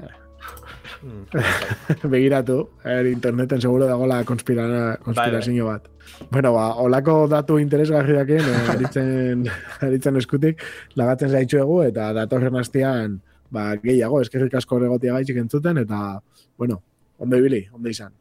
Mm. 1.05 1.27
Begiratu, 2.15 2.57
er, 2.85 3.07
interneten 3.11 3.61
seguro 3.61 3.87
dago 3.87 4.07
la 4.09 4.23
konspirazio 4.25 5.67
bat. 5.67 5.91
Bueno, 6.31 6.55
ba, 6.57 6.71
olako 6.81 7.19
datu 7.29 7.59
interesgarri 7.61 8.17
daken, 8.17 8.49
eh, 8.49 8.65
aritzen, 8.75 9.45
aritzen 9.85 10.21
eskutik, 10.23 10.65
lagatzen 10.97 11.31
zaitxu 11.31 11.83
eta 11.85 12.13
datorren 12.17 12.57
hastian, 12.57 13.21
ba, 13.53 13.75
gehiago, 13.85 14.23
eskerrik 14.25 14.57
asko 14.57 14.81
regotia 14.81 15.13
gaitxik 15.19 15.45
entzuten, 15.45 15.85
eta, 15.85 16.21
bueno, 16.57 16.81
ondo 17.19 17.41
ibili, 17.41 17.67
ondo 17.73 17.93
izan. 17.93 18.13